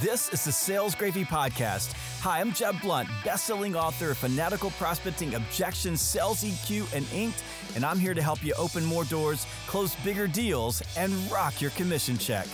This 0.00 0.28
is 0.30 0.44
the 0.44 0.52
Sales 0.52 0.94
Gravy 0.94 1.24
Podcast. 1.24 1.92
Hi, 2.20 2.40
I'm 2.40 2.52
Jeb 2.52 2.80
Blount, 2.80 3.08
best-selling 3.24 3.76
author 3.76 4.10
of 4.10 4.18
Fanatical 4.18 4.70
Prospecting, 4.72 5.34
Objection, 5.34 5.96
Sales 5.96 6.42
EQ, 6.42 6.92
and 6.94 7.06
Inked, 7.12 7.42
and 7.76 7.84
I'm 7.84 7.98
here 7.98 8.14
to 8.14 8.22
help 8.22 8.44
you 8.44 8.52
open 8.58 8.84
more 8.84 9.04
doors, 9.04 9.46
close 9.66 9.94
bigger 9.96 10.26
deals, 10.26 10.82
and 10.96 11.12
rock 11.30 11.60
your 11.60 11.70
commission 11.72 12.18
check. 12.18 12.46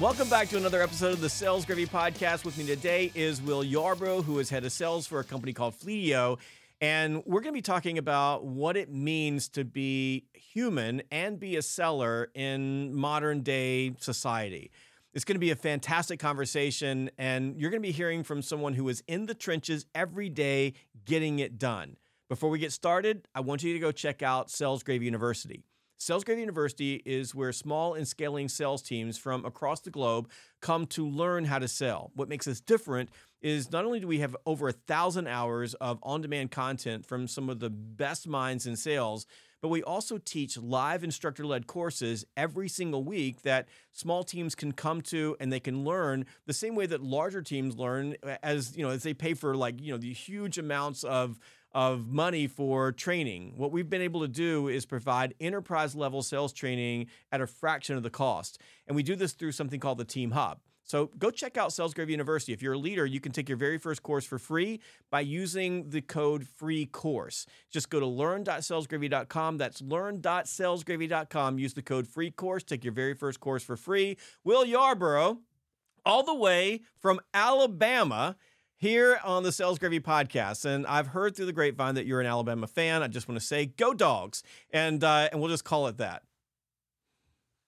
Welcome 0.00 0.28
back 0.28 0.48
to 0.48 0.58
another 0.58 0.82
episode 0.82 1.14
of 1.14 1.22
the 1.22 1.30
Sales 1.30 1.64
Gravy 1.64 1.86
Podcast. 1.86 2.44
With 2.44 2.58
me 2.58 2.66
today 2.66 3.10
is 3.14 3.40
Will 3.40 3.64
Yarbrough, 3.64 4.24
who 4.24 4.38
is 4.40 4.50
head 4.50 4.64
of 4.64 4.72
sales 4.72 5.06
for 5.06 5.20
a 5.20 5.24
company 5.24 5.54
called 5.54 5.74
Fleetio. 5.74 6.38
And 6.80 7.22
we're 7.24 7.40
going 7.40 7.54
to 7.54 7.58
be 7.58 7.62
talking 7.62 7.96
about 7.96 8.44
what 8.44 8.76
it 8.76 8.92
means 8.92 9.48
to 9.50 9.64
be 9.64 10.26
human 10.34 11.02
and 11.10 11.40
be 11.40 11.56
a 11.56 11.62
seller 11.62 12.30
in 12.34 12.94
modern 12.94 13.40
day 13.40 13.94
society. 13.98 14.70
It's 15.14 15.24
going 15.24 15.36
to 15.36 15.40
be 15.40 15.50
a 15.50 15.56
fantastic 15.56 16.20
conversation, 16.20 17.10
and 17.16 17.58
you're 17.58 17.70
going 17.70 17.82
to 17.82 17.88
be 17.88 17.92
hearing 17.92 18.22
from 18.22 18.42
someone 18.42 18.74
who 18.74 18.86
is 18.90 19.02
in 19.08 19.24
the 19.24 19.34
trenches 19.34 19.86
every 19.94 20.28
day 20.28 20.74
getting 21.06 21.38
it 21.38 21.58
done. 21.58 21.96
Before 22.28 22.50
we 22.50 22.58
get 22.58 22.72
started, 22.72 23.26
I 23.34 23.40
want 23.40 23.62
you 23.62 23.72
to 23.72 23.78
go 23.78 23.92
check 23.92 24.22
out 24.22 24.50
Sales 24.50 24.82
Gravy 24.82 25.06
University. 25.06 25.62
Sales 25.96 26.24
Gravy 26.24 26.40
University 26.40 27.02
is 27.06 27.34
where 27.34 27.52
small 27.52 27.94
and 27.94 28.06
scaling 28.06 28.50
sales 28.50 28.82
teams 28.82 29.16
from 29.16 29.46
across 29.46 29.80
the 29.80 29.90
globe 29.90 30.28
come 30.60 30.86
to 30.88 31.08
learn 31.08 31.46
how 31.46 31.58
to 31.58 31.68
sell. 31.68 32.10
What 32.14 32.28
makes 32.28 32.46
us 32.46 32.60
different 32.60 33.08
is 33.46 33.70
not 33.70 33.84
only 33.84 34.00
do 34.00 34.08
we 34.08 34.18
have 34.18 34.36
over 34.44 34.66
a 34.66 34.72
thousand 34.72 35.28
hours 35.28 35.74
of 35.74 36.00
on 36.02 36.20
demand 36.20 36.50
content 36.50 37.06
from 37.06 37.28
some 37.28 37.48
of 37.48 37.60
the 37.60 37.70
best 37.70 38.26
minds 38.26 38.66
in 38.66 38.74
sales, 38.74 39.24
but 39.62 39.68
we 39.68 39.84
also 39.84 40.18
teach 40.18 40.58
live 40.58 41.04
instructor 41.04 41.46
led 41.46 41.68
courses 41.68 42.24
every 42.36 42.68
single 42.68 43.04
week 43.04 43.42
that 43.42 43.68
small 43.92 44.24
teams 44.24 44.56
can 44.56 44.72
come 44.72 45.00
to 45.00 45.36
and 45.38 45.52
they 45.52 45.60
can 45.60 45.84
learn 45.84 46.26
the 46.46 46.52
same 46.52 46.74
way 46.74 46.86
that 46.86 47.04
larger 47.04 47.40
teams 47.40 47.76
learn 47.76 48.16
uh, 48.24 48.34
as 48.42 48.76
you 48.76 48.84
know 48.84 48.90
as 48.90 49.04
they 49.04 49.14
pay 49.14 49.32
for 49.32 49.54
like 49.54 49.80
you 49.80 49.92
know 49.92 49.98
the 49.98 50.12
huge 50.12 50.58
amounts 50.58 51.04
of 51.04 51.38
of 51.70 52.08
money 52.08 52.48
for 52.48 52.90
training. 52.90 53.52
What 53.56 53.70
we've 53.70 53.88
been 53.88 54.02
able 54.02 54.22
to 54.22 54.28
do 54.28 54.66
is 54.66 54.84
provide 54.84 55.34
enterprise 55.38 55.94
level 55.94 56.22
sales 56.24 56.52
training 56.52 57.06
at 57.30 57.40
a 57.40 57.46
fraction 57.46 57.96
of 57.96 58.02
the 58.02 58.10
cost. 58.10 58.60
And 58.88 58.96
we 58.96 59.04
do 59.04 59.14
this 59.14 59.34
through 59.34 59.52
something 59.52 59.78
called 59.78 59.98
the 59.98 60.04
Team 60.04 60.32
Hub. 60.32 60.58
So 60.86 61.10
go 61.18 61.30
check 61.30 61.58
out 61.58 61.72
Sales 61.72 61.92
Gravy 61.92 62.12
University. 62.12 62.52
If 62.52 62.62
you're 62.62 62.74
a 62.74 62.78
leader, 62.78 63.04
you 63.04 63.20
can 63.20 63.32
take 63.32 63.48
your 63.48 63.58
very 63.58 63.76
first 63.76 64.04
course 64.04 64.24
for 64.24 64.38
free 64.38 64.80
by 65.10 65.20
using 65.20 65.90
the 65.90 66.00
code 66.00 66.46
free 66.46 66.86
course. 66.86 67.44
Just 67.70 67.90
go 67.90 67.98
to 67.98 68.06
learn.salesgravy.com. 68.06 69.58
That's 69.58 69.82
learn.salesgravy.com. 69.82 71.58
Use 71.58 71.74
the 71.74 71.82
code 71.82 72.06
free 72.06 72.30
course. 72.30 72.62
Take 72.62 72.84
your 72.84 72.92
very 72.92 73.14
first 73.14 73.40
course 73.40 73.64
for 73.64 73.76
free. 73.76 74.16
Will 74.44 74.64
Yarbrough, 74.64 75.38
all 76.04 76.22
the 76.22 76.34
way 76.34 76.82
from 77.00 77.20
Alabama, 77.34 78.36
here 78.76 79.18
on 79.24 79.42
the 79.42 79.50
Sales 79.50 79.80
Gravy 79.80 79.98
podcast. 79.98 80.64
And 80.64 80.86
I've 80.86 81.08
heard 81.08 81.34
through 81.34 81.46
the 81.46 81.52
grapevine 81.52 81.96
that 81.96 82.06
you're 82.06 82.20
an 82.20 82.26
Alabama 82.26 82.68
fan. 82.68 83.02
I 83.02 83.08
just 83.08 83.26
want 83.26 83.40
to 83.40 83.44
say, 83.44 83.66
go 83.66 83.92
dogs. 83.92 84.44
And, 84.70 85.02
uh, 85.02 85.30
and 85.32 85.40
we'll 85.40 85.50
just 85.50 85.64
call 85.64 85.88
it 85.88 85.96
that. 85.98 86.22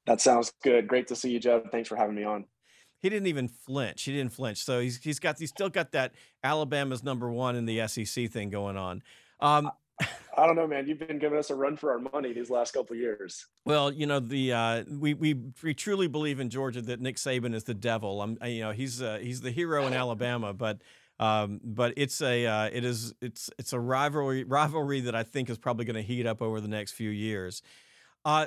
That 0.07 0.21
sounds 0.21 0.53
good. 0.63 0.87
Great 0.87 1.09
to 1.09 1.17
see 1.17 1.31
you, 1.31 1.41
Jeb. 1.41 1.71
Thanks 1.73 1.89
for 1.89 1.97
having 1.97 2.15
me 2.15 2.25
on. 2.25 2.45
He 3.01 3.09
didn't 3.09 3.29
even 3.29 3.49
flinch. 3.49 4.03
He 4.03 4.13
didn't 4.13 4.33
flinch. 4.33 4.65
So 4.65 4.81
he's, 4.81 5.03
he's 5.03 5.19
got, 5.19 5.39
he's 5.39 5.51
still 5.51 5.69
got 5.69 5.93
that 5.93 6.13
Alabama's 6.43 7.03
number 7.03 7.31
one 7.31 7.57
in 7.57 7.65
the 7.65 7.87
SEC 7.87 8.31
thing 8.31 8.51
going 8.51 8.77
on. 8.77 9.03
Um, 9.41 9.71
I 10.37 10.47
don't 10.47 10.57
know, 10.57 10.67
man. 10.67 10.87
You've 10.87 11.01
been 11.01 11.19
giving 11.19 11.39
us 11.39 11.51
a 11.51 11.55
run 11.55 11.77
for 11.77 11.93
our 11.93 11.99
money 11.99 12.33
these 12.33 12.51
last 12.51 12.73
couple 12.73 12.95
years. 12.95 13.47
Well, 13.65 13.93
you 13.93 14.07
know 14.07 14.21
the 14.21 14.53
uh, 14.53 14.85
we, 14.89 15.15
we 15.15 15.35
we 15.63 15.75
truly 15.75 16.07
believe 16.07 16.39
in 16.39 16.51
Georgia 16.51 16.81
that 16.83 17.01
Nick 17.01 17.17
Saban 17.17 17.55
is 17.55 17.65
the 17.65 17.75
devil. 17.75 18.23
I'm 18.23 18.39
you 18.45 18.61
know 18.61 18.71
he's 18.71 19.03
uh, 19.03 19.19
he's 19.21 19.41
the 19.41 19.51
hero 19.51 19.87
in 19.87 19.95
Alabama, 19.95 20.53
but 20.53 20.79
um, 21.19 21.61
but 21.65 21.95
it's 21.97 22.21
a 22.23 22.47
uh, 22.47 22.71
it 22.73 22.85
is 22.85 23.15
it's 23.21 23.51
it's 23.59 23.73
a 23.73 23.81
rivalry 23.81 24.45
rivalry 24.45 25.01
that 25.01 25.17
I 25.17 25.25
think 25.25 25.51
is 25.51 25.59
probably 25.59 25.85
going 25.85 25.97
to 25.97 26.03
heat 26.03 26.27
up 26.27 26.41
over 26.41 26.61
the 26.61 26.69
next 26.69 26.93
few 26.93 27.11
years. 27.11 27.63
Uh, 28.25 28.47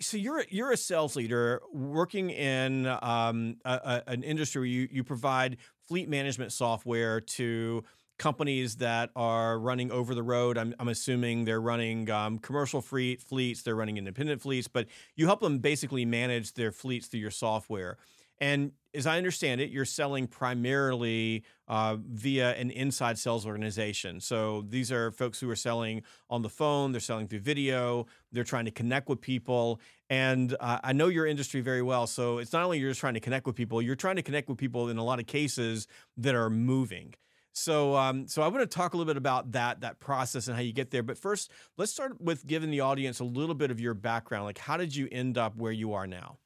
so 0.00 0.16
you're 0.16 0.44
you're 0.48 0.72
a 0.72 0.76
sales 0.76 1.16
leader 1.16 1.62
working 1.72 2.30
in 2.30 2.86
um, 2.86 3.56
a, 3.64 4.02
a, 4.06 4.10
an 4.10 4.22
industry 4.22 4.60
where 4.60 4.66
you 4.66 4.88
you 4.90 5.04
provide 5.04 5.56
fleet 5.88 6.08
management 6.08 6.52
software 6.52 7.20
to 7.20 7.84
companies 8.18 8.76
that 8.76 9.10
are 9.14 9.58
running 9.58 9.90
over 9.90 10.14
the 10.14 10.22
road. 10.22 10.56
I'm, 10.56 10.74
I'm 10.78 10.88
assuming 10.88 11.44
they're 11.44 11.60
running 11.60 12.10
um, 12.10 12.38
commercial 12.38 12.80
fleet 12.80 13.20
fleets, 13.20 13.62
they're 13.62 13.74
running 13.74 13.98
independent 13.98 14.40
fleets, 14.40 14.68
but 14.68 14.86
you 15.16 15.26
help 15.26 15.40
them 15.40 15.58
basically 15.58 16.04
manage 16.04 16.54
their 16.54 16.72
fleets 16.72 17.08
through 17.08 17.20
your 17.20 17.30
software. 17.30 17.98
And 18.40 18.72
as 18.94 19.06
I 19.06 19.18
understand 19.18 19.60
it, 19.60 19.70
you're 19.70 19.84
selling 19.84 20.26
primarily 20.26 21.44
uh, 21.68 21.96
via 22.00 22.54
an 22.54 22.70
inside 22.70 23.18
sales 23.18 23.46
organization. 23.46 24.20
So 24.20 24.64
these 24.68 24.90
are 24.90 25.10
folks 25.10 25.38
who 25.38 25.50
are 25.50 25.56
selling 25.56 26.02
on 26.30 26.42
the 26.42 26.48
phone, 26.48 26.92
they're 26.92 27.00
selling 27.00 27.28
through 27.28 27.40
video, 27.40 28.06
they're 28.32 28.44
trying 28.44 28.64
to 28.64 28.70
connect 28.70 29.08
with 29.08 29.20
people. 29.20 29.80
And 30.08 30.56
uh, 30.60 30.78
I 30.82 30.92
know 30.92 31.08
your 31.08 31.26
industry 31.26 31.60
very 31.60 31.82
well. 31.82 32.06
So 32.06 32.38
it's 32.38 32.52
not 32.52 32.62
only 32.64 32.78
you're 32.78 32.90
just 32.90 33.00
trying 33.00 33.14
to 33.14 33.20
connect 33.20 33.46
with 33.46 33.56
people, 33.56 33.82
you're 33.82 33.96
trying 33.96 34.16
to 34.16 34.22
connect 34.22 34.48
with 34.48 34.58
people 34.58 34.88
in 34.88 34.96
a 34.96 35.04
lot 35.04 35.18
of 35.18 35.26
cases 35.26 35.86
that 36.16 36.34
are 36.34 36.50
moving. 36.50 37.14
So, 37.52 37.96
um, 37.96 38.28
so 38.28 38.42
I 38.42 38.48
want 38.48 38.60
to 38.60 38.66
talk 38.66 38.92
a 38.92 38.98
little 38.98 39.10
bit 39.10 39.16
about 39.16 39.52
that 39.52 39.80
that 39.80 39.98
process 39.98 40.46
and 40.46 40.54
how 40.54 40.62
you 40.62 40.74
get 40.74 40.90
there. 40.90 41.02
But 41.02 41.16
first, 41.16 41.50
let's 41.78 41.90
start 41.90 42.20
with 42.20 42.46
giving 42.46 42.70
the 42.70 42.80
audience 42.80 43.18
a 43.18 43.24
little 43.24 43.54
bit 43.54 43.70
of 43.70 43.80
your 43.80 43.94
background. 43.94 44.44
Like, 44.44 44.58
how 44.58 44.76
did 44.76 44.94
you 44.94 45.08
end 45.10 45.38
up 45.38 45.56
where 45.56 45.72
you 45.72 45.94
are 45.94 46.06
now? 46.06 46.36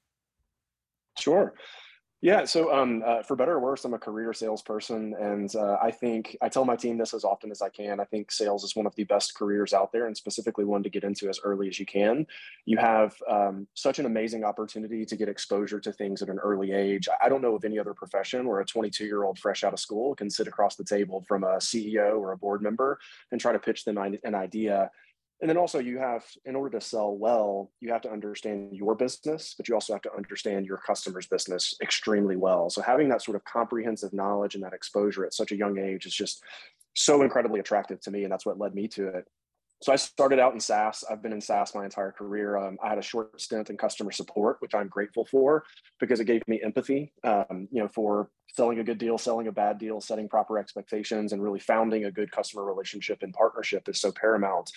Sure. 1.20 1.54
Yeah, 2.22 2.44
so 2.44 2.70
um, 2.70 3.03
uh, 3.06 3.22
for 3.22 3.34
better 3.34 3.53
or 3.53 3.60
worse, 3.60 3.82
I'm 3.86 3.94
a 3.94 3.98
career 3.98 4.34
salesperson, 4.34 5.14
and 5.19 5.54
uh, 5.56 5.78
I 5.82 5.91
think 5.91 6.36
I 6.42 6.50
tell 6.50 6.66
my 6.66 6.76
team 6.76 6.98
this 6.98 7.14
as 7.14 7.25
often 7.25 7.50
as 7.50 7.62
I 7.62 7.70
can. 7.70 7.98
I 7.98 8.04
think 8.04 8.31
sales 8.31 8.62
is 8.62 8.76
one 8.76 8.84
of 8.84 8.94
the 8.94 9.04
best 9.04 9.34
careers 9.34 9.72
out 9.72 9.91
there, 9.91 10.06
and 10.06 10.14
specifically 10.14 10.66
one 10.66 10.82
to 10.82 10.91
get 10.91 11.03
into 11.03 11.30
as 11.30 11.41
early 11.42 11.69
as 11.69 11.80
you 11.80 11.86
can. 11.86 12.26
You 12.66 12.76
have 12.76 13.14
um, 13.26 13.66
such 13.72 13.98
an 13.98 14.04
amazing 14.04 14.44
opportunity 14.44 15.06
to 15.06 15.16
get 15.16 15.30
exposure 15.30 15.80
to 15.80 15.92
things 15.94 16.20
at 16.20 16.28
an 16.28 16.38
early 16.38 16.72
age. 16.72 17.09
I 17.22 17.30
don't 17.30 17.41
know 17.41 17.54
of 17.54 17.64
any 17.64 17.78
other 17.78 17.94
profession 17.94 18.47
where 18.47 18.60
a 18.60 18.66
22 18.66 19.06
year 19.06 19.25
old 19.25 19.38
fresh 19.38 19.64
out 19.64 19.72
of 19.72 19.80
school 19.80 20.14
can 20.14 20.28
sit 20.28 20.47
across 20.47 20.76
the 20.76 20.84
table 20.84 21.25
from 21.26 21.42
a 21.42 21.56
CEO 21.56 22.19
or 22.19 22.32
a 22.32 22.36
board 22.36 22.60
member 22.60 22.98
and 23.32 23.41
try 23.41 23.53
to 23.53 23.59
pitch 23.59 23.86
them 23.86 23.97
an 23.97 24.34
idea 24.34 24.91
and 25.40 25.48
then 25.48 25.56
also 25.56 25.78
you 25.78 25.98
have 25.98 26.24
in 26.44 26.54
order 26.54 26.78
to 26.78 26.84
sell 26.84 27.16
well 27.16 27.70
you 27.80 27.90
have 27.90 28.02
to 28.02 28.10
understand 28.10 28.74
your 28.74 28.94
business 28.94 29.54
but 29.56 29.68
you 29.68 29.74
also 29.74 29.92
have 29.92 30.02
to 30.02 30.14
understand 30.14 30.66
your 30.66 30.78
customer's 30.78 31.26
business 31.26 31.74
extremely 31.82 32.36
well. 32.36 32.70
So 32.70 32.82
having 32.82 33.08
that 33.08 33.22
sort 33.22 33.36
of 33.36 33.44
comprehensive 33.44 34.12
knowledge 34.12 34.54
and 34.54 34.64
that 34.64 34.72
exposure 34.72 35.24
at 35.24 35.34
such 35.34 35.52
a 35.52 35.56
young 35.56 35.78
age 35.78 36.06
is 36.06 36.14
just 36.14 36.42
so 36.94 37.22
incredibly 37.22 37.60
attractive 37.60 38.00
to 38.02 38.10
me 38.10 38.24
and 38.24 38.32
that's 38.32 38.46
what 38.46 38.58
led 38.58 38.74
me 38.74 38.88
to 38.88 39.08
it. 39.08 39.26
So 39.82 39.92
i 39.94 39.96
started 39.96 40.38
out 40.38 40.52
in 40.52 40.60
saas. 40.60 41.04
I've 41.10 41.22
been 41.22 41.32
in 41.32 41.40
saas 41.40 41.74
my 41.74 41.84
entire 41.84 42.12
career. 42.12 42.58
Um, 42.58 42.76
i 42.82 42.88
had 42.88 42.98
a 42.98 43.02
short 43.02 43.40
stint 43.40 43.70
in 43.70 43.76
customer 43.76 44.12
support 44.12 44.56
which 44.60 44.74
i'm 44.74 44.88
grateful 44.88 45.24
for 45.24 45.64
because 45.98 46.20
it 46.20 46.26
gave 46.26 46.46
me 46.46 46.60
empathy 46.62 47.12
um, 47.24 47.68
you 47.70 47.82
know 47.82 47.88
for 47.88 48.30
selling 48.54 48.80
a 48.80 48.84
good 48.84 48.98
deal 48.98 49.16
selling 49.16 49.46
a 49.46 49.52
bad 49.52 49.78
deal 49.78 50.00
setting 50.00 50.28
proper 50.28 50.58
expectations 50.58 51.32
and 51.32 51.42
really 51.42 51.60
founding 51.60 52.04
a 52.04 52.10
good 52.10 52.30
customer 52.30 52.64
relationship 52.64 53.22
and 53.22 53.32
partnership 53.32 53.88
is 53.88 54.00
so 54.00 54.12
paramount 54.12 54.70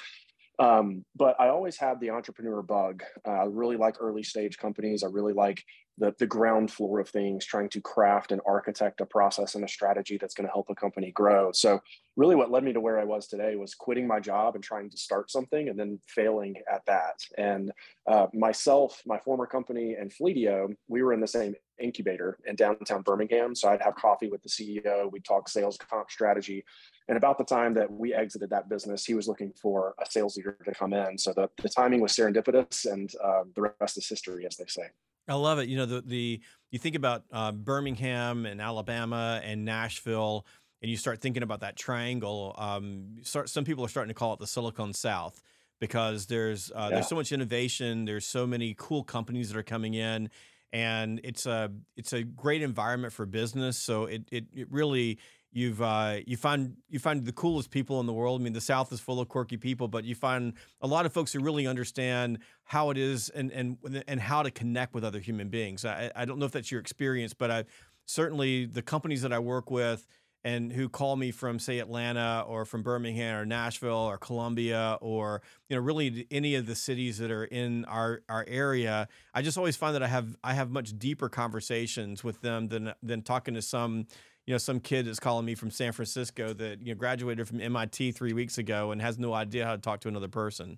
um, 0.60 1.04
but 1.16 1.36
I 1.40 1.50
always 1.50 1.78
had 1.78 2.00
the 2.00 2.12
entrepreneur 2.12 2.62
bug. 2.62 3.04
Uh, 3.28 3.32
I 3.32 3.46
really 3.46 3.78
like 3.78 3.96
early 4.00 4.24
stage 4.24 4.58
companies. 4.58 5.04
I 5.04 5.08
really 5.08 5.34
like 5.34 5.64
the, 5.98 6.14
the 6.20 6.28
ground 6.28 6.72
floor 6.72 7.00
of 7.00 7.10
things, 7.10 7.46
trying 7.46 7.70
to 7.70 7.82
craft 7.82 8.32
and 8.32 8.42
architect 8.46 9.02
a 9.02 9.06
process 9.06 9.56
and 9.56 9.64
a 9.64 9.68
strategy 9.68 10.18
that's 10.20 10.34
going 10.34 10.48
to 10.48 10.54
help 10.54 10.68
a 10.70 10.76
company 10.76 11.12
grow. 11.12 11.52
So, 11.52 11.82
really, 12.16 12.36
what 12.36 12.52
led 12.52 12.64
me 12.64 12.74
to 12.74 12.80
where 12.80 13.00
I 13.00 13.04
was 13.04 13.28
today 13.28 13.56
was 13.56 13.76
quitting 13.76 14.08
my 14.08 14.20
job 14.20 14.56
and 14.56 14.64
trying 14.64 14.90
to 14.90 14.98
start 14.98 15.32
something 15.32 15.70
and 15.70 15.80
then 15.80 16.00
failing 16.08 16.56
at 16.72 16.86
that. 16.86 17.20
And 17.38 17.72
uh, 18.08 18.28
myself, 18.34 19.02
my 19.06 19.20
former 19.20 19.46
company, 19.46 19.96
and 20.00 20.12
Fleetio, 20.12 20.76
we 20.88 21.04
were 21.04 21.14
in 21.14 21.22
the 21.22 21.28
same 21.28 21.56
incubator 21.80 22.38
in 22.46 22.56
downtown 22.56 23.02
Birmingham. 23.02 23.56
So, 23.56 23.70
I'd 23.70 23.82
have 23.82 23.96
coffee 23.96 24.30
with 24.30 24.42
the 24.42 24.50
CEO, 24.50 25.12
we'd 25.12 25.26
talk 25.26 25.50
sales 25.50 25.78
comp 25.78 26.10
strategy. 26.10 26.64
And 27.08 27.18
about 27.18 27.38
the 27.38 27.44
time 27.44 27.74
that 27.76 27.92
we 27.92 28.14
exited 28.14 28.50
that 28.52 28.70
business, 28.70 29.06
he 29.06 29.14
was 29.14 29.28
looking 29.28 29.52
for 29.62 29.96
a 30.00 30.10
sales 30.10 30.38
leader 30.38 30.58
to 30.64 30.74
come 30.74 30.94
in. 30.94 31.18
So, 31.18 31.34
the, 31.34 31.50
the 31.62 31.70
timing 31.70 32.02
was 32.02 32.14
serendipitous, 32.14 32.92
and 32.92 33.14
uh, 33.24 33.44
the 33.56 33.74
rest 33.80 33.98
is 33.98 34.08
history, 34.08 34.46
as 34.46 34.58
they 34.58 34.66
say. 34.68 34.90
I 35.28 35.36
love 35.36 35.60
it. 35.60 35.70
You 35.70 35.78
know, 35.78 35.86
the 35.86 36.02
the 36.02 36.42
you 36.72 36.80
think 36.80 36.96
about 36.96 37.24
uh, 37.32 37.52
Birmingham 37.52 38.46
and 38.46 38.60
Alabama 38.60 39.42
and 39.44 39.64
Nashville, 39.64 40.46
and 40.82 40.92
you 40.92 40.98
start 40.98 41.22
thinking 41.22 41.44
about 41.44 41.62
that 41.62 41.76
triangle. 41.76 42.56
Um, 42.58 43.18
start, 43.22 43.50
some 43.50 43.64
people 43.64 43.86
are 43.86 43.90
starting 43.90 44.10
to 44.10 44.14
call 44.14 44.34
it 44.34 44.40
the 44.40 44.48
Silicon 44.48 44.94
South 44.94 45.42
because 45.80 46.26
there's 46.26 46.72
uh, 46.72 46.88
yeah. 46.90 46.96
there's 46.96 47.08
so 47.08 47.16
much 47.16 47.32
innovation. 47.32 48.06
There's 48.06 48.26
so 48.26 48.46
many 48.46 48.76
cool 48.78 49.04
companies 49.04 49.50
that 49.50 49.58
are 49.58 49.64
coming 49.64 49.94
in, 49.94 50.30
and 50.74 51.22
it's 51.24 51.46
a 51.46 51.72
it's 51.96 52.12
a 52.12 52.24
great 52.24 52.62
environment 52.62 53.14
for 53.14 53.26
business. 53.26 53.78
So 53.78 54.06
it 54.06 54.24
it, 54.32 54.46
it 54.54 54.68
really 54.70 55.20
You've 55.56 55.84
uh, 55.84 56.18
you 56.26 56.36
find 56.36 56.78
you 56.90 56.98
find 56.98 57.24
the 57.24 57.32
coolest 57.32 57.70
people 57.70 58.00
in 58.00 58.08
the 58.08 58.14
world. 58.14 58.42
I 58.42 58.44
mean, 58.44 58.54
the 58.54 58.62
South 58.62 58.92
is 58.92 59.00
full 59.00 59.20
of 59.20 59.30
quirky 59.30 59.56
people, 59.56 59.88
but 59.88 60.04
you 60.04 60.16
find 60.16 60.54
a 60.82 60.88
lot 60.88 61.06
of 61.06 61.14
folks 61.14 61.32
who 61.32 61.42
really 61.42 61.68
understand 61.68 62.40
how 62.64 62.90
it 62.90 62.98
is 62.98 63.30
and 63.30 63.52
and 63.52 63.78
and 64.08 64.20
how 64.20 64.42
to 64.42 64.50
connect 64.50 64.96
with 64.96 65.04
other 65.04 65.20
human 65.20 65.50
beings. 65.50 65.86
I, 65.86 66.12
I 66.16 66.26
don't 66.26 66.40
know 66.40 66.48
if 66.48 66.52
that's 66.52 66.72
your 66.72 66.82
experience, 66.82 67.36
but 67.36 67.52
I 67.52 67.66
certainly 68.06 68.66
the 68.66 68.82
companies 68.82 69.22
that 69.22 69.32
I 69.32 69.38
work 69.38 69.70
with 69.70 70.08
and 70.44 70.72
who 70.72 70.90
call 70.90 71.16
me 71.16 71.32
from 71.32 71.60
say 71.60 71.80
Atlanta 71.80 72.44
or 72.48 72.66
from 72.66 72.84
Birmingham 72.84 73.40
or 73.40 73.46
Nashville 73.46 73.94
or 73.94 74.18
Columbia 74.18 74.98
or 75.02 75.42
you 75.70 75.76
know 75.76 75.82
really 75.82 76.28
any 76.32 76.56
of 76.56 76.66
the 76.66 76.76
cities 76.76 77.18
that 77.20 77.32
are 77.32 77.46
in 77.46 77.86
our 77.86 78.22
our 78.30 78.46
area 78.48 79.08
I 79.34 79.42
just 79.42 79.58
always 79.58 79.76
find 79.76 79.96
that 79.96 80.04
I 80.04 80.08
have 80.08 80.36
I 80.44 80.54
have 80.54 80.70
much 80.70 80.98
deeper 80.98 81.30
conversations 81.30 82.24
with 82.24 82.42
them 82.42 82.68
than 82.68 82.94
than 83.02 83.22
talking 83.22 83.54
to 83.54 83.62
some 83.62 84.06
you 84.46 84.54
know 84.54 84.58
some 84.58 84.80
kid 84.80 85.06
that's 85.08 85.20
calling 85.20 85.46
me 85.46 85.56
from 85.56 85.72
San 85.72 85.92
Francisco 85.92 86.54
that 86.54 86.82
you 86.82 86.94
know 86.94 86.98
graduated 86.98 87.48
from 87.48 87.62
MIT 87.62 88.12
3 88.12 88.34
weeks 88.34 88.58
ago 88.58 88.92
and 88.92 89.02
has 89.02 89.18
no 89.18 89.34
idea 89.34 89.66
how 89.66 89.76
to 89.76 89.82
talk 89.82 90.02
to 90.02 90.08
another 90.08 90.28
person. 90.28 90.78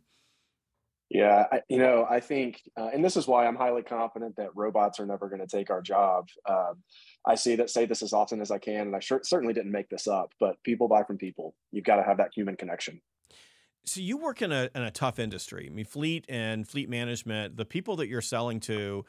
Yeah, 1.09 1.45
I, 1.51 1.62
you 1.69 1.77
know, 1.77 2.07
I 2.09 2.19
think, 2.19 2.62
uh, 2.75 2.89
and 2.91 3.06
this 3.06 3.15
is 3.15 3.27
why 3.27 3.45
I'm 3.45 3.56
highly 3.56 3.83
confident 3.83 4.35
that 4.38 4.50
robots 4.56 5.00
are 5.00 5.06
never 5.06 5.29
going 5.29 5.39
to 5.39 5.47
take 5.47 5.69
our 5.69 5.81
job. 5.81 6.29
Uh, 6.47 6.73
I 7.27 7.36
see 7.36 7.56
that 7.56 7.69
say 7.69 7.86
this 7.86 8.01
as 8.01 8.13
often 8.13 8.42
as 8.42 8.51
I 8.51 8.57
can, 8.57 8.88
and 8.88 8.95
I 8.95 9.00
sure, 9.00 9.22
certainly 9.24 9.54
didn't 9.54 9.72
make 9.72 9.89
this 9.89 10.07
up. 10.07 10.33
But 10.39 10.62
people 10.63 10.88
buy 10.88 11.04
from 11.04 11.18
people. 11.18 11.56
You've 11.72 11.86
got 11.86 11.98
to 11.98 12.04
have 12.04 12.18
that 12.18 12.31
human 12.36 12.56
connection. 12.56 13.01
So 13.86 14.01
you 14.01 14.18
work 14.18 14.42
in 14.42 14.51
a 14.51 14.69
in 14.74 14.81
a 14.81 14.92
tough 14.92 15.19
industry. 15.19 15.68
I 15.69 15.74
mean, 15.74 15.86
fleet 15.86 16.25
and 16.27 16.68
fleet 16.68 16.89
management. 16.89 17.57
The 17.57 17.66
people 17.66 17.95
that 17.98 18.07
you're 18.07 18.22
selling 18.22 18.60
to, 18.62 19.06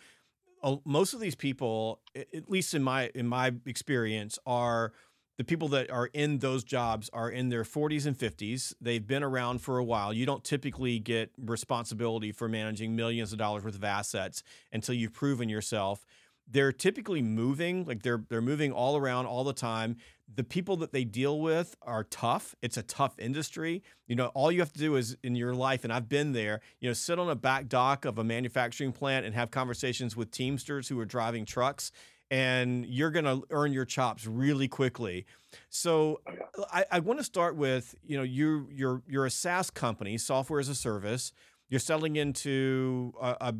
most 0.84 1.14
of 1.14 1.20
these 1.20 1.34
people, 1.34 2.00
at 2.14 2.50
least 2.50 2.74
in 2.74 2.82
my 2.82 3.10
in 3.14 3.26
my 3.26 3.52
experience, 3.64 4.38
are 4.46 4.92
the 5.38 5.44
people 5.44 5.68
that 5.68 5.90
are 5.90 6.06
in 6.06 6.38
those 6.38 6.64
jobs 6.64 7.10
are 7.12 7.28
in 7.30 7.50
their 7.50 7.62
40s 7.62 8.06
and 8.06 8.16
50s. 8.16 8.74
They've 8.80 9.06
been 9.06 9.22
around 9.22 9.60
for 9.60 9.76
a 9.78 9.84
while. 9.84 10.12
You 10.12 10.24
don't 10.24 10.42
typically 10.42 10.98
get 10.98 11.30
responsibility 11.38 12.32
for 12.32 12.48
managing 12.48 12.96
millions 12.96 13.32
of 13.32 13.38
dollars 13.38 13.62
worth 13.62 13.74
of 13.74 13.84
assets 13.84 14.42
until 14.72 14.94
you've 14.94 15.12
proven 15.12 15.48
yourself. 15.50 16.06
They're 16.48 16.72
typically 16.72 17.22
moving, 17.22 17.84
like 17.84 18.02
they're 18.02 18.22
they're 18.28 18.40
moving 18.40 18.72
all 18.72 18.96
around 18.96 19.26
all 19.26 19.44
the 19.44 19.52
time. 19.52 19.96
The 20.32 20.44
people 20.44 20.76
that 20.78 20.92
they 20.92 21.04
deal 21.04 21.40
with 21.40 21.76
are 21.82 22.04
tough. 22.04 22.54
It's 22.62 22.76
a 22.76 22.82
tough 22.82 23.18
industry. 23.18 23.82
You 24.06 24.16
know, 24.16 24.26
all 24.28 24.50
you 24.50 24.60
have 24.60 24.72
to 24.72 24.78
do 24.78 24.96
is 24.96 25.16
in 25.22 25.36
your 25.36 25.54
life, 25.54 25.84
and 25.84 25.92
I've 25.92 26.08
been 26.08 26.32
there, 26.32 26.60
you 26.80 26.88
know, 26.88 26.94
sit 26.94 27.18
on 27.18 27.28
a 27.28 27.36
back 27.36 27.68
dock 27.68 28.04
of 28.04 28.18
a 28.18 28.24
manufacturing 28.24 28.92
plant 28.92 29.26
and 29.26 29.34
have 29.34 29.50
conversations 29.50 30.16
with 30.16 30.30
Teamsters 30.30 30.88
who 30.88 30.98
are 31.00 31.04
driving 31.04 31.44
trucks 31.44 31.92
and 32.30 32.84
you're 32.86 33.10
going 33.10 33.24
to 33.24 33.42
earn 33.50 33.72
your 33.72 33.84
chops 33.84 34.26
really 34.26 34.68
quickly. 34.68 35.26
So 35.68 36.20
oh, 36.58 36.64
I, 36.72 36.84
I 36.90 37.00
want 37.00 37.18
to 37.20 37.24
start 37.24 37.56
with, 37.56 37.94
you 38.04 38.16
know, 38.16 38.22
you 38.22 38.68
you're 38.72 39.02
you're 39.06 39.26
a 39.26 39.30
SaaS 39.30 39.70
company, 39.70 40.18
software 40.18 40.60
as 40.60 40.68
a 40.68 40.74
service. 40.74 41.32
You're 41.68 41.80
selling 41.80 42.16
into 42.16 43.12
a, 43.20 43.36
a 43.40 43.54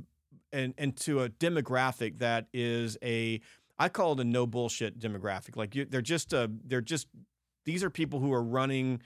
and 0.52 0.74
into 0.78 1.22
a 1.22 1.28
demographic 1.28 2.18
that 2.18 2.46
is 2.52 2.96
a 3.02 3.40
I 3.78 3.88
call 3.88 4.12
it 4.12 4.20
a 4.20 4.24
no 4.24 4.46
bullshit 4.46 4.98
demographic. 4.98 5.56
Like 5.56 5.74
you, 5.74 5.84
they're 5.84 6.00
just 6.00 6.32
a 6.32 6.50
they're 6.64 6.80
just 6.80 7.08
these 7.64 7.84
are 7.84 7.90
people 7.90 8.20
who 8.20 8.32
are 8.32 8.42
running 8.42 9.00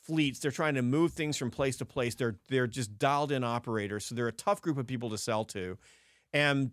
fleets. 0.00 0.38
They're 0.38 0.50
trying 0.50 0.74
to 0.74 0.82
move 0.82 1.12
things 1.12 1.36
from 1.36 1.50
place 1.50 1.76
to 1.78 1.84
place. 1.84 2.14
They're 2.14 2.36
they're 2.48 2.66
just 2.66 2.98
dialed 2.98 3.32
in 3.32 3.44
operators. 3.44 4.06
So 4.06 4.14
they're 4.14 4.28
a 4.28 4.32
tough 4.32 4.62
group 4.62 4.78
of 4.78 4.86
people 4.86 5.10
to 5.10 5.18
sell 5.18 5.44
to, 5.46 5.76
and 6.32 6.70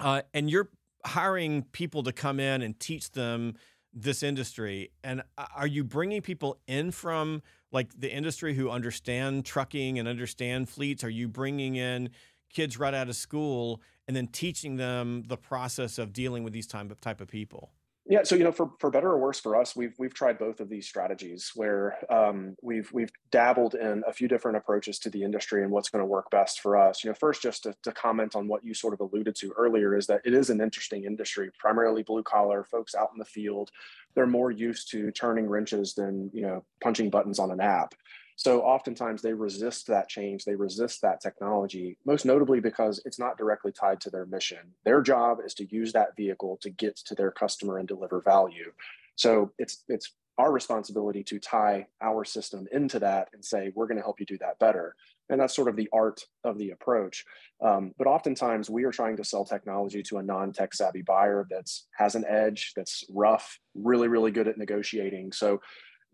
uh, 0.00 0.22
and 0.34 0.50
you're 0.50 0.70
hiring 1.04 1.62
people 1.72 2.02
to 2.02 2.12
come 2.12 2.40
in 2.40 2.62
and 2.62 2.78
teach 2.78 3.12
them 3.12 3.54
this 3.92 4.22
industry 4.22 4.90
and 5.02 5.20
are 5.56 5.66
you 5.66 5.82
bringing 5.82 6.22
people 6.22 6.60
in 6.68 6.92
from 6.92 7.42
like 7.72 7.88
the 7.98 8.12
industry 8.12 8.54
who 8.54 8.70
understand 8.70 9.44
trucking 9.44 9.98
and 9.98 10.06
understand 10.06 10.68
fleets 10.68 11.02
are 11.02 11.10
you 11.10 11.26
bringing 11.26 11.74
in 11.74 12.08
kids 12.52 12.78
right 12.78 12.94
out 12.94 13.08
of 13.08 13.16
school 13.16 13.80
and 14.06 14.16
then 14.16 14.26
teaching 14.26 14.76
them 14.76 15.22
the 15.26 15.36
process 15.36 15.98
of 15.98 16.12
dealing 16.12 16.42
with 16.42 16.52
these 16.52 16.66
type 16.66 16.90
of 16.90 17.00
type 17.00 17.20
of 17.20 17.28
people 17.28 17.70
yeah, 18.10 18.24
so 18.24 18.34
you 18.34 18.42
know, 18.42 18.50
for, 18.50 18.72
for 18.80 18.90
better 18.90 19.08
or 19.08 19.18
worse 19.18 19.38
for 19.38 19.54
us, 19.54 19.76
we've 19.76 19.94
we've 19.96 20.12
tried 20.12 20.36
both 20.36 20.58
of 20.58 20.68
these 20.68 20.88
strategies 20.88 21.52
where 21.54 21.96
um, 22.12 22.56
we've 22.60 22.90
we've 22.92 23.12
dabbled 23.30 23.76
in 23.76 24.02
a 24.04 24.12
few 24.12 24.26
different 24.26 24.56
approaches 24.56 24.98
to 25.00 25.10
the 25.10 25.22
industry 25.22 25.62
and 25.62 25.70
what's 25.70 25.90
going 25.90 26.02
to 26.02 26.06
work 26.06 26.28
best 26.28 26.60
for 26.60 26.76
us. 26.76 27.04
You 27.04 27.10
know, 27.10 27.14
first 27.14 27.40
just 27.40 27.62
to, 27.62 27.74
to 27.84 27.92
comment 27.92 28.34
on 28.34 28.48
what 28.48 28.64
you 28.64 28.74
sort 28.74 28.94
of 28.94 29.00
alluded 29.00 29.36
to 29.36 29.52
earlier 29.56 29.94
is 29.94 30.08
that 30.08 30.22
it 30.24 30.34
is 30.34 30.50
an 30.50 30.60
interesting 30.60 31.04
industry, 31.04 31.50
primarily 31.56 32.02
blue 32.02 32.24
collar 32.24 32.64
folks 32.64 32.96
out 32.96 33.10
in 33.12 33.18
the 33.20 33.24
field. 33.24 33.70
They're 34.16 34.26
more 34.26 34.50
used 34.50 34.90
to 34.90 35.12
turning 35.12 35.46
wrenches 35.46 35.94
than 35.94 36.30
you 36.32 36.42
know 36.42 36.64
punching 36.82 37.10
buttons 37.10 37.38
on 37.38 37.52
an 37.52 37.60
app. 37.60 37.94
So 38.40 38.62
oftentimes 38.62 39.20
they 39.20 39.34
resist 39.34 39.86
that 39.88 40.08
change, 40.08 40.46
they 40.46 40.54
resist 40.54 41.02
that 41.02 41.20
technology, 41.20 41.98
most 42.06 42.24
notably 42.24 42.58
because 42.58 42.98
it's 43.04 43.18
not 43.18 43.36
directly 43.36 43.70
tied 43.70 44.00
to 44.00 44.10
their 44.10 44.24
mission. 44.24 44.72
Their 44.82 45.02
job 45.02 45.40
is 45.44 45.52
to 45.54 45.66
use 45.70 45.92
that 45.92 46.16
vehicle 46.16 46.58
to 46.62 46.70
get 46.70 46.96
to 47.04 47.14
their 47.14 47.30
customer 47.30 47.76
and 47.76 47.86
deliver 47.86 48.22
value. 48.22 48.72
So 49.16 49.52
it's 49.58 49.84
it's 49.88 50.14
our 50.38 50.50
responsibility 50.52 51.22
to 51.24 51.38
tie 51.38 51.86
our 52.00 52.24
system 52.24 52.66
into 52.72 52.98
that 53.00 53.28
and 53.34 53.44
say 53.44 53.72
we're 53.74 53.86
going 53.86 53.98
to 53.98 54.02
help 54.02 54.18
you 54.20 54.24
do 54.24 54.38
that 54.38 54.58
better 54.58 54.94
and 55.28 55.38
that's 55.38 55.54
sort 55.54 55.68
of 55.68 55.76
the 55.76 55.88
art 55.92 56.24
of 56.44 56.56
the 56.56 56.70
approach 56.70 57.26
um, 57.62 57.92
but 57.98 58.06
oftentimes 58.06 58.70
we 58.70 58.84
are 58.84 58.90
trying 58.90 59.18
to 59.18 59.24
sell 59.24 59.44
technology 59.44 60.02
to 60.02 60.16
a 60.16 60.22
non-tech 60.22 60.72
savvy 60.72 61.02
buyer 61.02 61.46
that's 61.50 61.88
has 61.92 62.14
an 62.14 62.24
edge 62.26 62.72
that's 62.74 63.04
rough 63.10 63.58
really 63.74 64.08
really 64.08 64.30
good 64.30 64.48
at 64.48 64.56
negotiating 64.56 65.30
so 65.30 65.60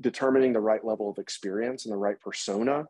determining 0.01 0.53
the 0.53 0.61
right 0.61 0.85
level 0.85 1.11
of 1.11 1.19
experience 1.19 1.85
and 1.85 1.93
the 1.93 1.99
right 1.99 2.21
persona 2.21 2.87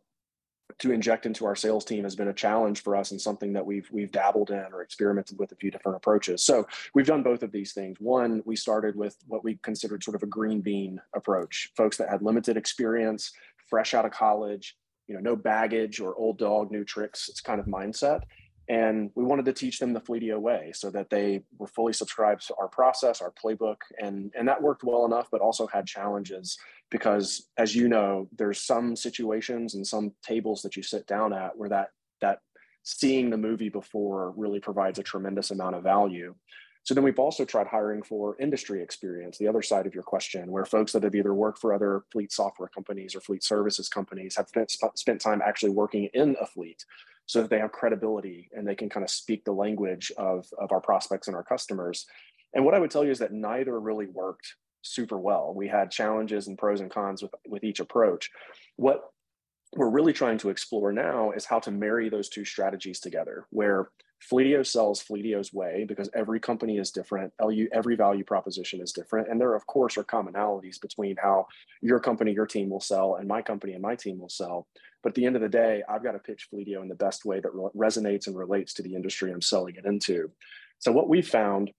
to 0.78 0.92
inject 0.92 1.26
into 1.26 1.46
our 1.46 1.54
sales 1.54 1.84
team 1.84 2.04
has 2.04 2.16
been 2.16 2.28
a 2.28 2.34
challenge 2.34 2.82
for 2.82 2.96
us 2.96 3.12
and 3.12 3.20
something 3.20 3.52
that 3.52 3.64
we've 3.64 3.88
we've 3.92 4.10
dabbled 4.10 4.50
in 4.50 4.66
or 4.72 4.82
experimented 4.82 5.38
with 5.38 5.52
a 5.52 5.56
few 5.56 5.70
different 5.70 5.96
approaches. 5.96 6.42
So 6.42 6.66
we've 6.94 7.06
done 7.06 7.22
both 7.22 7.42
of 7.42 7.52
these 7.52 7.72
things. 7.72 7.98
One, 8.00 8.42
we 8.44 8.56
started 8.56 8.96
with 8.96 9.16
what 9.28 9.44
we 9.44 9.58
considered 9.62 10.02
sort 10.02 10.16
of 10.16 10.22
a 10.22 10.26
green 10.26 10.60
bean 10.60 11.00
approach, 11.14 11.70
folks 11.76 11.96
that 11.98 12.10
had 12.10 12.22
limited 12.22 12.56
experience, 12.56 13.32
fresh 13.70 13.94
out 13.94 14.04
of 14.04 14.10
college, 14.10 14.76
you 15.06 15.14
know, 15.14 15.20
no 15.20 15.36
baggage 15.36 16.00
or 16.00 16.16
old 16.16 16.38
dog, 16.38 16.70
new 16.70 16.84
tricks. 16.84 17.28
It's 17.28 17.40
kind 17.40 17.60
of 17.60 17.66
mindset. 17.66 18.22
And 18.68 19.10
we 19.14 19.24
wanted 19.24 19.44
to 19.44 19.52
teach 19.52 19.78
them 19.78 19.92
the 19.92 20.00
Fleetio 20.00 20.40
way 20.40 20.72
so 20.74 20.90
that 20.90 21.08
they 21.08 21.42
were 21.58 21.68
fully 21.68 21.92
subscribed 21.92 22.46
to 22.48 22.54
our 22.60 22.66
process, 22.68 23.22
our 23.22 23.32
playbook, 23.32 23.76
and, 24.02 24.32
and 24.36 24.48
that 24.48 24.60
worked 24.60 24.82
well 24.82 25.04
enough, 25.04 25.28
but 25.30 25.40
also 25.40 25.68
had 25.68 25.86
challenges 25.86 26.58
because 26.90 27.48
as 27.56 27.74
you 27.74 27.88
know, 27.88 28.28
there's 28.36 28.62
some 28.62 28.96
situations 28.96 29.74
and 29.74 29.86
some 29.86 30.12
tables 30.22 30.62
that 30.62 30.76
you 30.76 30.82
sit 30.82 31.06
down 31.06 31.32
at 31.32 31.56
where 31.56 31.68
that 31.68 31.90
that 32.20 32.40
seeing 32.82 33.30
the 33.30 33.36
movie 33.36 33.68
before 33.68 34.32
really 34.36 34.60
provides 34.60 34.98
a 34.98 35.02
tremendous 35.02 35.50
amount 35.50 35.74
of 35.74 35.82
value. 35.82 36.34
So 36.84 36.94
then 36.94 37.02
we've 37.02 37.18
also 37.18 37.44
tried 37.44 37.66
hiring 37.66 38.04
for 38.04 38.36
industry 38.40 38.80
experience, 38.80 39.38
the 39.38 39.48
other 39.48 39.62
side 39.62 39.86
of 39.86 39.94
your 39.94 40.04
question, 40.04 40.52
where 40.52 40.64
folks 40.64 40.92
that 40.92 41.02
have 41.02 41.16
either 41.16 41.34
worked 41.34 41.58
for 41.58 41.74
other 41.74 42.04
fleet 42.12 42.30
software 42.30 42.68
companies 42.68 43.16
or 43.16 43.20
fleet 43.20 43.42
services 43.42 43.88
companies 43.88 44.36
have 44.36 44.48
spent 44.48 44.70
spent 44.94 45.20
time 45.20 45.42
actually 45.44 45.70
working 45.70 46.08
in 46.14 46.36
a 46.40 46.46
fleet 46.46 46.84
so 47.26 47.42
that 47.42 47.50
they 47.50 47.58
have 47.58 47.72
credibility 47.72 48.48
and 48.52 48.66
they 48.66 48.74
can 48.74 48.88
kind 48.88 49.04
of 49.04 49.10
speak 49.10 49.44
the 49.44 49.52
language 49.52 50.12
of, 50.16 50.46
of 50.58 50.72
our 50.72 50.80
prospects 50.80 51.26
and 51.26 51.36
our 51.36 51.44
customers. 51.44 52.06
And 52.54 52.64
what 52.64 52.74
I 52.74 52.78
would 52.78 52.90
tell 52.90 53.04
you 53.04 53.10
is 53.10 53.18
that 53.18 53.32
neither 53.32 53.78
really 53.78 54.06
worked 54.06 54.54
super 54.82 55.18
well. 55.18 55.52
We 55.54 55.68
had 55.68 55.90
challenges 55.90 56.46
and 56.46 56.56
pros 56.56 56.80
and 56.80 56.90
cons 56.90 57.22
with, 57.22 57.32
with 57.48 57.64
each 57.64 57.80
approach. 57.80 58.30
What 58.76 59.02
we're 59.74 59.90
really 59.90 60.12
trying 60.12 60.38
to 60.38 60.48
explore 60.48 60.92
now 60.92 61.32
is 61.32 61.44
how 61.44 61.58
to 61.60 61.70
marry 61.70 62.08
those 62.08 62.28
two 62.28 62.44
strategies 62.44 63.00
together, 63.00 63.46
where 63.50 63.90
Fleetio 64.32 64.66
sells 64.66 65.02
Fleetio's 65.02 65.52
way 65.52 65.84
because 65.86 66.08
every 66.14 66.40
company 66.40 66.78
is 66.78 66.90
different, 66.90 67.32
every 67.72 67.96
value 67.96 68.24
proposition 68.24 68.80
is 68.80 68.92
different. 68.92 69.28
And 69.28 69.40
there, 69.40 69.54
of 69.54 69.66
course, 69.66 69.98
are 69.98 70.04
commonalities 70.04 70.80
between 70.80 71.16
how 71.16 71.46
your 71.82 72.00
company, 72.00 72.32
your 72.32 72.46
team 72.46 72.70
will 72.70 72.80
sell, 72.80 73.16
and 73.16 73.28
my 73.28 73.42
company 73.42 73.74
and 73.74 73.82
my 73.82 73.94
team 73.94 74.18
will 74.18 74.30
sell. 74.30 74.66
But 75.06 75.10
at 75.10 75.14
the 75.14 75.26
end 75.26 75.36
of 75.36 75.42
the 75.42 75.48
day, 75.48 75.84
I've 75.88 76.02
got 76.02 76.12
to 76.12 76.18
pitch 76.18 76.48
Fleetio 76.52 76.82
in 76.82 76.88
the 76.88 76.96
best 76.96 77.24
way 77.24 77.38
that 77.38 77.54
re- 77.54 77.70
resonates 77.76 78.26
and 78.26 78.36
relates 78.36 78.74
to 78.74 78.82
the 78.82 78.96
industry 78.96 79.30
I'm 79.30 79.40
selling 79.40 79.76
it 79.76 79.84
into. 79.84 80.32
So 80.80 80.90
what 80.90 81.08
we 81.08 81.22
found 81.22 81.70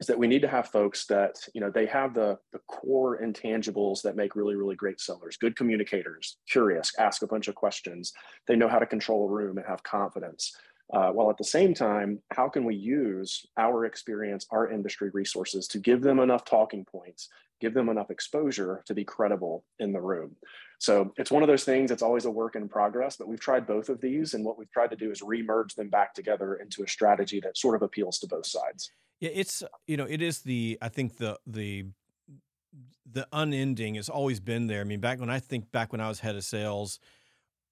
is 0.00 0.06
that 0.06 0.18
we 0.18 0.26
need 0.26 0.40
to 0.40 0.48
have 0.48 0.68
folks 0.68 1.04
that 1.08 1.34
you 1.52 1.60
know 1.60 1.70
they 1.70 1.84
have 1.84 2.14
the 2.14 2.38
the 2.52 2.60
core 2.66 3.20
intangibles 3.20 4.00
that 4.00 4.16
make 4.16 4.34
really 4.34 4.54
really 4.54 4.76
great 4.76 4.98
sellers 4.98 5.36
good 5.36 5.56
communicators 5.56 6.38
curious 6.48 6.90
ask 6.98 7.20
a 7.20 7.26
bunch 7.26 7.48
of 7.48 7.54
questions. 7.54 8.14
They 8.48 8.56
know 8.56 8.68
how 8.68 8.78
to 8.78 8.86
control 8.86 9.26
a 9.26 9.30
room 9.30 9.58
and 9.58 9.66
have 9.66 9.82
confidence. 9.82 10.56
Uh, 10.92 11.10
while 11.10 11.30
at 11.30 11.36
the 11.36 11.44
same 11.44 11.74
time 11.74 12.18
how 12.30 12.48
can 12.48 12.64
we 12.64 12.74
use 12.74 13.44
our 13.58 13.84
experience 13.84 14.46
our 14.50 14.70
industry 14.70 15.10
resources 15.12 15.68
to 15.68 15.78
give 15.78 16.00
them 16.00 16.18
enough 16.18 16.46
talking 16.46 16.84
points 16.84 17.28
give 17.60 17.72
them 17.72 17.88
enough 17.88 18.10
exposure 18.10 18.82
to 18.86 18.94
be 18.94 19.04
credible 19.04 19.64
in 19.78 19.92
the 19.92 20.00
room 20.00 20.36
so 20.78 21.12
it's 21.16 21.30
one 21.30 21.42
of 21.42 21.48
those 21.48 21.64
things, 21.64 21.90
it's 21.90 22.02
always 22.02 22.24
a 22.24 22.30
work 22.30 22.56
in 22.56 22.68
progress, 22.68 23.16
but 23.16 23.28
we've 23.28 23.40
tried 23.40 23.66
both 23.66 23.88
of 23.88 24.00
these. 24.00 24.34
And 24.34 24.44
what 24.44 24.58
we've 24.58 24.70
tried 24.70 24.90
to 24.90 24.96
do 24.96 25.10
is 25.10 25.22
remerge 25.22 25.74
them 25.74 25.88
back 25.88 26.14
together 26.14 26.54
into 26.56 26.82
a 26.82 26.88
strategy 26.88 27.40
that 27.40 27.56
sort 27.56 27.74
of 27.74 27.82
appeals 27.82 28.18
to 28.18 28.26
both 28.26 28.46
sides. 28.46 28.90
Yeah, 29.20 29.30
it's, 29.32 29.62
you 29.86 29.96
know, 29.96 30.06
it 30.08 30.20
is 30.20 30.40
the, 30.40 30.78
I 30.82 30.88
think 30.88 31.16
the, 31.16 31.38
the, 31.46 31.86
the 33.10 33.26
unending 33.32 33.94
has 33.94 34.08
always 34.08 34.40
been 34.40 34.66
there. 34.66 34.80
I 34.80 34.84
mean, 34.84 35.00
back 35.00 35.20
when 35.20 35.30
I 35.30 35.38
think 35.38 35.70
back 35.70 35.92
when 35.92 36.00
I 36.00 36.08
was 36.08 36.20
head 36.20 36.36
of 36.36 36.44
sales, 36.44 36.98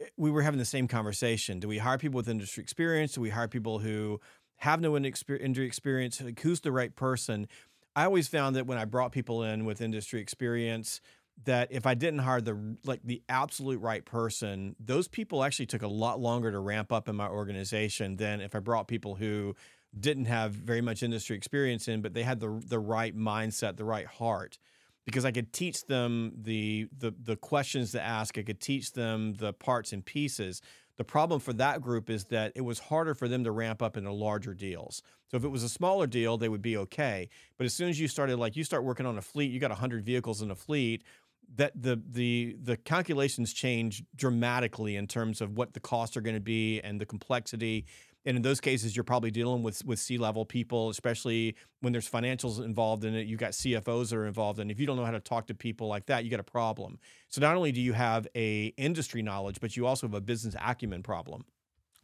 eh, 0.00 0.06
we 0.16 0.30
were 0.30 0.42
having 0.42 0.58
the 0.58 0.64
same 0.64 0.86
conversation. 0.86 1.58
Do 1.58 1.68
we 1.68 1.78
hire 1.78 1.98
people 1.98 2.18
with 2.18 2.28
industry 2.28 2.62
experience? 2.62 3.14
Do 3.14 3.20
we 3.20 3.30
hire 3.30 3.48
people 3.48 3.80
who 3.80 4.20
have 4.58 4.80
no 4.80 4.96
industry 4.96 5.42
experience? 5.42 6.20
Like, 6.20 6.40
who's 6.40 6.60
the 6.60 6.72
right 6.72 6.94
person? 6.94 7.48
I 7.96 8.04
always 8.04 8.28
found 8.28 8.56
that 8.56 8.66
when 8.66 8.78
I 8.78 8.84
brought 8.84 9.12
people 9.12 9.42
in 9.42 9.64
with 9.64 9.80
industry 9.80 10.20
experience, 10.20 11.00
that 11.44 11.68
if 11.70 11.86
I 11.86 11.94
didn't 11.94 12.20
hire 12.20 12.40
the 12.40 12.76
like 12.84 13.00
the 13.04 13.22
absolute 13.28 13.80
right 13.80 14.04
person, 14.04 14.76
those 14.78 15.08
people 15.08 15.42
actually 15.42 15.66
took 15.66 15.82
a 15.82 15.88
lot 15.88 16.20
longer 16.20 16.50
to 16.50 16.58
ramp 16.58 16.92
up 16.92 17.08
in 17.08 17.16
my 17.16 17.28
organization 17.28 18.16
than 18.16 18.40
if 18.40 18.54
I 18.54 18.60
brought 18.60 18.88
people 18.88 19.16
who 19.16 19.54
didn't 19.98 20.24
have 20.26 20.52
very 20.52 20.80
much 20.80 21.02
industry 21.02 21.36
experience 21.36 21.88
in, 21.88 22.00
but 22.00 22.14
they 22.14 22.22
had 22.22 22.40
the 22.40 22.62
the 22.66 22.78
right 22.78 23.16
mindset, 23.16 23.76
the 23.76 23.84
right 23.84 24.06
heart. 24.06 24.58
Because 25.04 25.24
I 25.24 25.32
could 25.32 25.52
teach 25.52 25.84
them 25.86 26.32
the 26.40 26.88
the 26.96 27.12
the 27.20 27.36
questions 27.36 27.92
to 27.92 28.00
ask, 28.00 28.38
I 28.38 28.42
could 28.42 28.60
teach 28.60 28.92
them 28.92 29.34
the 29.34 29.52
parts 29.52 29.92
and 29.92 30.04
pieces. 30.04 30.62
The 30.98 31.04
problem 31.04 31.40
for 31.40 31.52
that 31.54 31.80
group 31.80 32.10
is 32.10 32.26
that 32.26 32.52
it 32.54 32.60
was 32.60 32.78
harder 32.78 33.14
for 33.14 33.26
them 33.26 33.44
to 33.44 33.50
ramp 33.50 33.82
up 33.82 33.96
into 33.96 34.12
larger 34.12 34.54
deals. 34.54 35.02
So 35.30 35.38
if 35.38 35.44
it 35.44 35.48
was 35.48 35.62
a 35.62 35.68
smaller 35.68 36.06
deal, 36.06 36.36
they 36.36 36.50
would 36.50 36.60
be 36.60 36.76
okay. 36.76 37.30
But 37.56 37.64
as 37.64 37.72
soon 37.72 37.88
as 37.88 37.98
you 37.98 38.06
started, 38.06 38.36
like 38.36 38.54
you 38.54 38.64
start 38.64 38.84
working 38.84 39.06
on 39.06 39.16
a 39.16 39.22
fleet, 39.22 39.50
you 39.50 39.58
got 39.58 39.70
100 39.70 40.04
vehicles 40.04 40.42
in 40.42 40.50
a 40.50 40.54
fleet, 40.54 41.02
that 41.56 41.72
the 41.80 42.00
the 42.10 42.56
the 42.62 42.76
calculations 42.76 43.52
change 43.52 44.02
dramatically 44.16 44.96
in 44.96 45.06
terms 45.06 45.40
of 45.40 45.56
what 45.56 45.74
the 45.74 45.80
costs 45.80 46.16
are 46.16 46.20
going 46.20 46.36
to 46.36 46.40
be 46.40 46.80
and 46.80 47.00
the 47.00 47.06
complexity. 47.06 47.84
And 48.24 48.36
in 48.36 48.42
those 48.42 48.60
cases 48.60 48.94
you're 48.94 49.04
probably 49.04 49.30
dealing 49.30 49.62
with 49.62 49.84
with 49.84 49.98
c-level 49.98 50.44
people 50.46 50.90
especially 50.90 51.56
when 51.80 51.92
there's 51.92 52.08
financials 52.08 52.64
involved 52.64 53.04
in 53.04 53.14
it. 53.14 53.26
You've 53.26 53.40
got 53.40 53.50
cfos 53.52 54.10
that 54.10 54.16
are 54.16 54.26
involved 54.26 54.60
and 54.60 54.70
if 54.70 54.78
you 54.78 54.86
don't 54.86 54.96
know 54.96 55.04
how 55.04 55.10
to 55.10 55.20
talk 55.20 55.48
to 55.48 55.54
people 55.54 55.88
like 55.88 56.06
that 56.06 56.24
you 56.24 56.30
got 56.30 56.40
a 56.40 56.44
problem. 56.44 56.98
So 57.28 57.40
not 57.40 57.56
only 57.56 57.72
do 57.72 57.80
you 57.80 57.92
have 57.94 58.28
a 58.36 58.66
industry 58.76 59.22
knowledge 59.22 59.58
but 59.60 59.76
you 59.76 59.86
also 59.86 60.06
have 60.06 60.14
a 60.14 60.20
business 60.20 60.54
acumen 60.60 61.02
problem 61.02 61.44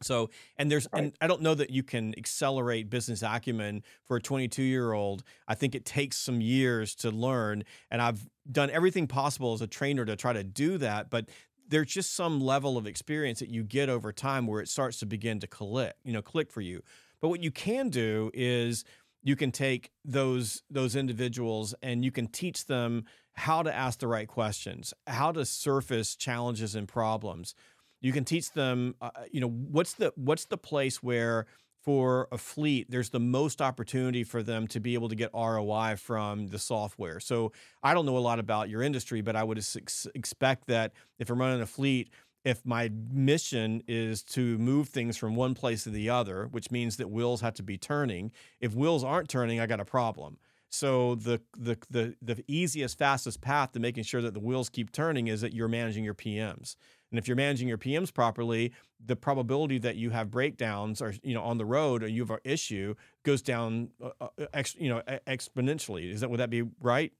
so, 0.02 0.30
and 0.56 0.70
there's, 0.70 0.86
right. 0.92 1.04
and 1.04 1.12
I 1.20 1.26
don't 1.26 1.42
know 1.42 1.54
that 1.54 1.70
you 1.70 1.82
can 1.82 2.14
accelerate 2.16 2.88
business 2.88 3.22
acumen 3.22 3.82
for 4.04 4.16
a 4.16 4.20
22 4.20 4.62
year 4.62 4.92
old. 4.92 5.24
I 5.46 5.54
think 5.54 5.74
it 5.74 5.84
takes 5.84 6.16
some 6.16 6.40
years 6.40 6.94
to 6.96 7.10
learn. 7.10 7.64
And 7.90 8.00
I've 8.00 8.28
done 8.50 8.70
everything 8.70 9.06
possible 9.06 9.54
as 9.54 9.60
a 9.60 9.66
trainer 9.66 10.04
to 10.04 10.16
try 10.16 10.32
to 10.32 10.44
do 10.44 10.78
that. 10.78 11.10
But 11.10 11.28
there's 11.68 11.88
just 11.88 12.14
some 12.14 12.40
level 12.40 12.76
of 12.78 12.86
experience 12.86 13.40
that 13.40 13.50
you 13.50 13.62
get 13.62 13.88
over 13.88 14.12
time 14.12 14.46
where 14.46 14.60
it 14.60 14.68
starts 14.68 14.98
to 15.00 15.06
begin 15.06 15.40
to 15.40 15.46
click, 15.46 15.94
you 16.04 16.12
know, 16.12 16.22
click 16.22 16.50
for 16.50 16.60
you. 16.60 16.82
But 17.20 17.28
what 17.28 17.42
you 17.42 17.50
can 17.50 17.90
do 17.90 18.30
is 18.32 18.84
you 19.22 19.36
can 19.36 19.50
take 19.50 19.90
those 20.04 20.62
those 20.70 20.94
individuals 20.96 21.74
and 21.82 22.04
you 22.04 22.12
can 22.12 22.28
teach 22.28 22.66
them 22.66 23.04
how 23.34 23.62
to 23.62 23.74
ask 23.74 23.98
the 24.00 24.06
right 24.06 24.26
questions, 24.26 24.94
how 25.06 25.32
to 25.32 25.44
surface 25.44 26.16
challenges 26.16 26.74
and 26.74 26.88
problems 26.88 27.54
you 28.00 28.12
can 28.12 28.24
teach 28.24 28.52
them, 28.52 28.94
uh, 29.00 29.10
uh, 29.14 29.20
you 29.30 29.40
know, 29.40 29.48
what's 29.48 29.94
the 29.94 30.12
what's 30.16 30.46
the 30.46 30.58
place 30.58 31.02
where 31.02 31.46
for 31.84 32.28
a 32.32 32.38
fleet 32.38 32.90
there's 32.90 33.10
the 33.10 33.20
most 33.20 33.62
opportunity 33.62 34.24
for 34.24 34.42
them 34.42 34.66
to 34.66 34.80
be 34.80 34.94
able 34.94 35.08
to 35.08 35.14
get 35.14 35.30
ROI 35.32 35.96
from 35.96 36.48
the 36.48 36.58
software. 36.58 37.20
So 37.20 37.52
I 37.82 37.94
don't 37.94 38.04
know 38.04 38.16
a 38.16 38.20
lot 38.20 38.38
about 38.38 38.68
your 38.68 38.82
industry, 38.82 39.20
but 39.20 39.36
I 39.36 39.44
would 39.44 39.58
ex- 39.58 40.06
expect 40.14 40.66
that 40.66 40.92
if 41.18 41.30
I'm 41.30 41.40
running 41.40 41.62
a 41.62 41.66
fleet, 41.66 42.10
if 42.44 42.64
my 42.64 42.90
mission 43.10 43.82
is 43.88 44.22
to 44.22 44.58
move 44.58 44.88
things 44.88 45.16
from 45.16 45.34
one 45.34 45.54
place 45.54 45.84
to 45.84 45.90
the 45.90 46.10
other, 46.10 46.46
which 46.50 46.70
means 46.70 46.96
that 46.96 47.10
wheels 47.10 47.40
have 47.40 47.54
to 47.54 47.62
be 47.62 47.78
turning, 47.78 48.32
if 48.60 48.74
wheels 48.74 49.04
aren't 49.04 49.28
turning, 49.28 49.60
I 49.60 49.66
got 49.66 49.80
a 49.80 49.84
problem. 49.84 50.38
So 50.70 51.14
the 51.14 51.40
the 51.56 51.78
the 51.90 52.14
the 52.20 52.44
easiest, 52.46 52.98
fastest 52.98 53.40
path 53.40 53.72
to 53.72 53.80
making 53.80 54.04
sure 54.04 54.20
that 54.20 54.34
the 54.34 54.40
wheels 54.40 54.68
keep 54.68 54.92
turning 54.92 55.28
is 55.28 55.40
that 55.40 55.54
you're 55.54 55.68
managing 55.68 56.04
your 56.04 56.14
PMs. 56.14 56.76
And 57.10 57.18
if 57.18 57.26
you're 57.26 57.36
managing 57.36 57.68
your 57.68 57.78
PMs 57.78 58.12
properly, 58.12 58.72
the 59.04 59.16
probability 59.16 59.78
that 59.78 59.96
you 59.96 60.10
have 60.10 60.30
breakdowns 60.30 61.00
or 61.00 61.14
you 61.22 61.34
know 61.34 61.42
on 61.42 61.58
the 61.58 61.64
road 61.64 62.02
or 62.02 62.08
you 62.08 62.22
have 62.22 62.30
an 62.30 62.38
issue 62.44 62.94
goes 63.22 63.42
down, 63.42 63.90
uh, 64.02 64.10
uh 64.20 64.46
ex, 64.52 64.74
you 64.78 64.88
know, 64.88 65.02
exponentially. 65.26 66.12
Is 66.12 66.20
that 66.20 66.30
would 66.30 66.40
that 66.40 66.50
be 66.50 66.62
right? 66.80 67.12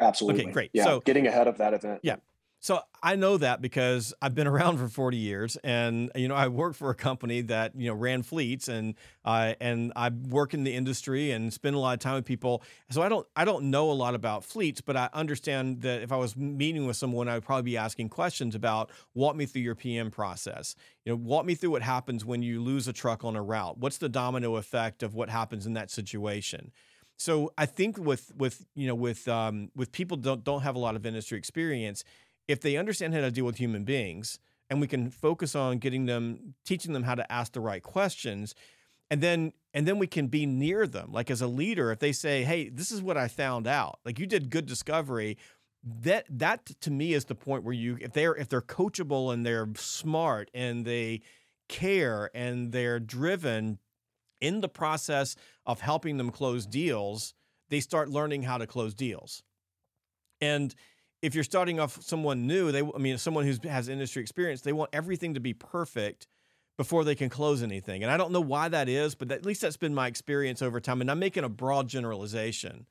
Absolutely. 0.00 0.44
Okay, 0.44 0.52
great. 0.52 0.70
Yeah, 0.72 0.84
so 0.84 1.00
getting 1.00 1.26
ahead 1.26 1.46
of 1.46 1.58
that 1.58 1.74
event. 1.74 2.00
Yeah. 2.02 2.16
So 2.64 2.80
I 3.02 3.16
know 3.16 3.36
that 3.36 3.60
because 3.60 4.14
I've 4.22 4.34
been 4.34 4.46
around 4.46 4.78
for 4.78 4.88
40 4.88 5.18
years, 5.18 5.58
and 5.62 6.10
you 6.14 6.28
know 6.28 6.34
I 6.34 6.48
worked 6.48 6.76
for 6.76 6.88
a 6.88 6.94
company 6.94 7.42
that 7.42 7.72
you 7.76 7.88
know 7.88 7.94
ran 7.94 8.22
fleets, 8.22 8.68
and 8.68 8.94
uh, 9.22 9.52
and 9.60 9.92
I 9.94 10.08
work 10.08 10.54
in 10.54 10.64
the 10.64 10.74
industry 10.74 11.30
and 11.30 11.52
spend 11.52 11.76
a 11.76 11.78
lot 11.78 11.92
of 11.92 11.98
time 12.00 12.14
with 12.14 12.24
people. 12.24 12.62
So 12.88 13.02
I 13.02 13.10
don't 13.10 13.26
I 13.36 13.44
don't 13.44 13.64
know 13.64 13.90
a 13.90 13.92
lot 13.92 14.14
about 14.14 14.44
fleets, 14.44 14.80
but 14.80 14.96
I 14.96 15.10
understand 15.12 15.82
that 15.82 16.00
if 16.00 16.10
I 16.10 16.16
was 16.16 16.38
meeting 16.38 16.86
with 16.86 16.96
someone, 16.96 17.28
I 17.28 17.34
would 17.34 17.44
probably 17.44 17.64
be 17.64 17.76
asking 17.76 18.08
questions 18.08 18.54
about 18.54 18.90
walk 19.12 19.36
me 19.36 19.44
through 19.44 19.60
your 19.60 19.74
PM 19.74 20.10
process. 20.10 20.74
You 21.04 21.12
know, 21.12 21.16
walk 21.16 21.44
me 21.44 21.54
through 21.54 21.72
what 21.72 21.82
happens 21.82 22.24
when 22.24 22.42
you 22.42 22.62
lose 22.62 22.88
a 22.88 22.94
truck 22.94 23.24
on 23.24 23.36
a 23.36 23.42
route. 23.42 23.76
What's 23.76 23.98
the 23.98 24.08
domino 24.08 24.56
effect 24.56 25.02
of 25.02 25.14
what 25.14 25.28
happens 25.28 25.66
in 25.66 25.74
that 25.74 25.90
situation? 25.90 26.72
So 27.18 27.52
I 27.58 27.66
think 27.66 27.98
with 27.98 28.32
with 28.34 28.64
you 28.74 28.86
know 28.86 28.94
with 28.94 29.28
um, 29.28 29.70
with 29.76 29.92
people 29.92 30.16
don't 30.16 30.42
don't 30.42 30.62
have 30.62 30.76
a 30.76 30.78
lot 30.78 30.96
of 30.96 31.04
industry 31.04 31.36
experience 31.36 32.04
if 32.48 32.60
they 32.60 32.76
understand 32.76 33.14
how 33.14 33.20
to 33.20 33.30
deal 33.30 33.44
with 33.44 33.56
human 33.56 33.84
beings 33.84 34.38
and 34.70 34.80
we 34.80 34.86
can 34.86 35.10
focus 35.10 35.54
on 35.54 35.78
getting 35.78 36.06
them 36.06 36.54
teaching 36.64 36.92
them 36.92 37.02
how 37.02 37.14
to 37.14 37.32
ask 37.32 37.52
the 37.52 37.60
right 37.60 37.82
questions 37.82 38.54
and 39.10 39.20
then 39.20 39.52
and 39.72 39.86
then 39.86 39.98
we 39.98 40.06
can 40.06 40.28
be 40.28 40.46
near 40.46 40.86
them. 40.86 41.10
Like 41.12 41.30
as 41.30 41.40
a 41.40 41.46
leader 41.46 41.90
if 41.90 41.98
they 41.98 42.12
say 42.12 42.44
hey 42.44 42.68
this 42.68 42.90
is 42.90 43.02
what 43.02 43.16
i 43.16 43.28
found 43.28 43.66
out 43.66 43.98
like 44.04 44.18
you 44.18 44.26
did 44.26 44.50
good 44.50 44.66
discovery 44.66 45.36
that 45.82 46.26
that 46.30 46.64
to 46.80 46.90
me 46.90 47.12
is 47.12 47.26
the 47.26 47.34
point 47.34 47.64
where 47.64 47.74
you 47.74 47.98
if 48.00 48.12
they're 48.12 48.34
if 48.34 48.48
they're 48.48 48.62
coachable 48.62 49.32
and 49.32 49.44
they're 49.44 49.68
smart 49.76 50.50
and 50.54 50.84
they 50.84 51.20
care 51.68 52.30
and 52.34 52.72
they're 52.72 53.00
driven 53.00 53.78
in 54.40 54.60
the 54.60 54.68
process 54.68 55.36
of 55.66 55.80
helping 55.80 56.16
them 56.16 56.30
close 56.30 56.66
deals 56.66 57.34
they 57.68 57.80
start 57.80 58.08
learning 58.08 58.42
how 58.42 58.58
to 58.58 58.66
close 58.66 58.94
deals. 58.94 59.42
And 60.40 60.74
if 61.24 61.34
you're 61.34 61.42
starting 61.42 61.80
off 61.80 62.02
someone 62.02 62.46
new, 62.46 62.70
they 62.70 62.82
I 62.82 62.98
mean 62.98 63.16
someone 63.16 63.46
who 63.46 63.68
has 63.68 63.88
industry 63.88 64.20
experience, 64.20 64.60
they 64.60 64.74
want 64.74 64.90
everything 64.92 65.34
to 65.34 65.40
be 65.40 65.54
perfect 65.54 66.26
before 66.76 67.02
they 67.02 67.14
can 67.14 67.30
close 67.30 67.62
anything. 67.62 68.02
And 68.02 68.12
I 68.12 68.18
don't 68.18 68.30
know 68.30 68.42
why 68.42 68.68
that 68.68 68.88
is, 68.88 69.14
but 69.14 69.32
at 69.32 69.46
least 69.46 69.62
that's 69.62 69.78
been 69.78 69.94
my 69.94 70.06
experience 70.06 70.60
over 70.60 70.80
time. 70.80 71.00
And 71.00 71.10
I'm 71.10 71.18
making 71.18 71.44
a 71.44 71.48
broad 71.48 71.88
generalization. 71.88 72.86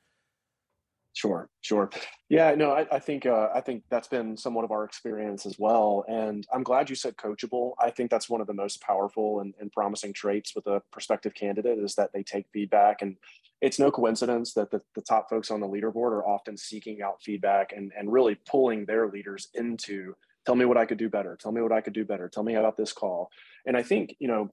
Sure, 1.12 1.48
sure. 1.60 1.90
Yeah, 2.28 2.56
no, 2.56 2.72
I, 2.72 2.86
I 2.90 2.98
think 2.98 3.24
uh, 3.24 3.50
I 3.54 3.60
think 3.60 3.84
that's 3.88 4.08
been 4.08 4.36
somewhat 4.36 4.64
of 4.64 4.72
our 4.72 4.82
experience 4.82 5.46
as 5.46 5.56
well. 5.56 6.04
And 6.08 6.44
I'm 6.52 6.64
glad 6.64 6.90
you 6.90 6.96
said 6.96 7.16
coachable. 7.16 7.74
I 7.78 7.90
think 7.90 8.10
that's 8.10 8.28
one 8.28 8.40
of 8.40 8.48
the 8.48 8.54
most 8.54 8.80
powerful 8.80 9.38
and, 9.38 9.54
and 9.60 9.70
promising 9.70 10.12
traits 10.12 10.56
with 10.56 10.66
a 10.66 10.82
prospective 10.90 11.34
candidate 11.34 11.78
is 11.78 11.94
that 11.94 12.10
they 12.12 12.24
take 12.24 12.46
feedback 12.52 13.00
and 13.00 13.16
it's 13.64 13.78
no 13.78 13.90
coincidence 13.90 14.52
that 14.52 14.70
the, 14.70 14.82
the 14.94 15.00
top 15.00 15.30
folks 15.30 15.50
on 15.50 15.58
the 15.58 15.66
leaderboard 15.66 16.12
are 16.12 16.26
often 16.26 16.54
seeking 16.54 17.00
out 17.00 17.22
feedback 17.22 17.72
and, 17.74 17.92
and 17.98 18.12
really 18.12 18.36
pulling 18.46 18.84
their 18.84 19.08
leaders 19.08 19.48
into 19.54 20.14
tell 20.44 20.54
me 20.54 20.66
what 20.66 20.76
I 20.76 20.84
could 20.84 20.98
do 20.98 21.08
better. 21.08 21.34
Tell 21.40 21.50
me 21.50 21.62
what 21.62 21.72
I 21.72 21.80
could 21.80 21.94
do 21.94 22.04
better. 22.04 22.28
Tell 22.28 22.42
me 22.42 22.56
about 22.56 22.76
this 22.76 22.92
call. 22.92 23.30
And 23.64 23.74
I 23.74 23.82
think, 23.82 24.16
you 24.18 24.28
know, 24.28 24.50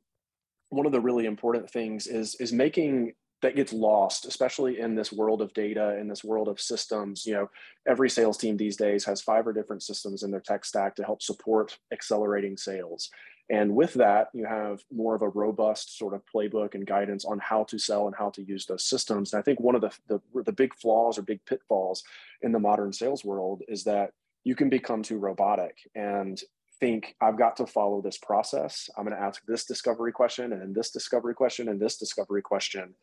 one 0.70 0.86
of 0.86 0.94
the 0.94 1.02
really 1.02 1.26
important 1.26 1.70
things 1.70 2.08
is 2.08 2.36
is 2.36 2.54
making 2.54 3.14
that 3.42 3.58
gets 3.58 3.74
lost, 3.74 4.26
especially 4.26 4.80
in 4.80 4.96
this 4.96 5.12
world 5.12 5.42
of 5.42 5.54
data, 5.54 5.98
in 6.00 6.08
this 6.08 6.24
world 6.24 6.48
of 6.48 6.62
systems. 6.62 7.26
You 7.26 7.34
know, 7.34 7.50
every 7.86 8.10
sales 8.10 8.38
team 8.38 8.56
these 8.56 8.78
days 8.78 9.04
has 9.06 9.22
five 9.22 9.46
or 9.46 9.52
different 9.52 9.84
systems 9.84 10.24
in 10.24 10.32
their 10.32 10.40
tech 10.40 10.64
stack 10.64 10.96
to 10.96 11.04
help 11.04 11.22
support 11.22 11.78
accelerating 11.92 12.56
sales. 12.56 13.10
And 13.52 13.76
with 13.76 13.94
that, 13.96 14.30
you 14.34 14.46
have 14.46 14.82
more 14.94 15.14
of 15.14 15.22
a 15.22 15.28
robust 15.28 15.98
sort 15.98 16.14
of 16.14 16.22
playbook 16.34 16.74
and 16.74 16.88
guidance 16.88 17.26
on 17.26 17.38
how 17.40 17.66
to 17.66 17.78
sell 17.78 18.08
and 18.08 18.16
how 18.16 18.30
to 18.30 18.42
use 18.42 18.66
those 18.66 18.86
systems. 18.86 19.34
And 19.34 19.42
I 19.42 19.44
think 19.44 19.60
one 19.60 19.76
of 19.76 19.82
the, 19.82 19.92
the, 20.08 20.22
the 20.46 20.54
big 20.54 20.74
flaws 20.74 21.18
or 21.18 21.22
big 21.22 21.44
pitfalls 21.46 22.02
in 22.42 22.54
the 22.54 22.60
modern 22.60 22.94
sales 22.94 23.26
world 23.26 23.62
is 23.68 23.84
that 23.84 24.12
you 24.46 24.56
can 24.56 24.70
become 24.70 25.04
too 25.04 25.18
robotic 25.18 25.78
and 25.96 26.42
think 26.80 27.14
I've 27.20 27.38
got 27.38 27.58
to 27.58 27.68
follow 27.68 28.02
this 28.02 28.18
process. 28.18 28.90
I'm 28.98 29.04
going 29.04 29.18
to 29.18 29.22
ask 29.22 29.46
this 29.46 29.66
discovery 29.66 30.14
question 30.14 30.54
and 30.54 30.74
this 30.74 30.90
discovery 30.90 31.36
question 31.36 31.68
and 31.68 31.80
this 31.80 31.98
discovery 31.98 32.42
question. 32.42 32.94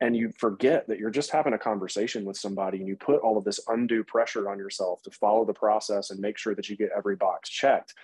And 0.00 0.16
you 0.16 0.32
forget 0.36 0.88
that 0.88 0.98
you're 0.98 1.10
just 1.10 1.30
having 1.30 1.52
a 1.52 1.58
conversation 1.58 2.24
with 2.24 2.36
somebody 2.36 2.78
and 2.78 2.88
you 2.88 2.96
put 2.96 3.20
all 3.20 3.38
of 3.38 3.44
this 3.44 3.60
undue 3.68 4.02
pressure 4.02 4.50
on 4.50 4.58
yourself 4.58 5.00
to 5.04 5.12
follow 5.12 5.44
the 5.44 5.54
process 5.54 6.10
and 6.10 6.18
make 6.18 6.38
sure 6.38 6.56
that 6.56 6.68
you 6.68 6.76
get 6.76 6.90
every 6.94 7.14
box 7.14 7.48
checked 7.48 7.94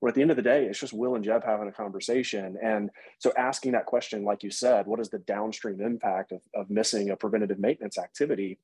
where 0.00 0.10
at 0.10 0.14
the 0.14 0.22
end 0.22 0.30
of 0.30 0.36
the 0.36 0.42
day, 0.42 0.66
it's 0.66 0.78
just 0.78 0.92
Will 0.92 1.14
and 1.14 1.24
Jeb 1.24 1.42
having 1.44 1.68
a 1.68 1.72
conversation. 1.72 2.56
And 2.62 2.90
so 3.18 3.32
asking 3.36 3.72
that 3.72 3.86
question, 3.86 4.24
like 4.24 4.42
you 4.42 4.50
said, 4.50 4.86
what 4.86 5.00
is 5.00 5.08
the 5.08 5.18
downstream 5.20 5.80
impact 5.80 6.32
of, 6.32 6.42
of 6.54 6.68
missing 6.68 7.10
a 7.10 7.16
preventative 7.16 7.58
maintenance 7.58 7.96
activity? 7.96 8.58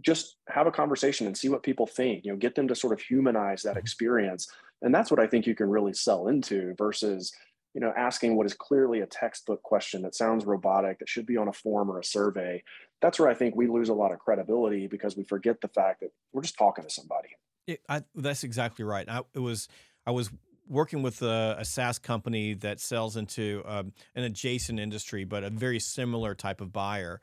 Just 0.00 0.36
have 0.48 0.66
a 0.66 0.72
conversation 0.72 1.26
and 1.26 1.36
see 1.36 1.48
what 1.48 1.62
people 1.62 1.86
think, 1.86 2.24
you 2.24 2.32
know, 2.32 2.38
get 2.38 2.54
them 2.54 2.66
to 2.68 2.74
sort 2.74 2.92
of 2.92 3.00
humanize 3.00 3.62
that 3.62 3.70
mm-hmm. 3.70 3.78
experience. 3.78 4.50
And 4.82 4.94
that's 4.94 5.10
what 5.10 5.20
I 5.20 5.26
think 5.26 5.46
you 5.46 5.54
can 5.54 5.68
really 5.68 5.92
sell 5.92 6.28
into 6.28 6.74
versus, 6.76 7.32
you 7.74 7.80
know, 7.80 7.92
asking 7.96 8.34
what 8.34 8.46
is 8.46 8.54
clearly 8.54 9.00
a 9.00 9.06
textbook 9.06 9.62
question 9.62 10.02
that 10.02 10.16
sounds 10.16 10.44
robotic, 10.44 10.98
that 10.98 11.08
should 11.08 11.26
be 11.26 11.36
on 11.36 11.48
a 11.48 11.52
form 11.52 11.90
or 11.90 12.00
a 12.00 12.04
survey. 12.04 12.62
that's 13.00 13.18
where 13.18 13.28
I 13.28 13.34
think 13.34 13.56
we 13.56 13.66
lose 13.66 13.88
a 13.88 13.94
lot 13.94 14.12
of 14.12 14.18
credibility 14.18 14.86
because 14.86 15.16
we 15.16 15.24
forget 15.24 15.60
the 15.60 15.68
fact 15.68 16.00
that 16.00 16.10
we're 16.32 16.42
just 16.42 16.58
talking 16.58 16.84
to 16.84 16.90
somebody. 16.90 17.30
It, 17.66 17.80
I, 17.88 18.02
that's 18.14 18.44
exactly 18.44 18.84
right. 18.84 19.08
I, 19.08 19.22
it 19.34 19.38
was 19.38 19.68
I 20.06 20.10
was 20.10 20.30
working 20.68 21.02
with 21.02 21.20
a, 21.22 21.56
a 21.58 21.64
SaaS 21.64 21.98
company 21.98 22.54
that 22.54 22.80
sells 22.80 23.16
into 23.16 23.62
um, 23.66 23.92
an 24.14 24.24
adjacent 24.24 24.78
industry, 24.78 25.24
but 25.24 25.42
a 25.42 25.50
very 25.50 25.80
similar 25.80 26.34
type 26.34 26.60
of 26.60 26.72
buyer. 26.72 27.20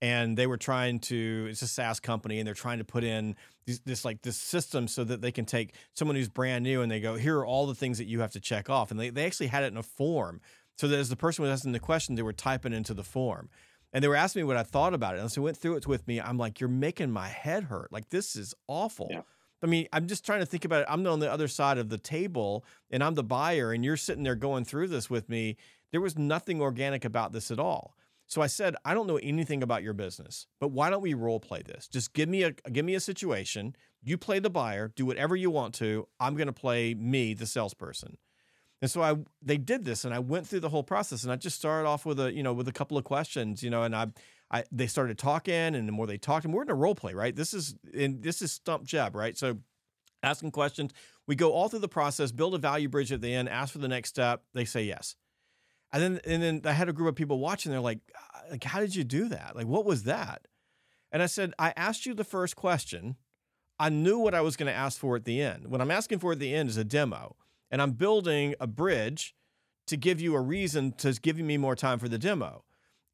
And 0.00 0.36
they 0.36 0.46
were 0.46 0.58
trying 0.58 1.00
to, 1.00 1.46
it's 1.50 1.62
a 1.62 1.66
SaaS 1.66 1.98
company, 1.98 2.38
and 2.38 2.46
they're 2.46 2.54
trying 2.54 2.78
to 2.78 2.84
put 2.84 3.04
in 3.04 3.36
this, 3.66 3.78
this 3.80 4.04
like 4.04 4.22
this 4.22 4.36
system 4.36 4.86
so 4.86 5.02
that 5.02 5.22
they 5.22 5.32
can 5.32 5.44
take 5.44 5.74
someone 5.94 6.16
who's 6.16 6.28
brand 6.28 6.62
new 6.62 6.82
and 6.82 6.90
they 6.90 7.00
go, 7.00 7.14
here 7.16 7.38
are 7.38 7.46
all 7.46 7.66
the 7.66 7.74
things 7.74 7.98
that 7.98 8.04
you 8.04 8.20
have 8.20 8.32
to 8.32 8.40
check 8.40 8.68
off. 8.68 8.90
And 8.90 9.00
they, 9.00 9.10
they 9.10 9.24
actually 9.24 9.46
had 9.46 9.64
it 9.64 9.68
in 9.68 9.76
a 9.76 9.82
form 9.82 10.40
so 10.76 10.88
that 10.88 10.98
as 10.98 11.08
the 11.08 11.16
person 11.16 11.42
was 11.42 11.50
asking 11.50 11.72
the 11.72 11.80
question, 11.80 12.16
they 12.16 12.22
were 12.22 12.32
typing 12.32 12.72
into 12.72 12.94
the 12.94 13.04
form. 13.04 13.48
And 13.92 14.02
they 14.02 14.08
were 14.08 14.16
asking 14.16 14.40
me 14.40 14.44
what 14.44 14.56
I 14.56 14.64
thought 14.64 14.92
about 14.92 15.14
it. 15.14 15.20
And 15.20 15.30
so 15.30 15.40
went 15.40 15.56
through 15.56 15.76
it 15.76 15.86
with 15.86 16.06
me. 16.06 16.20
I'm 16.20 16.36
like, 16.36 16.60
you're 16.60 16.68
making 16.68 17.12
my 17.12 17.28
head 17.28 17.64
hurt. 17.64 17.92
Like, 17.92 18.10
this 18.10 18.34
is 18.34 18.52
awful. 18.66 19.08
Yeah. 19.10 19.22
I 19.64 19.66
mean, 19.66 19.88
I'm 19.94 20.06
just 20.06 20.26
trying 20.26 20.40
to 20.40 20.46
think 20.46 20.66
about 20.66 20.82
it. 20.82 20.88
I'm 20.90 21.06
on 21.06 21.20
the 21.20 21.32
other 21.32 21.48
side 21.48 21.78
of 21.78 21.88
the 21.88 21.96
table 21.96 22.66
and 22.90 23.02
I'm 23.02 23.14
the 23.14 23.24
buyer, 23.24 23.72
and 23.72 23.82
you're 23.82 23.96
sitting 23.96 24.22
there 24.22 24.34
going 24.34 24.66
through 24.66 24.88
this 24.88 25.08
with 25.08 25.30
me. 25.30 25.56
There 25.90 26.02
was 26.02 26.18
nothing 26.18 26.60
organic 26.60 27.02
about 27.02 27.32
this 27.32 27.50
at 27.50 27.58
all. 27.58 27.96
So 28.26 28.42
I 28.42 28.46
said, 28.46 28.76
I 28.84 28.92
don't 28.92 29.06
know 29.06 29.16
anything 29.16 29.62
about 29.62 29.82
your 29.82 29.94
business, 29.94 30.46
but 30.60 30.68
why 30.68 30.90
don't 30.90 31.00
we 31.00 31.14
role 31.14 31.40
play 31.40 31.62
this? 31.62 31.88
Just 31.88 32.12
give 32.12 32.28
me 32.28 32.42
a 32.42 32.52
give 32.52 32.84
me 32.84 32.94
a 32.94 33.00
situation. 33.00 33.74
You 34.02 34.18
play 34.18 34.38
the 34.38 34.50
buyer, 34.50 34.92
do 34.94 35.06
whatever 35.06 35.34
you 35.34 35.50
want 35.50 35.72
to. 35.76 36.08
I'm 36.20 36.34
going 36.34 36.46
to 36.46 36.52
play 36.52 36.92
me, 36.92 37.32
the 37.32 37.46
salesperson. 37.46 38.18
And 38.82 38.90
so 38.90 39.02
I 39.02 39.16
they 39.40 39.56
did 39.56 39.84
this, 39.84 40.04
and 40.04 40.12
I 40.12 40.18
went 40.18 40.46
through 40.46 40.60
the 40.60 40.68
whole 40.68 40.82
process, 40.82 41.22
and 41.22 41.32
I 41.32 41.36
just 41.36 41.56
started 41.56 41.88
off 41.88 42.04
with 42.04 42.20
a 42.20 42.32
you 42.34 42.42
know 42.42 42.52
with 42.52 42.68
a 42.68 42.72
couple 42.72 42.98
of 42.98 43.04
questions, 43.04 43.62
you 43.62 43.70
know, 43.70 43.82
and 43.82 43.96
I 43.96 44.08
I, 44.54 44.62
they 44.70 44.86
started 44.86 45.18
talking, 45.18 45.52
and 45.52 45.88
the 45.88 45.92
more 45.92 46.06
they 46.06 46.16
talked, 46.16 46.44
and 46.44 46.54
we're 46.54 46.62
in 46.62 46.70
a 46.70 46.74
role 46.74 46.94
play, 46.94 47.12
right? 47.12 47.34
This 47.34 47.52
is 47.52 47.74
and 47.92 48.22
this 48.22 48.40
is 48.40 48.52
stump 48.52 48.84
jab, 48.84 49.16
right? 49.16 49.36
So 49.36 49.58
asking 50.22 50.52
questions, 50.52 50.92
we 51.26 51.34
go 51.34 51.50
all 51.52 51.68
through 51.68 51.80
the 51.80 51.88
process, 51.88 52.30
build 52.30 52.54
a 52.54 52.58
value 52.58 52.88
bridge 52.88 53.10
at 53.10 53.20
the 53.20 53.34
end, 53.34 53.48
ask 53.48 53.72
for 53.72 53.80
the 53.80 53.88
next 53.88 54.10
step. 54.10 54.44
They 54.54 54.64
say 54.64 54.84
yes, 54.84 55.16
and 55.92 56.00
then 56.00 56.20
and 56.24 56.40
then 56.40 56.60
I 56.66 56.70
had 56.70 56.88
a 56.88 56.92
group 56.92 57.08
of 57.08 57.16
people 57.16 57.40
watching. 57.40 57.72
They're 57.72 57.80
like, 57.80 57.98
uh, 58.16 58.52
like, 58.52 58.62
how 58.62 58.78
did 58.78 58.94
you 58.94 59.02
do 59.02 59.28
that? 59.30 59.56
Like, 59.56 59.66
what 59.66 59.84
was 59.84 60.04
that? 60.04 60.46
And 61.10 61.20
I 61.20 61.26
said, 61.26 61.52
I 61.58 61.72
asked 61.76 62.06
you 62.06 62.14
the 62.14 62.22
first 62.22 62.54
question. 62.54 63.16
I 63.80 63.88
knew 63.88 64.20
what 64.20 64.34
I 64.34 64.40
was 64.40 64.56
going 64.56 64.72
to 64.72 64.78
ask 64.78 65.00
for 65.00 65.16
at 65.16 65.24
the 65.24 65.42
end. 65.42 65.66
What 65.66 65.80
I'm 65.80 65.90
asking 65.90 66.20
for 66.20 66.30
at 66.30 66.38
the 66.38 66.54
end 66.54 66.68
is 66.68 66.76
a 66.76 66.84
demo, 66.84 67.34
and 67.72 67.82
I'm 67.82 67.92
building 67.92 68.54
a 68.60 68.68
bridge 68.68 69.34
to 69.88 69.96
give 69.96 70.20
you 70.20 70.36
a 70.36 70.40
reason 70.40 70.92
to 70.98 71.12
give 71.14 71.38
me 71.38 71.58
more 71.58 71.74
time 71.74 71.98
for 71.98 72.08
the 72.08 72.18
demo. 72.18 72.62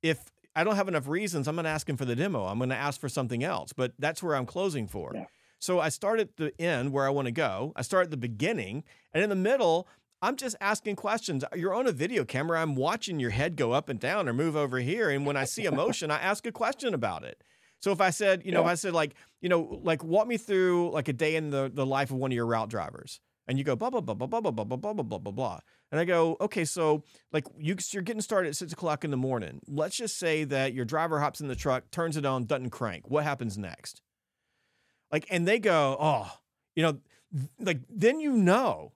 If 0.02 0.30
I 0.54 0.64
don't 0.64 0.76
have 0.76 0.88
enough 0.88 1.07
reasons. 1.07 1.47
I'm 1.47 1.57
not 1.57 1.66
asking 1.66 1.97
for 1.97 2.04
the 2.04 2.16
demo. 2.16 2.47
I'm 2.47 2.59
going 2.59 2.71
to 2.71 2.76
ask 2.76 3.00
for 3.00 3.09
something 3.09 3.45
else, 3.45 3.73
but 3.73 3.92
that's 3.99 4.23
where 4.23 4.35
I'm 4.35 4.47
closing 4.47 4.87
for. 4.88 5.12
Yeah. 5.14 5.26
So 5.61 5.78
I 5.78 5.90
start 5.90 6.21
at 6.21 6.37
the 6.37 6.59
end 6.61 6.92
where 6.92 7.07
I 7.07 7.11
want 7.11 7.26
to 7.26 7.33
go. 7.33 7.73
I 7.76 7.83
start 7.83 8.04
at 8.04 8.11
the 8.11 8.16
beginning, 8.16 8.83
and 9.12 9.23
in 9.23 9.28
the 9.28 9.37
middle, 9.37 9.87
I'm 10.23 10.37
just 10.37 10.57
asking 10.61 10.97
questions. 10.97 11.45
You're 11.54 11.75
on 11.75 11.87
a 11.87 11.92
video 11.92 12.25
camera. 12.25 12.61
I'm 12.61 12.75
watching 12.75 13.21
your 13.21 13.30
head 13.30 13.57
go 13.57 13.73
up 13.73 13.88
and 13.88 14.00
down 14.00 14.28
or 14.28 14.33
move 14.33 14.57
over 14.57 14.78
here, 14.78 15.11
and 15.11 15.26
when 15.26 15.37
I 15.37 15.45
see 15.45 15.64
emotion, 15.64 16.11
I 16.11 16.19
ask 16.19 16.47
a 16.47 16.52
question 16.52 16.95
about 16.95 17.25
it. 17.25 17.42
So 17.80 17.92
if 17.92 18.00
I 18.00 18.11
said, 18.11 18.42
you 18.45 18.52
know, 18.52 18.61
yeah. 18.61 18.66
if 18.66 18.73
I 18.73 18.75
said 18.75 18.92
like, 18.92 19.14
you 19.40 19.49
know, 19.49 19.80
like 19.83 20.04
walk 20.04 20.26
me 20.26 20.37
through 20.37 20.90
like 20.92 21.09
a 21.09 21.12
day 21.12 21.37
in 21.37 21.50
the 21.50 21.71
the 21.73 21.87
life 21.87 22.11
of 22.11 22.16
one 22.16 22.30
of 22.33 22.37
your 22.37 22.47
route 22.47 22.69
drivers, 22.69 23.21
and 23.47 23.59
you 23.59 23.64
go 23.64 23.76
blah 23.76 23.90
blah 23.90 24.00
blah 24.00 24.14
blah 24.14 24.26
blah 24.26 24.40
blah 24.40 24.50
blah 24.50 24.64
blah 24.64 24.92
blah 24.92 25.02
blah 25.02 25.19
blah 25.19 25.33
blah. 25.33 25.61
And 25.90 26.00
I 26.00 26.04
go, 26.04 26.37
okay, 26.40 26.64
so 26.64 27.02
like 27.32 27.47
you, 27.59 27.76
you're 27.90 28.02
getting 28.02 28.23
started 28.23 28.50
at 28.50 28.56
six 28.56 28.73
o'clock 28.73 29.04
in 29.04 29.11
the 29.11 29.16
morning. 29.16 29.61
Let's 29.66 29.97
just 29.97 30.18
say 30.18 30.44
that 30.44 30.73
your 30.73 30.85
driver 30.85 31.20
hops 31.20 31.40
in 31.40 31.49
the 31.49 31.56
truck, 31.56 31.90
turns 31.90 32.16
it 32.16 32.25
on, 32.25 32.44
doesn't 32.44 32.70
crank. 32.70 33.11
What 33.11 33.25
happens 33.25 33.59
next? 33.59 34.00
Like, 35.11 35.26
and 35.30 35.47
they 35.47 35.59
go, 35.59 35.97
oh, 35.99 36.32
you 36.76 36.82
know, 36.82 36.99
like 37.59 37.80
then 37.88 38.20
you 38.20 38.32
know, 38.32 38.92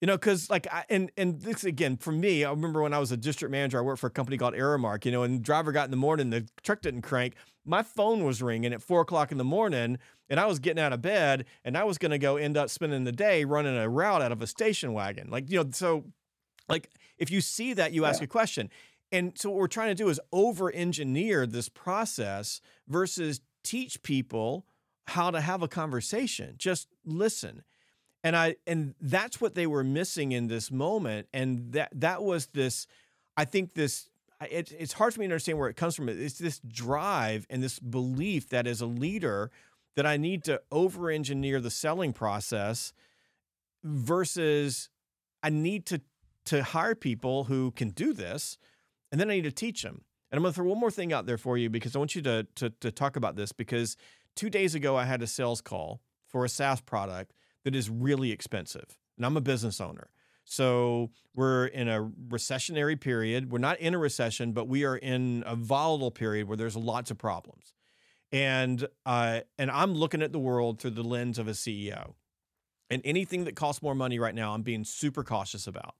you 0.00 0.06
know, 0.06 0.16
because 0.16 0.48
like, 0.48 0.66
I, 0.72 0.84
and 0.88 1.10
and 1.16 1.40
this 1.42 1.64
again 1.64 1.96
for 1.96 2.12
me, 2.12 2.44
I 2.44 2.50
remember 2.50 2.80
when 2.82 2.94
I 2.94 2.98
was 2.98 3.12
a 3.12 3.16
district 3.16 3.52
manager, 3.52 3.78
I 3.78 3.82
worked 3.82 4.00
for 4.00 4.06
a 4.06 4.10
company 4.10 4.38
called 4.38 4.54
Aramark, 4.54 5.04
you 5.04 5.12
know, 5.12 5.24
and 5.24 5.42
driver 5.42 5.72
got 5.72 5.84
in 5.84 5.90
the 5.90 5.96
morning, 5.96 6.30
the 6.30 6.46
truck 6.62 6.80
didn't 6.80 7.02
crank. 7.02 7.34
My 7.66 7.82
phone 7.82 8.24
was 8.24 8.40
ringing 8.40 8.72
at 8.72 8.82
four 8.82 9.02
o'clock 9.02 9.30
in 9.30 9.38
the 9.38 9.44
morning, 9.44 9.98
and 10.30 10.40
I 10.40 10.46
was 10.46 10.58
getting 10.58 10.82
out 10.82 10.94
of 10.94 11.02
bed, 11.02 11.44
and 11.64 11.76
I 11.76 11.84
was 11.84 11.98
going 11.98 12.12
to 12.12 12.18
go 12.18 12.36
end 12.36 12.56
up 12.56 12.70
spending 12.70 13.04
the 13.04 13.12
day 13.12 13.44
running 13.44 13.76
a 13.76 13.88
route 13.88 14.22
out 14.22 14.32
of 14.32 14.40
a 14.40 14.46
station 14.46 14.94
wagon, 14.94 15.28
like 15.28 15.50
you 15.50 15.62
know, 15.62 15.70
so 15.72 16.04
like 16.70 16.90
if 17.18 17.30
you 17.30 17.40
see 17.40 17.74
that, 17.74 17.92
you 17.92 18.04
ask 18.04 18.20
yeah. 18.20 18.24
a 18.24 18.28
question. 18.28 18.70
And 19.12 19.36
so 19.36 19.50
what 19.50 19.58
we're 19.58 19.66
trying 19.66 19.88
to 19.88 19.94
do 19.94 20.08
is 20.08 20.20
over 20.32 20.70
engineer 20.70 21.46
this 21.46 21.68
process 21.68 22.60
versus 22.88 23.40
teach 23.62 24.02
people 24.02 24.66
how 25.08 25.30
to 25.30 25.40
have 25.40 25.62
a 25.62 25.68
conversation. 25.68 26.54
Just 26.56 26.88
listen. 27.04 27.62
And 28.22 28.36
I 28.36 28.56
and 28.66 28.94
that's 29.00 29.40
what 29.40 29.54
they 29.54 29.66
were 29.66 29.82
missing 29.82 30.32
in 30.32 30.46
this 30.46 30.70
moment. 30.70 31.26
And 31.32 31.72
that 31.72 31.90
that 31.92 32.22
was 32.22 32.46
this, 32.48 32.86
I 33.36 33.44
think 33.44 33.74
this 33.74 34.08
it, 34.48 34.72
it's 34.78 34.92
hard 34.94 35.12
for 35.12 35.20
me 35.20 35.26
to 35.26 35.32
understand 35.32 35.58
where 35.58 35.68
it 35.68 35.76
comes 35.76 35.96
from. 35.96 36.08
It's 36.08 36.38
this 36.38 36.60
drive 36.66 37.46
and 37.50 37.62
this 37.62 37.78
belief 37.78 38.48
that 38.50 38.66
as 38.66 38.80
a 38.80 38.86
leader 38.86 39.50
that 39.96 40.06
I 40.06 40.16
need 40.16 40.44
to 40.44 40.62
over 40.70 41.10
engineer 41.10 41.60
the 41.60 41.70
selling 41.70 42.12
process 42.12 42.92
versus 43.82 44.88
I 45.42 45.50
need 45.50 45.86
to 45.86 46.00
to 46.46 46.62
hire 46.62 46.94
people 46.94 47.44
who 47.44 47.70
can 47.72 47.90
do 47.90 48.12
this, 48.12 48.58
and 49.10 49.20
then 49.20 49.30
I 49.30 49.34
need 49.34 49.44
to 49.44 49.52
teach 49.52 49.82
them. 49.82 50.02
And 50.30 50.38
I'm 50.38 50.42
going 50.42 50.52
to 50.52 50.56
throw 50.56 50.66
one 50.66 50.78
more 50.78 50.90
thing 50.90 51.12
out 51.12 51.26
there 51.26 51.38
for 51.38 51.58
you 51.58 51.68
because 51.68 51.96
I 51.96 51.98
want 51.98 52.14
you 52.14 52.22
to, 52.22 52.46
to, 52.56 52.70
to 52.70 52.92
talk 52.92 53.16
about 53.16 53.36
this 53.36 53.50
because 53.52 53.96
two 54.36 54.48
days 54.48 54.74
ago 54.74 54.96
I 54.96 55.04
had 55.04 55.22
a 55.22 55.26
sales 55.26 55.60
call 55.60 56.00
for 56.26 56.44
a 56.44 56.48
SaaS 56.48 56.80
product 56.80 57.32
that 57.64 57.74
is 57.74 57.90
really 57.90 58.30
expensive, 58.30 58.96
and 59.16 59.26
I'm 59.26 59.36
a 59.36 59.40
business 59.40 59.80
owner. 59.80 60.10
So 60.44 61.10
we're 61.34 61.66
in 61.66 61.88
a 61.88 62.10
recessionary 62.28 63.00
period. 63.00 63.52
We're 63.52 63.58
not 63.58 63.78
in 63.78 63.94
a 63.94 63.98
recession, 63.98 64.52
but 64.52 64.66
we 64.66 64.84
are 64.84 64.96
in 64.96 65.44
a 65.46 65.54
volatile 65.54 66.10
period 66.10 66.48
where 66.48 66.56
there's 66.56 66.76
lots 66.76 67.10
of 67.10 67.18
problems. 67.18 67.72
And 68.32 68.86
uh, 69.06 69.40
and 69.58 69.70
I'm 69.70 69.94
looking 69.94 70.22
at 70.22 70.32
the 70.32 70.38
world 70.38 70.80
through 70.80 70.92
the 70.92 71.02
lens 71.02 71.38
of 71.38 71.48
a 71.48 71.52
CEO. 71.52 72.14
And 72.88 73.00
anything 73.04 73.44
that 73.44 73.54
costs 73.54 73.82
more 73.82 73.94
money 73.94 74.18
right 74.18 74.34
now, 74.34 74.52
I'm 74.52 74.62
being 74.62 74.84
super 74.84 75.22
cautious 75.22 75.68
about 75.68 75.94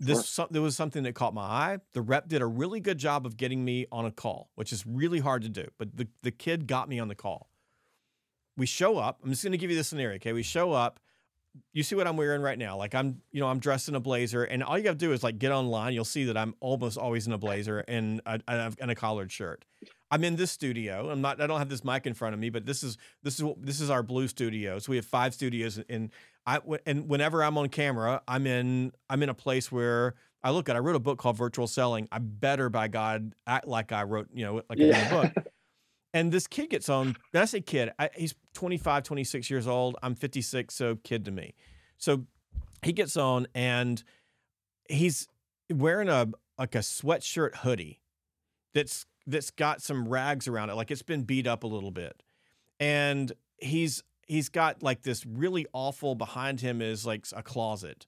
this 0.00 0.30
sure. 0.30 0.48
there 0.50 0.62
was 0.62 0.74
something 0.74 1.02
that 1.02 1.14
caught 1.14 1.34
my 1.34 1.42
eye. 1.42 1.78
The 1.92 2.00
rep 2.00 2.26
did 2.26 2.40
a 2.40 2.46
really 2.46 2.80
good 2.80 2.98
job 2.98 3.26
of 3.26 3.36
getting 3.36 3.64
me 3.64 3.86
on 3.92 4.06
a 4.06 4.10
call, 4.10 4.50
which 4.54 4.72
is 4.72 4.86
really 4.86 5.20
hard 5.20 5.42
to 5.42 5.48
do. 5.50 5.68
But 5.78 5.96
the, 5.96 6.08
the 6.22 6.30
kid 6.30 6.66
got 6.66 6.88
me 6.88 6.98
on 6.98 7.08
the 7.08 7.14
call. 7.14 7.50
We 8.56 8.66
show 8.66 8.96
up. 8.96 9.20
I'm 9.22 9.30
just 9.30 9.42
going 9.42 9.52
to 9.52 9.58
give 9.58 9.70
you 9.70 9.76
the 9.76 9.84
scenario. 9.84 10.16
Okay, 10.16 10.32
we 10.32 10.42
show 10.42 10.72
up. 10.72 11.00
You 11.72 11.82
see 11.82 11.96
what 11.96 12.06
I'm 12.06 12.16
wearing 12.16 12.42
right 12.42 12.58
now? 12.58 12.76
Like 12.76 12.94
I'm, 12.94 13.20
you 13.30 13.40
know, 13.40 13.48
I'm 13.48 13.58
dressed 13.58 13.88
in 13.88 13.94
a 13.94 14.00
blazer, 14.00 14.44
and 14.44 14.62
all 14.62 14.78
you 14.78 14.84
got 14.84 14.92
to 14.92 14.96
do 14.96 15.12
is 15.12 15.22
like 15.22 15.38
get 15.38 15.52
online. 15.52 15.92
You'll 15.92 16.04
see 16.04 16.24
that 16.24 16.36
I'm 16.36 16.54
almost 16.60 16.96
always 16.96 17.26
in 17.26 17.32
a 17.32 17.38
blazer 17.38 17.80
and 17.88 18.22
a, 18.24 18.40
and 18.48 18.90
a 18.90 18.94
collared 18.94 19.32
shirt. 19.32 19.64
I'm 20.12 20.24
in 20.24 20.36
this 20.36 20.50
studio. 20.50 21.10
I'm 21.10 21.20
not. 21.20 21.40
I 21.40 21.46
don't 21.46 21.58
have 21.58 21.68
this 21.68 21.84
mic 21.84 22.06
in 22.06 22.14
front 22.14 22.34
of 22.34 22.40
me, 22.40 22.50
but 22.50 22.66
this 22.66 22.82
is 22.82 22.98
this 23.22 23.40
is 23.40 23.46
this 23.58 23.80
is 23.80 23.90
our 23.90 24.02
blue 24.02 24.28
studio. 24.28 24.78
So 24.78 24.90
we 24.90 24.96
have 24.96 25.06
five 25.06 25.34
studios, 25.34 25.80
and 25.88 26.10
I 26.46 26.60
and 26.86 27.08
whenever 27.08 27.42
I'm 27.42 27.58
on 27.58 27.68
camera, 27.68 28.22
I'm 28.26 28.46
in 28.46 28.92
I'm 29.08 29.22
in 29.22 29.28
a 29.28 29.34
place 29.34 29.70
where 29.70 30.14
I 30.42 30.50
look 30.50 30.68
at. 30.68 30.76
I 30.76 30.78
wrote 30.78 30.96
a 30.96 31.00
book 31.00 31.18
called 31.18 31.36
Virtual 31.36 31.66
Selling. 31.66 32.08
I 32.10 32.18
better 32.18 32.70
by 32.70 32.88
God 32.88 33.34
act 33.46 33.68
like 33.68 33.92
I 33.92 34.04
wrote, 34.04 34.28
you 34.32 34.44
know, 34.44 34.62
like 34.68 34.78
yeah. 34.78 35.08
a 35.08 35.22
book. 35.22 35.46
And 36.12 36.32
this 36.32 36.46
kid 36.46 36.70
gets 36.70 36.88
on. 36.88 37.16
When 37.30 37.42
I 37.42 37.46
say 37.46 37.60
kid, 37.60 37.92
I, 37.98 38.10
he's 38.16 38.34
25, 38.54 39.04
26 39.04 39.48
years 39.48 39.68
old. 39.68 39.96
I'm 40.02 40.16
56, 40.16 40.74
so 40.74 40.96
kid 40.96 41.24
to 41.26 41.30
me. 41.30 41.54
So 41.98 42.24
he 42.82 42.92
gets 42.92 43.16
on 43.16 43.46
and 43.54 44.02
he's 44.88 45.28
wearing 45.72 46.08
a 46.08 46.28
like 46.58 46.74
a 46.74 46.78
sweatshirt 46.78 47.56
hoodie 47.58 48.00
that's 48.74 49.06
that's 49.26 49.50
got 49.50 49.82
some 49.82 50.08
rags 50.08 50.48
around 50.48 50.70
it, 50.70 50.74
like 50.74 50.90
it's 50.90 51.02
been 51.02 51.22
beat 51.22 51.46
up 51.46 51.62
a 51.62 51.66
little 51.66 51.90
bit. 51.90 52.22
And 52.78 53.32
he's 53.58 54.02
he's 54.30 54.48
got 54.48 54.82
like 54.82 55.02
this 55.02 55.26
really 55.26 55.66
awful 55.72 56.14
behind 56.14 56.60
him 56.60 56.80
is 56.80 57.04
like 57.04 57.26
a 57.34 57.42
closet. 57.42 58.06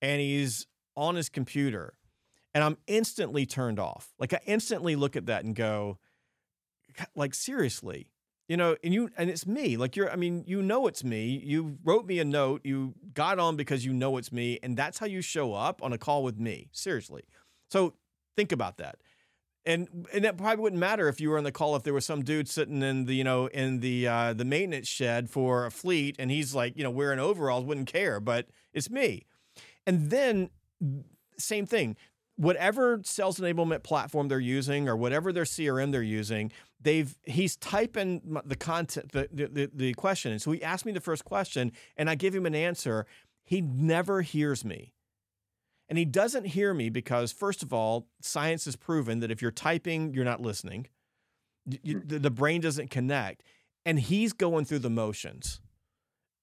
And 0.00 0.20
he's 0.20 0.66
on 0.96 1.14
his 1.14 1.28
computer. 1.28 1.94
And 2.54 2.64
I'm 2.64 2.78
instantly 2.86 3.44
turned 3.46 3.78
off. 3.78 4.14
Like 4.18 4.32
I 4.32 4.40
instantly 4.46 4.96
look 4.96 5.14
at 5.14 5.26
that 5.26 5.44
and 5.44 5.54
go, 5.54 5.98
like 7.14 7.34
seriously 7.34 8.10
you 8.48 8.56
know 8.56 8.76
and 8.84 8.92
you 8.92 9.08
and 9.16 9.30
it's 9.30 9.46
me 9.46 9.78
like 9.78 9.96
you're 9.96 10.10
i 10.10 10.16
mean 10.16 10.44
you 10.46 10.60
know 10.60 10.86
it's 10.86 11.02
me 11.02 11.40
you 11.42 11.78
wrote 11.84 12.04
me 12.04 12.18
a 12.18 12.24
note 12.24 12.60
you 12.64 12.92
got 13.14 13.38
on 13.38 13.56
because 13.56 13.82
you 13.82 13.94
know 13.94 14.18
it's 14.18 14.30
me 14.30 14.58
and 14.62 14.76
that's 14.76 14.98
how 14.98 15.06
you 15.06 15.22
show 15.22 15.54
up 15.54 15.82
on 15.82 15.94
a 15.94 15.96
call 15.96 16.22
with 16.22 16.38
me 16.38 16.68
seriously 16.70 17.22
so 17.70 17.94
think 18.36 18.52
about 18.52 18.76
that 18.76 18.96
and 19.64 20.06
and 20.12 20.24
that 20.24 20.36
probably 20.36 20.62
wouldn't 20.62 20.80
matter 20.80 21.08
if 21.08 21.20
you 21.20 21.30
were 21.30 21.38
on 21.38 21.44
the 21.44 21.52
call 21.52 21.76
if 21.76 21.82
there 21.82 21.94
was 21.94 22.04
some 22.04 22.22
dude 22.22 22.48
sitting 22.48 22.82
in 22.82 23.06
the 23.06 23.14
you 23.14 23.24
know 23.24 23.46
in 23.46 23.80
the 23.80 24.06
uh, 24.06 24.32
the 24.32 24.44
maintenance 24.44 24.88
shed 24.88 25.30
for 25.30 25.66
a 25.66 25.70
fleet 25.70 26.16
and 26.18 26.30
he's 26.30 26.54
like 26.54 26.76
you 26.76 26.82
know 26.82 26.90
wearing 26.90 27.18
overalls 27.18 27.64
wouldn't 27.64 27.86
care 27.86 28.20
but 28.20 28.46
it's 28.72 28.90
me 28.90 29.26
and 29.86 30.10
then 30.10 30.50
same 31.38 31.66
thing 31.66 31.96
whatever 32.36 33.00
sales 33.04 33.38
enablement 33.38 33.82
platform 33.82 34.28
they're 34.28 34.40
using 34.40 34.88
or 34.88 34.96
whatever 34.96 35.32
their 35.32 35.44
CRM 35.44 35.92
they're 35.92 36.02
using, 36.02 36.50
they've 36.80 37.16
he's 37.24 37.56
typing 37.56 38.40
the 38.44 38.56
content 38.56 39.12
the, 39.12 39.28
the 39.32 39.70
the 39.72 39.94
question. 39.94 40.32
And 40.32 40.42
so 40.42 40.50
he 40.52 40.62
asked 40.62 40.86
me 40.86 40.92
the 40.92 41.00
first 41.00 41.24
question 41.24 41.72
and 41.96 42.08
I 42.08 42.14
give 42.14 42.34
him 42.34 42.46
an 42.46 42.54
answer. 42.54 43.06
He 43.44 43.60
never 43.60 44.22
hears 44.22 44.64
me. 44.64 44.91
And 45.88 45.98
he 45.98 46.04
doesn't 46.04 46.46
hear 46.46 46.72
me 46.72 46.88
because 46.88 47.32
first 47.32 47.62
of 47.62 47.72
all, 47.72 48.08
science 48.20 48.64
has 48.64 48.76
proven 48.76 49.20
that 49.20 49.30
if 49.30 49.42
you're 49.42 49.50
typing, 49.50 50.14
you're 50.14 50.24
not 50.24 50.40
listening. 50.40 50.86
You, 51.66 51.98
hmm. 51.98 52.08
the, 52.08 52.18
the 52.18 52.30
brain 52.30 52.60
doesn't 52.60 52.90
connect 52.90 53.42
and 53.84 53.98
he's 53.98 54.32
going 54.32 54.64
through 54.64 54.80
the 54.80 54.90
motions. 54.90 55.60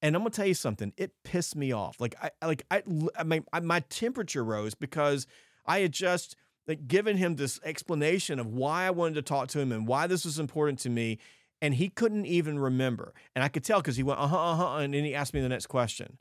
And 0.02 0.16
I'm 0.16 0.22
gonna 0.22 0.30
tell 0.32 0.46
you 0.46 0.54
something. 0.54 0.94
It 0.98 1.12
pissed 1.24 1.56
me 1.56 1.72
off. 1.72 2.00
Like 2.00 2.16
I 2.22 2.46
like 2.46 2.64
I 2.72 2.84
I 3.18 3.24
my 3.24 3.42
my 3.62 3.82
temperature 3.82 4.44
rose 4.44 4.74
because 4.74 5.28
I 5.66 5.80
had 5.80 5.92
just 5.92 6.38
like 6.68 6.88
given 6.88 7.18
him 7.18 7.36
this 7.36 7.60
explanation 7.66 8.40
of 8.40 8.48
why 8.48 8.86
I 8.86 8.92
wanted 8.92 9.16
to 9.16 9.22
talk 9.22 9.50
to 9.50 9.60
him 9.60 9.72
and 9.72 9.86
why 9.88 10.08
this 10.08 10.24
was 10.24 10.40
important 10.40 10.80
to 10.80 10.90
me, 10.90 11.18
and 11.62 11.74
he 11.74 11.90
couldn't 11.90 12.26
even 12.28 12.60
remember. 12.60 13.14
And 13.36 13.44
I 13.44 13.50
could 13.50 13.66
tell 13.66 13.82
because 13.82 13.98
he 13.98 14.04
went 14.04 14.20
uh 14.20 14.28
huh 14.28 14.52
uh 14.52 14.56
huh, 14.56 14.76
and 14.78 14.94
then 14.94 15.04
he 15.04 15.14
asked 15.14 15.34
me 15.34 15.42
the 15.42 15.50
next 15.50 15.68
question. 15.68 16.18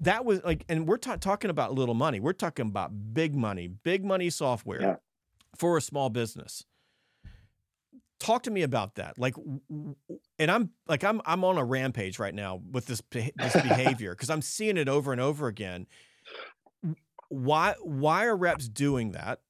That 0.00 0.24
was 0.24 0.42
like, 0.44 0.64
and 0.68 0.86
we're 0.86 0.98
ta- 0.98 1.16
talking 1.16 1.50
about 1.50 1.72
little 1.72 1.94
money. 1.94 2.20
We're 2.20 2.32
talking 2.32 2.66
about 2.66 3.14
big 3.14 3.34
money, 3.34 3.68
big 3.68 4.04
money 4.04 4.30
software 4.30 4.82
yeah. 4.82 4.96
for 5.56 5.76
a 5.76 5.80
small 5.80 6.10
business. 6.10 6.64
Talk 8.18 8.44
to 8.44 8.50
me 8.50 8.62
about 8.62 8.94
that. 8.96 9.18
Like, 9.18 9.34
and 10.38 10.50
I'm 10.50 10.70
like 10.88 11.04
I'm 11.04 11.20
I'm 11.26 11.44
on 11.44 11.58
a 11.58 11.64
rampage 11.64 12.18
right 12.18 12.34
now 12.34 12.60
with 12.70 12.86
this 12.86 13.02
this 13.10 13.52
behavior 13.62 14.12
because 14.12 14.30
I'm 14.30 14.42
seeing 14.42 14.76
it 14.76 14.88
over 14.88 15.12
and 15.12 15.20
over 15.20 15.48
again 15.48 15.86
why 17.28 17.74
why 17.82 18.26
are 18.26 18.36
reps 18.36 18.68
doing 18.68 19.12
that? 19.12 19.40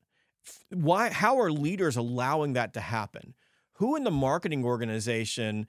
Why 0.71 1.11
how 1.11 1.41
are 1.41 1.51
leaders 1.51 1.97
allowing 1.97 2.55
that 2.55 2.75
to 2.75 2.81
happen? 2.81 3.35
Who 3.75 3.97
in 3.97 4.05
the 4.05 4.11
marketing 4.11 4.65
organization 4.65 5.67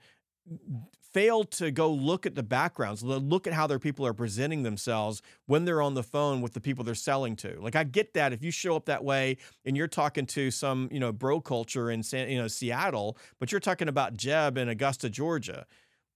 failed 1.12 1.50
to 1.50 1.70
go 1.70 1.90
look 1.90 2.26
at 2.26 2.34
the 2.34 2.42
backgrounds, 2.42 3.02
look 3.02 3.46
at 3.46 3.52
how 3.52 3.66
their 3.66 3.78
people 3.78 4.06
are 4.06 4.12
presenting 4.12 4.62
themselves 4.62 5.22
when 5.46 5.64
they're 5.64 5.82
on 5.82 5.94
the 5.94 6.02
phone 6.02 6.40
with 6.40 6.52
the 6.52 6.60
people 6.60 6.84
they're 6.84 6.94
selling 6.94 7.36
to. 7.36 7.58
Like 7.60 7.76
I 7.76 7.84
get 7.84 8.14
that 8.14 8.32
if 8.32 8.42
you 8.42 8.50
show 8.50 8.76
up 8.76 8.86
that 8.86 9.04
way 9.04 9.38
and 9.64 9.76
you're 9.76 9.88
talking 9.88 10.26
to 10.26 10.50
some, 10.50 10.88
you 10.92 11.00
know, 11.00 11.12
bro 11.12 11.40
culture 11.40 11.90
in 11.90 12.02
San, 12.02 12.28
you 12.28 12.38
know, 12.38 12.48
Seattle, 12.48 13.16
but 13.38 13.50
you're 13.50 13.60
talking 13.60 13.88
about 13.88 14.16
Jeb 14.16 14.58
in 14.58 14.68
Augusta, 14.68 15.08
Georgia, 15.08 15.66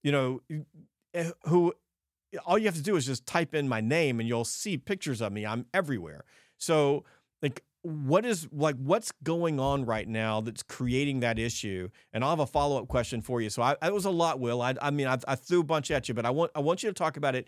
you 0.03 0.11
know, 0.11 0.41
eh, 1.13 1.31
who 1.45 1.73
all 2.45 2.57
you 2.57 2.65
have 2.65 2.75
to 2.75 2.81
do 2.81 2.95
is 2.95 3.05
just 3.05 3.25
type 3.25 3.53
in 3.53 3.67
my 3.67 3.81
name 3.81 4.19
and 4.19 4.27
you'll 4.27 4.45
see 4.45 4.77
pictures 4.77 5.21
of 5.21 5.31
me. 5.31 5.45
I'm 5.45 5.65
everywhere. 5.73 6.25
So, 6.57 7.03
like, 7.41 7.63
what 7.83 8.25
is 8.25 8.47
like 8.51 8.75
what's 8.77 9.11
going 9.23 9.59
on 9.59 9.85
right 9.85 10.07
now 10.07 10.41
that's 10.41 10.63
creating 10.63 11.19
that 11.19 11.37
issue? 11.37 11.89
And 12.11 12.23
I'll 12.23 12.31
have 12.31 12.39
a 12.39 12.47
follow 12.47 12.81
up 12.81 12.87
question 12.87 13.21
for 13.21 13.41
you. 13.41 13.49
So, 13.49 13.61
I, 13.61 13.75
I 13.81 13.91
was 13.91 14.05
a 14.05 14.09
lot, 14.09 14.39
Will. 14.39 14.61
I, 14.61 14.73
I 14.81 14.89
mean, 14.89 15.07
I, 15.07 15.17
I 15.27 15.35
threw 15.35 15.59
a 15.59 15.63
bunch 15.63 15.91
at 15.91 16.07
you, 16.07 16.13
but 16.13 16.25
I 16.25 16.29
want 16.31 16.51
I 16.55 16.59
want 16.59 16.81
you 16.81 16.89
to 16.89 16.93
talk 16.93 17.17
about 17.17 17.35
it 17.35 17.47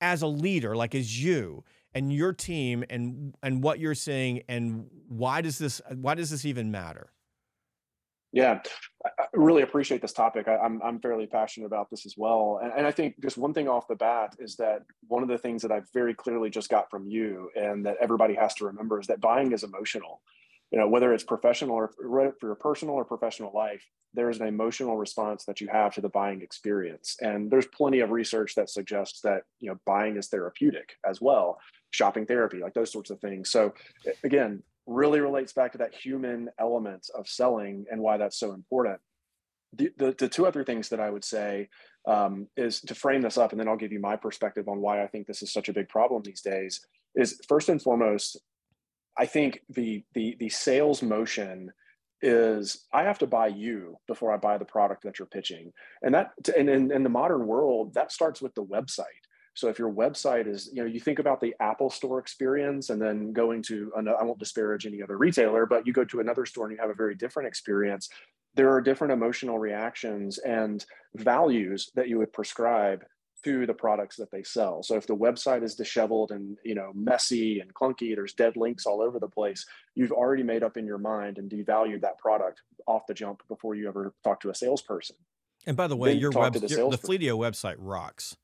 as 0.00 0.22
a 0.22 0.26
leader, 0.26 0.74
like 0.74 0.94
as 0.94 1.22
you 1.22 1.64
and 1.94 2.12
your 2.12 2.32
team, 2.32 2.84
and 2.90 3.34
and 3.42 3.62
what 3.62 3.78
you're 3.78 3.94
seeing, 3.94 4.42
and 4.48 4.86
why 5.08 5.40
does 5.40 5.58
this 5.58 5.80
why 5.94 6.14
does 6.14 6.30
this 6.30 6.44
even 6.44 6.70
matter? 6.70 7.13
Yeah, 8.34 8.58
I 9.06 9.26
really 9.32 9.62
appreciate 9.62 10.02
this 10.02 10.12
topic. 10.12 10.48
I, 10.48 10.54
am 10.54 10.60
I'm, 10.64 10.82
I'm 10.82 11.00
fairly 11.00 11.28
passionate 11.28 11.66
about 11.66 11.88
this 11.88 12.04
as 12.04 12.14
well. 12.16 12.58
And, 12.60 12.72
and 12.76 12.84
I 12.84 12.90
think 12.90 13.14
just 13.22 13.38
one 13.38 13.54
thing 13.54 13.68
off 13.68 13.86
the 13.86 13.94
bat 13.94 14.34
is 14.40 14.56
that 14.56 14.82
one 15.06 15.22
of 15.22 15.28
the 15.28 15.38
things 15.38 15.62
that 15.62 15.70
I've 15.70 15.86
very 15.94 16.14
clearly 16.14 16.50
just 16.50 16.68
got 16.68 16.90
from 16.90 17.06
you 17.06 17.48
and 17.54 17.86
that 17.86 17.96
everybody 18.00 18.34
has 18.34 18.52
to 18.54 18.64
remember 18.64 18.98
is 18.98 19.06
that 19.06 19.20
buying 19.20 19.52
is 19.52 19.62
emotional. 19.62 20.20
You 20.72 20.80
know, 20.80 20.88
whether 20.88 21.14
it's 21.14 21.22
professional 21.22 21.76
or 21.76 21.92
for 21.96 22.34
your 22.42 22.56
personal 22.56 22.96
or 22.96 23.04
professional 23.04 23.52
life, 23.54 23.84
there 24.14 24.28
is 24.30 24.40
an 24.40 24.48
emotional 24.48 24.96
response 24.96 25.44
that 25.44 25.60
you 25.60 25.68
have 25.68 25.94
to 25.94 26.00
the 26.00 26.08
buying 26.08 26.42
experience. 26.42 27.16
And 27.20 27.48
there's 27.48 27.66
plenty 27.66 28.00
of 28.00 28.10
research 28.10 28.56
that 28.56 28.68
suggests 28.68 29.20
that, 29.20 29.42
you 29.60 29.70
know, 29.70 29.78
buying 29.86 30.16
is 30.16 30.26
therapeutic 30.26 30.96
as 31.08 31.20
well, 31.20 31.60
shopping 31.92 32.26
therapy, 32.26 32.58
like 32.58 32.74
those 32.74 32.90
sorts 32.90 33.10
of 33.10 33.20
things. 33.20 33.50
So 33.50 33.74
again, 34.24 34.64
really 34.86 35.20
relates 35.20 35.52
back 35.52 35.72
to 35.72 35.78
that 35.78 35.94
human 35.94 36.48
element 36.58 37.06
of 37.16 37.28
selling 37.28 37.86
and 37.90 38.00
why 38.00 38.16
that's 38.16 38.38
so 38.38 38.52
important. 38.52 39.00
The, 39.72 39.90
the, 39.96 40.14
the 40.16 40.28
two 40.28 40.46
other 40.46 40.64
things 40.64 40.88
that 40.90 41.00
I 41.00 41.10
would 41.10 41.24
say 41.24 41.68
um, 42.06 42.48
is 42.56 42.80
to 42.82 42.94
frame 42.94 43.22
this 43.22 43.38
up, 43.38 43.52
and 43.52 43.60
then 43.60 43.68
I'll 43.68 43.76
give 43.76 43.92
you 43.92 44.00
my 44.00 44.16
perspective 44.16 44.68
on 44.68 44.80
why 44.80 45.02
I 45.02 45.06
think 45.06 45.26
this 45.26 45.42
is 45.42 45.52
such 45.52 45.68
a 45.68 45.72
big 45.72 45.88
problem 45.88 46.22
these 46.22 46.42
days. 46.42 46.80
Is 47.16 47.40
first 47.48 47.68
and 47.68 47.80
foremost, 47.80 48.40
I 49.18 49.26
think 49.26 49.60
the 49.68 50.04
the 50.14 50.36
the 50.38 50.48
sales 50.48 51.02
motion 51.02 51.72
is 52.22 52.86
I 52.92 53.02
have 53.04 53.18
to 53.20 53.26
buy 53.26 53.48
you 53.48 53.96
before 54.06 54.32
I 54.32 54.36
buy 54.36 54.58
the 54.58 54.64
product 54.64 55.04
that 55.04 55.18
you're 55.18 55.26
pitching, 55.26 55.72
and 56.02 56.14
that 56.14 56.32
and 56.56 56.68
in, 56.68 56.92
in 56.92 57.02
the 57.02 57.08
modern 57.08 57.46
world 57.46 57.94
that 57.94 58.12
starts 58.12 58.42
with 58.42 58.54
the 58.54 58.64
website 58.64 59.04
so 59.54 59.68
if 59.68 59.78
your 59.78 59.92
website 59.92 60.48
is, 60.48 60.68
you 60.72 60.82
know, 60.82 60.88
you 60.88 61.00
think 61.00 61.20
about 61.20 61.40
the 61.40 61.54
Apple 61.60 61.88
store 61.88 62.18
experience 62.18 62.90
and 62.90 63.00
then 63.00 63.32
going 63.32 63.62
to, 63.62 63.92
I 63.96 64.22
won't 64.24 64.38
disparage 64.38 64.84
any 64.84 65.00
other 65.00 65.16
retailer, 65.16 65.64
but 65.64 65.86
you 65.86 65.92
go 65.92 66.04
to 66.04 66.20
another 66.20 66.44
store 66.44 66.66
and 66.66 66.76
you 66.76 66.80
have 66.80 66.90
a 66.90 66.94
very 66.94 67.14
different 67.14 67.46
experience. 67.46 68.08
There 68.54 68.70
are 68.70 68.80
different 68.80 69.12
emotional 69.12 69.58
reactions 69.58 70.38
and 70.38 70.84
values 71.14 71.90
that 71.94 72.08
you 72.08 72.18
would 72.18 72.32
prescribe 72.32 73.04
to 73.44 73.66
the 73.66 73.74
products 73.74 74.16
that 74.16 74.30
they 74.30 74.42
sell. 74.42 74.82
So 74.82 74.96
if 74.96 75.06
the 75.06 75.16
website 75.16 75.62
is 75.62 75.74
disheveled 75.74 76.32
and 76.32 76.56
you 76.64 76.74
know 76.74 76.92
messy 76.94 77.60
and 77.60 77.72
clunky, 77.74 78.14
there's 78.14 78.32
dead 78.32 78.56
links 78.56 78.86
all 78.86 79.02
over 79.02 79.18
the 79.18 79.28
place. 79.28 79.66
You've 79.94 80.12
already 80.12 80.42
made 80.42 80.62
up 80.62 80.76
in 80.76 80.86
your 80.86 80.98
mind 80.98 81.38
and 81.38 81.50
devalued 81.50 82.00
that 82.00 82.18
product 82.18 82.62
off 82.86 83.06
the 83.06 83.12
jump 83.12 83.42
before 83.48 83.74
you 83.74 83.86
ever 83.86 84.14
talk 84.24 84.40
to 84.40 84.50
a 84.50 84.54
salesperson. 84.54 85.16
And 85.66 85.76
by 85.76 85.86
the 85.86 85.96
way, 85.96 86.14
your 86.14 86.30
web, 86.30 86.54
the, 86.54 86.66
your, 86.66 86.90
the 86.90 86.98
Fleetio 86.98 87.36
website 87.38 87.76
rocks. 87.78 88.36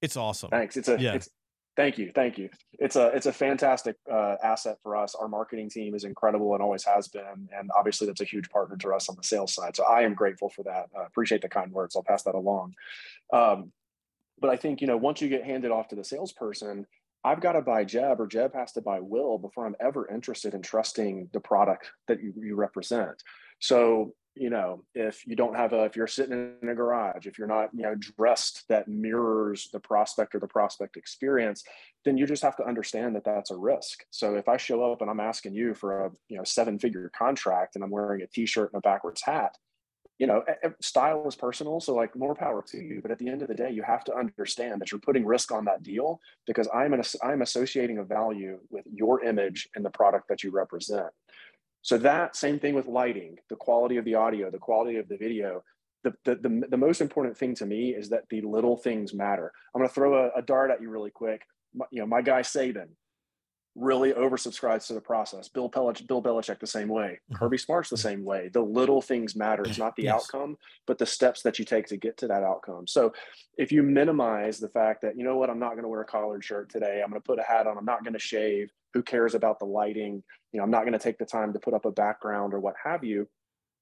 It's 0.00 0.16
awesome. 0.16 0.50
Thanks. 0.50 0.76
It's 0.76 0.88
a 0.88 0.98
yeah. 1.00 1.14
It's, 1.14 1.28
thank 1.76 1.98
you, 1.98 2.10
thank 2.14 2.38
you. 2.38 2.50
It's 2.78 2.96
a 2.96 3.08
it's 3.08 3.26
a 3.26 3.32
fantastic 3.32 3.96
uh, 4.10 4.36
asset 4.42 4.78
for 4.82 4.96
us. 4.96 5.14
Our 5.14 5.28
marketing 5.28 5.70
team 5.70 5.94
is 5.94 6.04
incredible 6.04 6.54
and 6.54 6.62
always 6.62 6.84
has 6.84 7.08
been, 7.08 7.48
and 7.56 7.70
obviously 7.76 8.06
that's 8.06 8.20
a 8.20 8.24
huge 8.24 8.48
partner 8.50 8.76
to 8.76 8.94
us 8.94 9.08
on 9.08 9.16
the 9.16 9.22
sales 9.22 9.54
side. 9.54 9.76
So 9.76 9.84
I 9.84 10.02
am 10.02 10.14
grateful 10.14 10.50
for 10.50 10.62
that. 10.64 10.86
Uh, 10.96 11.04
appreciate 11.06 11.42
the 11.42 11.48
kind 11.48 11.72
words. 11.72 11.96
I'll 11.96 12.02
pass 12.02 12.22
that 12.24 12.34
along. 12.34 12.74
Um, 13.32 13.72
but 14.40 14.50
I 14.50 14.56
think 14.56 14.80
you 14.80 14.86
know 14.86 14.96
once 14.96 15.20
you 15.20 15.28
get 15.28 15.44
handed 15.44 15.70
off 15.70 15.88
to 15.88 15.96
the 15.96 16.04
salesperson, 16.04 16.86
I've 17.24 17.40
got 17.40 17.52
to 17.52 17.62
buy 17.62 17.84
Jeb 17.84 18.20
or 18.20 18.26
Jeb 18.26 18.54
has 18.54 18.72
to 18.72 18.80
buy 18.80 19.00
Will 19.00 19.38
before 19.38 19.66
I'm 19.66 19.76
ever 19.80 20.08
interested 20.08 20.54
in 20.54 20.62
trusting 20.62 21.30
the 21.32 21.40
product 21.40 21.90
that 22.06 22.22
you, 22.22 22.32
you 22.36 22.54
represent. 22.54 23.22
So 23.58 24.14
you 24.38 24.50
know 24.50 24.82
if 24.94 25.26
you 25.26 25.36
don't 25.36 25.56
have 25.56 25.72
a 25.72 25.84
if 25.84 25.96
you're 25.96 26.06
sitting 26.06 26.52
in 26.62 26.68
a 26.68 26.74
garage 26.74 27.26
if 27.26 27.38
you're 27.38 27.48
not 27.48 27.70
you 27.74 27.82
know 27.82 27.94
dressed 27.94 28.64
that 28.68 28.88
mirrors 28.88 29.68
the 29.72 29.80
prospect 29.80 30.34
or 30.34 30.38
the 30.38 30.46
prospect 30.46 30.96
experience 30.96 31.64
then 32.04 32.16
you 32.16 32.26
just 32.26 32.42
have 32.42 32.56
to 32.56 32.66
understand 32.66 33.14
that 33.14 33.24
that's 33.24 33.50
a 33.50 33.56
risk. 33.56 34.04
So 34.10 34.36
if 34.36 34.48
i 34.48 34.56
show 34.56 34.90
up 34.90 35.00
and 35.00 35.10
i'm 35.10 35.20
asking 35.20 35.54
you 35.54 35.74
for 35.74 36.06
a 36.06 36.10
you 36.28 36.36
know 36.36 36.44
seven 36.44 36.78
figure 36.78 37.10
contract 37.16 37.74
and 37.74 37.84
i'm 37.84 37.90
wearing 37.90 38.22
a 38.22 38.26
t-shirt 38.26 38.72
and 38.72 38.78
a 38.78 38.82
backwards 38.82 39.22
hat 39.22 39.56
you 40.18 40.26
know 40.26 40.42
style 40.80 41.26
is 41.26 41.36
personal 41.36 41.80
so 41.80 41.94
like 41.94 42.14
more 42.16 42.34
power 42.34 42.62
to 42.68 42.78
you. 42.78 43.00
But 43.00 43.10
at 43.10 43.18
the 43.18 43.28
end 43.28 43.42
of 43.42 43.48
the 43.48 43.54
day 43.54 43.70
you 43.70 43.82
have 43.82 44.04
to 44.04 44.14
understand 44.14 44.80
that 44.80 44.90
you're 44.90 45.00
putting 45.00 45.24
risk 45.24 45.52
on 45.52 45.64
that 45.66 45.82
deal 45.82 46.20
because 46.46 46.68
i'm 46.74 46.92
an 46.92 47.02
i'm 47.22 47.42
associating 47.42 47.98
a 47.98 48.04
value 48.04 48.58
with 48.70 48.84
your 48.92 49.22
image 49.24 49.68
and 49.74 49.84
the 49.84 49.90
product 49.90 50.28
that 50.28 50.42
you 50.42 50.50
represent 50.50 51.06
so 51.88 51.96
that 51.96 52.36
same 52.36 52.58
thing 52.58 52.74
with 52.74 52.86
lighting, 52.86 53.38
the 53.48 53.56
quality 53.56 53.96
of 53.96 54.04
the 54.04 54.14
audio, 54.14 54.50
the 54.50 54.58
quality 54.58 54.98
of 54.98 55.08
the 55.08 55.16
video. 55.16 55.64
The, 56.04 56.12
the, 56.26 56.34
the, 56.34 56.66
the 56.72 56.76
most 56.76 57.00
important 57.00 57.38
thing 57.38 57.54
to 57.54 57.64
me 57.64 57.94
is 57.94 58.10
that 58.10 58.24
the 58.28 58.42
little 58.42 58.76
things 58.76 59.14
matter. 59.14 59.50
I'm 59.74 59.78
going 59.80 59.88
to 59.88 59.94
throw 59.94 60.26
a, 60.26 60.38
a, 60.38 60.42
dart 60.42 60.70
at 60.70 60.82
you 60.82 60.90
really 60.90 61.10
quick. 61.10 61.40
My, 61.74 61.86
you 61.90 62.00
know, 62.00 62.06
my 62.06 62.20
guy 62.20 62.42
Saban 62.42 62.88
really 63.78 64.12
oversubscribes 64.12 64.86
to 64.88 64.94
the 64.94 65.00
process. 65.00 65.48
Bill 65.48 65.70
Belichick, 65.70 66.06
Bill 66.06 66.22
Belichick 66.22 66.60
the 66.60 66.66
same 66.66 66.88
way. 66.88 67.20
Mm-hmm. 67.30 67.36
Kirby 67.36 67.58
Smart's 67.58 67.90
the 67.90 67.96
same 67.96 68.24
way. 68.24 68.50
The 68.52 68.60
little 68.60 69.00
things 69.00 69.36
matter. 69.36 69.62
It's 69.62 69.78
not 69.78 69.96
the 69.96 70.04
yes. 70.04 70.14
outcome, 70.14 70.58
but 70.86 70.98
the 70.98 71.06
steps 71.06 71.42
that 71.42 71.58
you 71.58 71.64
take 71.64 71.86
to 71.86 71.96
get 71.96 72.16
to 72.18 72.28
that 72.28 72.42
outcome. 72.42 72.86
So 72.86 73.12
if 73.56 73.72
you 73.72 73.82
minimize 73.82 74.58
the 74.58 74.68
fact 74.68 75.02
that, 75.02 75.16
you 75.16 75.24
know 75.24 75.36
what, 75.36 75.50
I'm 75.50 75.58
not 75.58 75.72
going 75.72 75.82
to 75.82 75.88
wear 75.88 76.00
a 76.00 76.04
collared 76.04 76.44
shirt 76.44 76.70
today. 76.70 77.00
I'm 77.02 77.10
going 77.10 77.20
to 77.20 77.26
put 77.26 77.38
a 77.38 77.42
hat 77.42 77.66
on. 77.66 77.78
I'm 77.78 77.84
not 77.84 78.04
going 78.04 78.14
to 78.14 78.18
shave 78.18 78.70
who 78.94 79.02
cares 79.02 79.34
about 79.34 79.58
the 79.58 79.64
lighting 79.64 80.22
you 80.52 80.58
know 80.58 80.64
i'm 80.64 80.70
not 80.70 80.80
going 80.80 80.92
to 80.92 80.98
take 80.98 81.18
the 81.18 81.24
time 81.24 81.52
to 81.52 81.58
put 81.58 81.74
up 81.74 81.84
a 81.84 81.90
background 81.90 82.54
or 82.54 82.60
what 82.60 82.74
have 82.82 83.04
you 83.04 83.28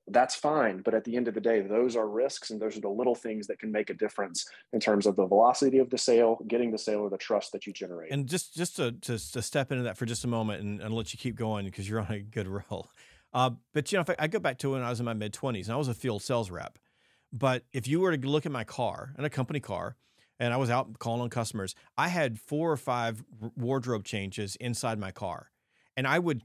that's 0.08 0.34
fine 0.34 0.82
but 0.82 0.94
at 0.94 1.04
the 1.04 1.16
end 1.16 1.26
of 1.28 1.34
the 1.34 1.40
day 1.40 1.60
those 1.60 1.96
are 1.96 2.08
risks 2.08 2.50
and 2.50 2.60
those 2.60 2.76
are 2.76 2.80
the 2.80 2.88
little 2.88 3.14
things 3.14 3.46
that 3.46 3.58
can 3.58 3.72
make 3.72 3.90
a 3.90 3.94
difference 3.94 4.46
in 4.72 4.80
terms 4.80 5.06
of 5.06 5.16
the 5.16 5.26
velocity 5.26 5.78
of 5.78 5.90
the 5.90 5.98
sale 5.98 6.38
getting 6.46 6.70
the 6.70 6.78
sale 6.78 7.00
or 7.00 7.10
the 7.10 7.18
trust 7.18 7.52
that 7.52 7.66
you 7.66 7.72
generate 7.72 8.12
and 8.12 8.28
just 8.28 8.54
just 8.54 8.76
to, 8.76 8.92
to, 8.92 9.18
to 9.32 9.42
step 9.42 9.72
into 9.72 9.84
that 9.84 9.96
for 9.96 10.06
just 10.06 10.24
a 10.24 10.28
moment 10.28 10.62
and, 10.62 10.80
and 10.80 10.94
let 10.94 11.12
you 11.12 11.18
keep 11.18 11.34
going 11.34 11.64
because 11.64 11.88
you're 11.88 12.00
on 12.00 12.10
a 12.10 12.20
good 12.20 12.46
roll 12.70 12.90
uh, 13.34 13.50
but 13.74 13.90
you 13.90 13.98
know 13.98 14.02
if 14.02 14.10
I, 14.10 14.16
I 14.20 14.26
go 14.28 14.38
back 14.38 14.58
to 14.58 14.70
when 14.70 14.82
i 14.82 14.90
was 14.90 15.00
in 15.00 15.06
my 15.06 15.14
mid-20s 15.14 15.64
and 15.64 15.72
i 15.72 15.76
was 15.76 15.88
a 15.88 15.94
field 15.94 16.22
sales 16.22 16.50
rep 16.50 16.78
but 17.32 17.64
if 17.72 17.88
you 17.88 18.00
were 18.00 18.16
to 18.16 18.28
look 18.28 18.46
at 18.46 18.52
my 18.52 18.64
car 18.64 19.12
and 19.16 19.26
a 19.26 19.30
company 19.30 19.60
car 19.60 19.96
and 20.38 20.52
I 20.52 20.56
was 20.56 20.70
out 20.70 20.98
calling 20.98 21.22
on 21.22 21.30
customers. 21.30 21.74
I 21.96 22.08
had 22.08 22.38
four 22.38 22.70
or 22.70 22.76
five 22.76 23.24
wardrobe 23.56 24.04
changes 24.04 24.56
inside 24.56 24.98
my 24.98 25.10
car, 25.10 25.50
and 25.96 26.06
I 26.06 26.18
would 26.18 26.42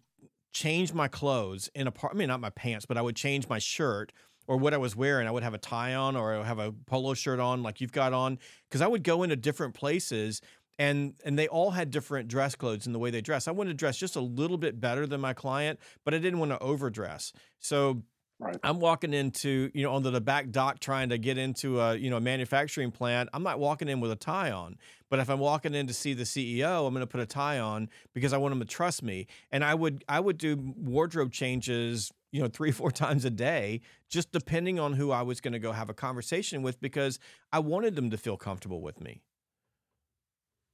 change 0.51 0.93
my 0.93 1.07
clothes 1.07 1.69
in 1.75 1.87
a 1.87 1.91
part. 1.91 2.13
I 2.13 2.17
mean, 2.17 2.27
not 2.27 2.39
my 2.39 2.49
pants, 2.49 2.85
but 2.85 2.97
I 2.97 3.01
would 3.01 3.15
change 3.15 3.47
my 3.47 3.59
shirt 3.59 4.11
or 4.47 4.57
what 4.57 4.73
I 4.73 4.77
was 4.77 4.95
wearing. 4.95 5.27
I 5.27 5.31
would 5.31 5.43
have 5.43 5.53
a 5.53 5.59
tie 5.59 5.95
on 5.95 6.15
or 6.15 6.33
I 6.33 6.37
would 6.37 6.47
have 6.47 6.59
a 6.59 6.71
polo 6.71 7.13
shirt 7.13 7.39
on, 7.39 7.63
like 7.63 7.81
you've 7.81 7.91
got 7.91 8.13
on, 8.13 8.39
because 8.69 8.81
I 8.81 8.87
would 8.87 9.03
go 9.03 9.23
into 9.23 9.35
different 9.35 9.73
places. 9.73 10.41
And, 10.79 11.13
and 11.23 11.37
they 11.37 11.47
all 11.47 11.71
had 11.71 11.91
different 11.91 12.27
dress 12.27 12.55
codes 12.55 12.87
in 12.87 12.93
the 12.93 12.97
way 12.97 13.11
they 13.11 13.21
dress. 13.21 13.47
I 13.47 13.51
wanted 13.51 13.71
to 13.71 13.75
dress 13.75 13.97
just 13.97 14.15
a 14.15 14.21
little 14.21 14.57
bit 14.57 14.79
better 14.79 15.05
than 15.05 15.21
my 15.21 15.33
client, 15.33 15.79
but 16.03 16.15
I 16.15 16.17
didn't 16.17 16.39
want 16.39 16.51
to 16.51 16.59
overdress. 16.59 17.33
So 17.59 18.01
Right. 18.41 18.57
I'm 18.63 18.79
walking 18.79 19.13
into, 19.13 19.69
you 19.75 19.83
know, 19.83 19.93
onto 19.93 20.09
the 20.09 20.19
back 20.19 20.49
dock 20.49 20.79
trying 20.79 21.09
to 21.09 21.19
get 21.19 21.37
into 21.37 21.79
a, 21.79 21.95
you 21.95 22.09
know, 22.09 22.17
a 22.17 22.21
manufacturing 22.21 22.89
plant. 22.89 23.29
I'm 23.33 23.43
not 23.43 23.59
walking 23.59 23.87
in 23.87 23.99
with 23.99 24.11
a 24.11 24.15
tie 24.15 24.49
on. 24.49 24.77
But 25.11 25.19
if 25.19 25.29
I'm 25.29 25.37
walking 25.37 25.75
in 25.75 25.85
to 25.85 25.93
see 25.93 26.15
the 26.15 26.23
CEO, 26.23 26.87
I'm 26.87 26.91
going 26.91 27.05
to 27.05 27.07
put 27.07 27.21
a 27.21 27.27
tie 27.27 27.59
on 27.59 27.87
because 28.15 28.33
I 28.33 28.37
want 28.37 28.53
him 28.53 28.59
to 28.59 28.65
trust 28.65 29.03
me. 29.03 29.27
And 29.51 29.63
I 29.63 29.75
would 29.75 30.03
I 30.09 30.19
would 30.19 30.39
do 30.39 30.73
wardrobe 30.75 31.31
changes, 31.31 32.11
you 32.31 32.41
know, 32.41 32.47
three 32.47 32.71
four 32.71 32.89
times 32.89 33.25
a 33.25 33.29
day, 33.29 33.81
just 34.09 34.31
depending 34.31 34.79
on 34.79 34.93
who 34.93 35.11
I 35.11 35.21
was 35.21 35.39
going 35.39 35.53
to 35.53 35.59
go 35.59 35.71
have 35.71 35.91
a 35.91 35.93
conversation 35.93 36.63
with 36.63 36.81
because 36.81 37.19
I 37.53 37.59
wanted 37.59 37.95
them 37.95 38.09
to 38.09 38.17
feel 38.17 38.37
comfortable 38.37 38.81
with 38.81 38.99
me. 38.99 39.21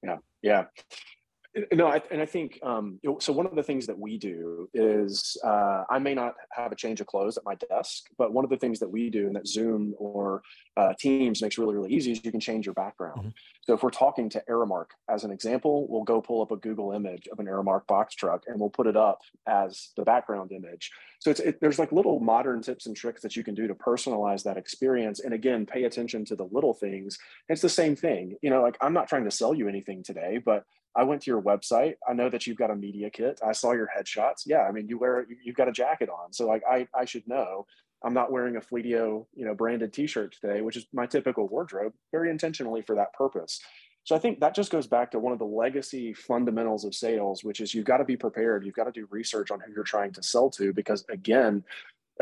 Yeah, 0.01 0.17
yeah. 0.41 0.63
No, 1.73 1.87
I, 1.87 2.01
and 2.11 2.21
I 2.21 2.25
think 2.25 2.59
um, 2.63 2.99
so. 3.19 3.33
One 3.33 3.45
of 3.45 3.55
the 3.55 3.63
things 3.63 3.87
that 3.87 3.97
we 3.97 4.17
do 4.17 4.69
is 4.73 5.37
uh, 5.43 5.85
I 5.89 5.97
may 5.97 6.13
not 6.13 6.35
have 6.51 6.71
a 6.71 6.75
change 6.75 7.01
of 7.01 7.07
clothes 7.07 7.37
at 7.37 7.45
my 7.45 7.55
desk, 7.55 8.05
but 8.17 8.33
one 8.33 8.43
of 8.43 8.49
the 8.49 8.57
things 8.57 8.79
that 8.79 8.89
we 8.89 9.09
do 9.09 9.27
and 9.27 9.35
that 9.35 9.47
Zoom 9.47 9.95
or 9.97 10.41
uh, 10.75 10.93
Teams 10.99 11.41
makes 11.41 11.57
really, 11.57 11.75
really 11.75 11.91
easy 11.91 12.11
is 12.11 12.23
you 12.23 12.31
can 12.31 12.39
change 12.39 12.65
your 12.65 12.73
background. 12.73 13.19
Mm-hmm. 13.19 13.29
So 13.63 13.73
if 13.73 13.83
we're 13.83 13.89
talking 13.89 14.29
to 14.29 14.43
Aramark 14.49 14.87
as 15.09 15.23
an 15.23 15.31
example, 15.31 15.87
we'll 15.89 16.03
go 16.03 16.21
pull 16.21 16.41
up 16.41 16.51
a 16.51 16.57
Google 16.57 16.91
image 16.91 17.27
of 17.31 17.39
an 17.39 17.47
Aramark 17.47 17.87
box 17.87 18.13
truck 18.13 18.43
and 18.47 18.59
we'll 18.59 18.69
put 18.69 18.87
it 18.87 18.95
up 18.95 19.21
as 19.47 19.89
the 19.97 20.03
background 20.03 20.51
image. 20.51 20.91
So 21.19 21.31
it's 21.31 21.39
it, 21.39 21.59
there's 21.59 21.79
like 21.79 21.91
little 21.91 22.19
modern 22.19 22.61
tips 22.61 22.85
and 22.85 22.95
tricks 22.95 23.21
that 23.23 23.35
you 23.35 23.43
can 23.43 23.55
do 23.55 23.67
to 23.67 23.73
personalize 23.73 24.43
that 24.43 24.57
experience. 24.57 25.19
And 25.19 25.33
again, 25.33 25.65
pay 25.65 25.83
attention 25.85 26.23
to 26.25 26.35
the 26.35 26.45
little 26.45 26.73
things. 26.73 27.17
It's 27.49 27.61
the 27.61 27.69
same 27.69 27.95
thing. 27.95 28.37
You 28.41 28.51
know, 28.51 28.61
like 28.61 28.77
I'm 28.81 28.93
not 28.93 29.07
trying 29.07 29.25
to 29.25 29.31
sell 29.31 29.53
you 29.53 29.67
anything 29.67 30.03
today, 30.03 30.39
but 30.43 30.63
I 30.97 31.03
went 31.03 31.21
to 31.21 31.31
your 31.31 31.41
website. 31.41 31.93
I 32.09 32.13
know 32.13 32.29
that 32.29 32.47
you've 32.47 32.57
got 32.57 32.71
a 32.71 32.75
media 32.75 33.09
kit. 33.09 33.39
I 33.45 33.51
saw 33.51 33.73
your 33.73 33.89
headshots. 33.95 34.43
Yeah, 34.47 34.63
I 34.63 34.71
mean, 34.71 34.87
you 34.89 34.97
wear 34.97 35.27
you've 35.43 35.55
got 35.55 35.67
a 35.67 35.71
jacket 35.71 36.09
on, 36.09 36.33
so 36.33 36.47
like 36.47 36.63
I 36.69 36.87
I 36.93 37.05
should 37.05 37.27
know. 37.27 37.67
I'm 38.03 38.13
not 38.13 38.31
wearing 38.31 38.57
a 38.57 38.61
Fleetio, 38.61 39.25
you 39.33 39.45
know, 39.45 39.55
branded 39.55 39.91
T-shirt 39.91 40.35
today, 40.39 40.61
which 40.61 40.77
is 40.77 40.85
my 40.93 41.07
typical 41.07 41.47
wardrobe, 41.47 41.93
very 42.11 42.29
intentionally 42.29 42.83
for 42.83 42.95
that 42.95 43.11
purpose. 43.13 43.59
So 44.03 44.15
I 44.15 44.19
think 44.19 44.39
that 44.39 44.55
just 44.55 44.71
goes 44.71 44.87
back 44.87 45.11
to 45.11 45.19
one 45.19 45.33
of 45.33 45.39
the 45.39 45.45
legacy 45.45 46.13
fundamentals 46.13 46.85
of 46.85 46.93
sales, 46.95 47.43
which 47.43 47.59
is 47.59 47.73
you've 47.73 47.85
got 47.85 47.97
to 47.97 48.05
be 48.05 48.15
prepared. 48.15 48.65
You've 48.65 48.75
got 48.75 48.85
to 48.85 48.91
do 48.91 49.07
research 49.09 49.51
on 49.51 49.59
who 49.59 49.73
you're 49.73 49.83
trying 49.83 50.13
to 50.13 50.23
sell 50.23 50.49
to, 50.51 50.73
because 50.73 51.05
again, 51.09 51.63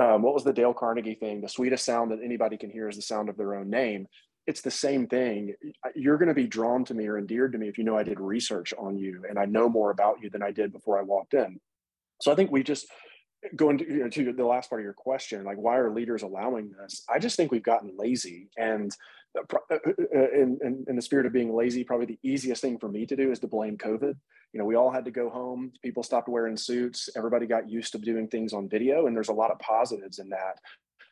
um, 0.01 0.21
what 0.21 0.33
was 0.33 0.43
the 0.43 0.53
Dale 0.53 0.73
Carnegie 0.73 1.15
thing? 1.15 1.41
The 1.41 1.49
sweetest 1.49 1.85
sound 1.85 2.11
that 2.11 2.23
anybody 2.23 2.57
can 2.57 2.69
hear 2.69 2.89
is 2.89 2.95
the 2.95 3.01
sound 3.01 3.29
of 3.29 3.38
their 3.38 3.55
own 3.55 3.69
name 3.69 4.07
it's 4.47 4.62
the 4.62 4.71
same 4.71 5.08
thing. 5.08 5.55
You're 5.95 6.17
going 6.17 6.29
to 6.29 6.36
be 6.36 6.47
drawn 6.47 6.86
to 6.86 6.93
me 6.93 7.08
or 7.08 7.17
endeared 7.17 7.51
to 7.53 7.58
me 7.58 7.67
if 7.67 7.77
you 7.77 7.84
know 7.84 7.97
I 7.97 8.03
did 8.03 8.19
research 8.19 8.73
on 8.77 8.97
you 8.97 9.23
and 9.27 9.39
I 9.39 9.45
know 9.45 9.67
more 9.67 9.91
about 9.91 10.21
you 10.21 10.29
than 10.29 10.43
I 10.43 10.51
did 10.51 10.71
before 10.71 10.99
I 10.99 11.03
walked 11.03 11.34
in. 11.34 11.60
So 12.21 12.31
I 12.31 12.36
think 12.36 12.51
we 12.51 12.63
just 12.63 12.88
going 13.55 13.77
to, 13.79 13.86
you 13.86 14.03
know, 14.03 14.10
to 14.10 14.34
the 14.34 14.45
last 14.45 14.69
part 14.69 14.81
of 14.81 14.84
your 14.84 14.93
question, 14.93 15.43
like 15.43 15.58
why 15.58 15.77
are 15.77 15.91
leaders 15.91 16.23
allowing 16.23 16.71
this? 16.71 17.03
I 17.10 17.19
just 17.19 17.36
think 17.36 17.51
we've 17.51 17.63
gotten 17.63 17.95
lazy, 17.97 18.49
and 18.58 18.95
uh, 19.38 19.58
uh, 19.71 19.75
uh, 19.75 20.31
in, 20.34 20.58
in, 20.63 20.86
in 20.88 20.95
the 20.95 21.01
spirit 21.01 21.25
of 21.25 21.34
being 21.34 21.53
lazy, 21.53 21.84
probably 21.84 22.05
the 22.05 22.19
easiest 22.23 22.62
thing 22.62 22.79
for 22.79 22.88
me 22.88 23.05
to 23.05 23.15
do 23.15 23.31
is 23.31 23.39
to 23.39 23.47
blame 23.47 23.77
COVID. 23.77 24.15
You 24.53 24.60
know, 24.60 24.65
we 24.65 24.75
all 24.75 24.91
had 24.91 25.05
to 25.05 25.12
go 25.12 25.29
home. 25.29 25.73
People 25.84 26.03
stopped 26.03 26.29
wearing 26.29 26.55
suits. 26.55 27.10
Everybody 27.15 27.45
got 27.45 27.69
used 27.69 27.91
to 27.91 27.97
doing 27.97 28.27
things 28.27 28.53
on 28.53 28.69
video, 28.69 29.08
and 29.08 29.15
there's 29.15 29.29
a 29.29 29.34
lot 29.34 29.51
of 29.51 29.60
positives 29.60 30.19
in 30.19 30.29
that. 30.29 30.60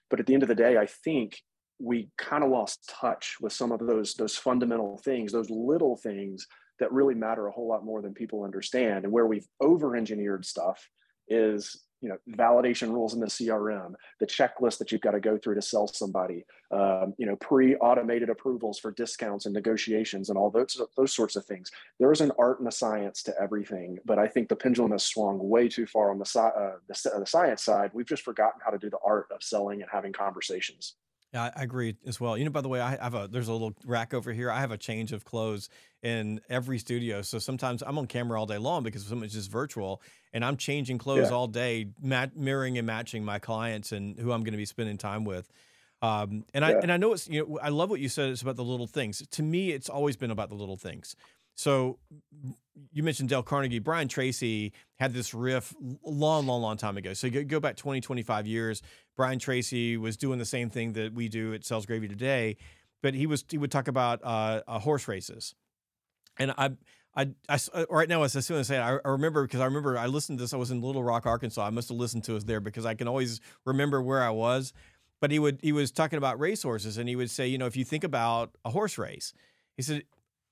But 0.10 0.20
at 0.20 0.26
the 0.26 0.34
end 0.34 0.44
of 0.44 0.50
the 0.50 0.56
day, 0.56 0.78
I 0.78 0.86
think 0.86 1.42
we 1.80 2.10
kind 2.18 2.44
of 2.44 2.50
lost 2.50 2.90
touch 2.90 3.38
with 3.42 3.54
some 3.54 3.72
of 3.72 3.80
those 3.80 4.14
those 4.14 4.36
fundamental 4.36 4.98
things 4.98 5.32
those 5.32 5.50
little 5.50 5.98
things 5.98 6.48
that 6.80 6.92
really 6.92 7.16
matter 7.16 7.48
a 7.48 7.52
whole 7.52 7.68
lot 7.68 7.86
more 7.86 8.02
than 8.02 8.14
people 8.14 8.44
understand. 8.44 9.04
And 9.04 9.14
where 9.14 9.28
we've 9.28 9.48
over 9.62 9.96
engineered 9.96 10.46
stuff 10.46 10.90
is 11.28 11.82
you 12.02 12.10
know 12.10 12.18
validation 12.32 12.92
rules 12.92 13.14
in 13.14 13.22
the 13.22 13.28
crm 13.28 13.94
the 14.20 14.28
checklist 14.28 14.78
that 14.78 14.92
you've 14.92 15.00
got 15.00 15.12
to 15.12 15.22
go 15.22 15.38
through 15.38 15.56
to 15.56 15.62
sell 15.62 15.88
somebody 15.88 16.44
um, 16.72 17.14
you 17.18 17.26
know 17.26 17.38
pre-automated 17.38 18.30
approvals 18.30 18.78
for 18.78 18.92
discounts 18.92 19.46
and 19.46 19.54
negotiations 19.54 20.28
and 20.28 20.38
all 20.38 20.50
those 20.50 20.82
those 20.98 21.16
sorts 21.16 21.38
of 21.38 21.46
things. 21.46 21.72
There 22.02 22.12
is 22.12 22.20
an 22.20 22.34
art 22.38 22.60
and 22.60 22.68
a 22.68 22.74
science 22.74 23.24
to 23.24 23.34
everything 23.42 24.00
but 24.04 24.20
i 24.20 24.28
think 24.28 24.50
the 24.50 24.56
pendulum 24.58 24.92
has 24.92 25.06
swung 25.06 25.40
way 25.48 25.70
too 25.70 25.86
far 25.86 26.12
on 26.12 26.20
the, 26.20 26.40
uh, 26.40 26.78
the, 26.90 27.20
the 27.20 27.26
science 27.26 27.64
side. 27.64 27.92
We've 27.94 28.06
just 28.06 28.24
forgotten 28.24 28.60
how 28.62 28.72
to 28.72 28.78
do 28.78 28.90
the 28.90 29.00
art 29.06 29.28
of 29.34 29.42
selling 29.42 29.82
and 29.82 29.90
having 29.90 30.12
conversations 30.12 30.96
yeah, 31.34 31.50
I 31.56 31.64
agree 31.64 31.96
as 32.06 32.20
well. 32.20 32.38
You 32.38 32.46
know, 32.46 32.52
by 32.52 32.62
the 32.62 32.70
way, 32.70 32.80
I 32.80 32.96
have 33.02 33.16
a 33.16 33.28
there's 33.28 33.48
a 33.48 33.54
little 33.54 33.74
rack 33.86 34.14
over 34.14 34.32
here. 34.32 34.52
I 34.52 34.60
have 34.60 34.72
a 34.72 34.78
change 34.78 35.12
of 35.14 35.26
clothes 35.26 35.68
in 36.04 36.40
every 36.50 36.78
studio. 36.78 37.24
So 37.24 37.40
sometimes 37.40 37.82
I'm 37.82 37.98
on 37.98 38.06
camera 38.06 38.40
all 38.40 38.46
day 38.46 38.60
long 38.60 38.84
because 38.84 39.06
so 39.06 39.16
much 39.16 39.34
is 39.34 39.48
virtual, 39.48 40.02
and 40.32 40.46
I'm 40.46 40.58
changing 40.58 41.00
clothes 41.00 41.30
yeah. 41.30 41.36
all 41.36 41.48
day, 41.48 41.88
mat- 42.00 42.38
mirroring 42.38 42.78
and 42.78 42.86
matching 42.86 43.26
my 43.26 43.40
clients 43.40 43.92
and 43.92 44.18
who 44.20 44.32
I'm 44.32 44.44
going 44.44 44.54
to 44.54 44.58
be 44.58 44.66
spending 44.66 44.98
time 44.98 45.26
with. 45.26 45.52
Um, 46.04 46.46
and 46.54 46.64
yeah. 46.64 46.68
I 46.68 46.72
and 46.74 46.92
I 46.92 46.98
know 46.98 47.14
it's 47.14 47.28
you 47.28 47.40
know 47.40 47.60
I 47.60 47.70
love 47.70 47.90
what 47.90 48.00
you 48.00 48.10
said. 48.10 48.30
It's 48.30 48.44
about 48.44 48.58
the 48.58 48.64
little 48.64 48.88
things. 48.88 49.26
To 49.32 49.42
me, 49.42 49.72
it's 49.72 49.90
always 49.90 50.16
been 50.16 50.32
about 50.32 50.50
the 50.50 50.56
little 50.56 50.78
things. 50.78 51.16
So 51.56 52.00
you 52.92 53.04
mentioned 53.04 53.30
Dale 53.30 53.44
Carnegie. 53.44 53.80
Brian 53.80 54.08
Tracy 54.08 54.74
had 54.96 55.14
this 55.14 55.34
riff 55.34 55.74
long, 56.04 56.46
long, 56.46 56.62
long 56.62 56.78
time 56.78 56.98
ago. 56.98 57.14
So 57.14 57.30
go 57.30 57.60
back 57.60 57.76
20, 57.76 58.02
25 58.02 58.48
years. 58.48 58.82
Brian 59.16 59.40
Tracy 59.40 59.98
was 59.98 60.18
doing 60.18 60.40
the 60.40 60.46
same 60.46 60.70
thing 60.70 60.94
that 60.94 61.14
we 61.14 61.30
do 61.30 61.54
at 61.54 61.66
Sales 61.66 61.86
Gravy 61.86 62.08
today, 62.08 62.58
but 63.02 63.14
he 63.14 63.28
was 63.28 63.44
he 63.50 63.58
would 63.58 63.72
talk 63.72 63.88
about 63.88 64.22
uh, 64.24 64.62
uh, 64.68 64.80
horse 64.80 65.08
races, 65.08 65.56
and 66.38 66.52
I. 66.58 66.72
I, 67.16 67.30
I 67.48 67.60
uh, 67.76 67.86
right 67.92 68.10
now, 68.10 68.24
as 68.24 68.32
soon 68.32 68.58
as 68.58 68.72
I 68.72 68.74
say, 68.74 68.80
I, 68.80 68.96
I 68.96 69.10
remember 69.10 69.44
because 69.44 69.60
I 69.60 69.66
remember 69.66 70.00
I 70.00 70.08
listened 70.08 70.40
to 70.40 70.44
this. 70.44 70.52
I 70.52 70.58
was 70.58 70.72
in 70.72 70.82
Little 70.82 71.04
Rock, 71.04 71.28
Arkansas. 71.28 71.64
I 71.64 71.70
must 71.70 71.90
have 71.90 71.98
listened 72.00 72.24
to 72.24 72.36
us 72.36 72.44
there 72.46 72.60
because 72.60 72.88
I 72.88 72.96
can 72.96 73.08
always 73.08 73.40
remember 73.66 74.02
where 74.02 74.24
I 74.24 74.32
was. 74.32 74.74
But 75.22 75.30
he 75.30 75.38
would 75.38 75.60
he 75.62 75.72
was 75.72 75.92
talking 75.92 76.18
about 76.18 76.40
racehorses, 76.40 76.98
and 76.98 77.08
he 77.08 77.16
would 77.16 77.30
say, 77.30 77.46
you 77.46 77.60
know, 77.60 77.68
if 77.68 77.78
you 77.78 77.86
think 77.86 78.04
about 78.04 78.58
a 78.66 78.72
horse 78.72 78.98
race, 78.98 79.32
he 79.78 79.84
said 79.84 80.06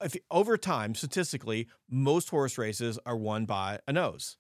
if 0.04 0.16
over 0.30 0.58
time, 0.58 0.96
statistically, 0.96 1.68
most 1.90 2.30
horse 2.30 2.58
races 2.58 3.00
are 3.06 3.18
won 3.18 3.46
by 3.46 3.80
a 3.88 3.94
nose. 3.94 4.38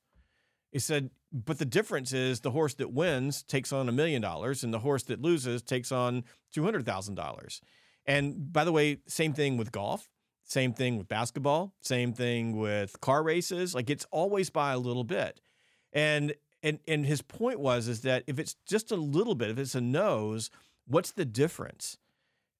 He 0.71 0.79
said, 0.79 1.09
but 1.31 1.59
the 1.59 1.65
difference 1.65 2.13
is 2.13 2.41
the 2.41 2.51
horse 2.51 2.73
that 2.75 2.91
wins 2.91 3.43
takes 3.43 3.71
on 3.71 3.87
a 3.87 3.91
million 3.91 4.21
dollars, 4.21 4.63
and 4.63 4.73
the 4.73 4.79
horse 4.79 5.03
that 5.03 5.21
loses 5.21 5.61
takes 5.61 5.91
on 5.91 6.23
two 6.53 6.63
hundred 6.63 6.85
thousand 6.85 7.15
dollars. 7.15 7.61
And 8.05 8.51
by 8.51 8.63
the 8.63 8.71
way, 8.71 8.97
same 9.07 9.33
thing 9.33 9.57
with 9.57 9.71
golf, 9.71 10.09
same 10.43 10.73
thing 10.73 10.97
with 10.97 11.07
basketball, 11.07 11.73
same 11.81 12.13
thing 12.13 12.57
with 12.57 12.99
car 12.99 13.23
races. 13.23 13.73
Like 13.73 13.89
it's 13.89 14.05
always 14.11 14.49
by 14.49 14.73
a 14.73 14.77
little 14.77 15.03
bit. 15.03 15.39
And 15.93 16.33
and 16.63 16.79
and 16.87 17.05
his 17.05 17.21
point 17.21 17.59
was 17.59 17.87
is 17.87 18.01
that 18.01 18.23
if 18.27 18.39
it's 18.39 18.55
just 18.67 18.91
a 18.91 18.95
little 18.95 19.35
bit, 19.35 19.51
if 19.51 19.57
it's 19.57 19.75
a 19.75 19.81
nose, 19.81 20.49
what's 20.85 21.11
the 21.11 21.25
difference? 21.25 21.97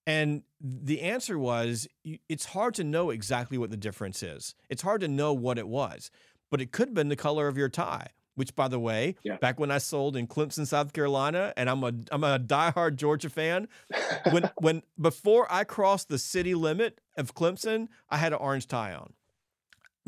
And 0.06 0.42
the 0.60 1.02
answer 1.02 1.38
was 1.38 1.86
it's 2.28 2.46
hard 2.46 2.74
to 2.74 2.84
know 2.84 3.10
exactly 3.10 3.58
what 3.58 3.70
the 3.70 3.76
difference 3.76 4.22
is. 4.22 4.54
It's 4.68 4.82
hard 4.82 5.00
to 5.02 5.08
know 5.08 5.32
what 5.32 5.58
it 5.58 5.68
was, 5.68 6.10
but 6.50 6.60
it 6.60 6.72
could 6.72 6.88
have 6.88 6.94
been 6.94 7.08
the 7.08 7.16
color 7.16 7.48
of 7.48 7.56
your 7.56 7.68
tie. 7.68 8.08
Which, 8.34 8.56
by 8.56 8.68
the 8.68 8.80
way, 8.80 9.16
yeah. 9.22 9.36
back 9.36 9.60
when 9.60 9.70
I 9.70 9.76
sold 9.76 10.16
in 10.16 10.26
Clemson, 10.26 10.66
South 10.66 10.94
Carolina, 10.94 11.52
and 11.54 11.68
I'm 11.68 11.84
a 11.84 11.92
I'm 12.10 12.24
a 12.24 12.38
diehard 12.38 12.96
Georgia 12.96 13.28
fan. 13.28 13.68
when 14.30 14.50
when 14.58 14.82
before 14.98 15.46
I 15.52 15.64
crossed 15.64 16.08
the 16.08 16.18
city 16.18 16.54
limit 16.54 16.98
of 17.18 17.34
Clemson, 17.34 17.88
I 18.08 18.16
had 18.16 18.32
an 18.32 18.38
orange 18.38 18.68
tie 18.68 18.94
on 18.94 19.12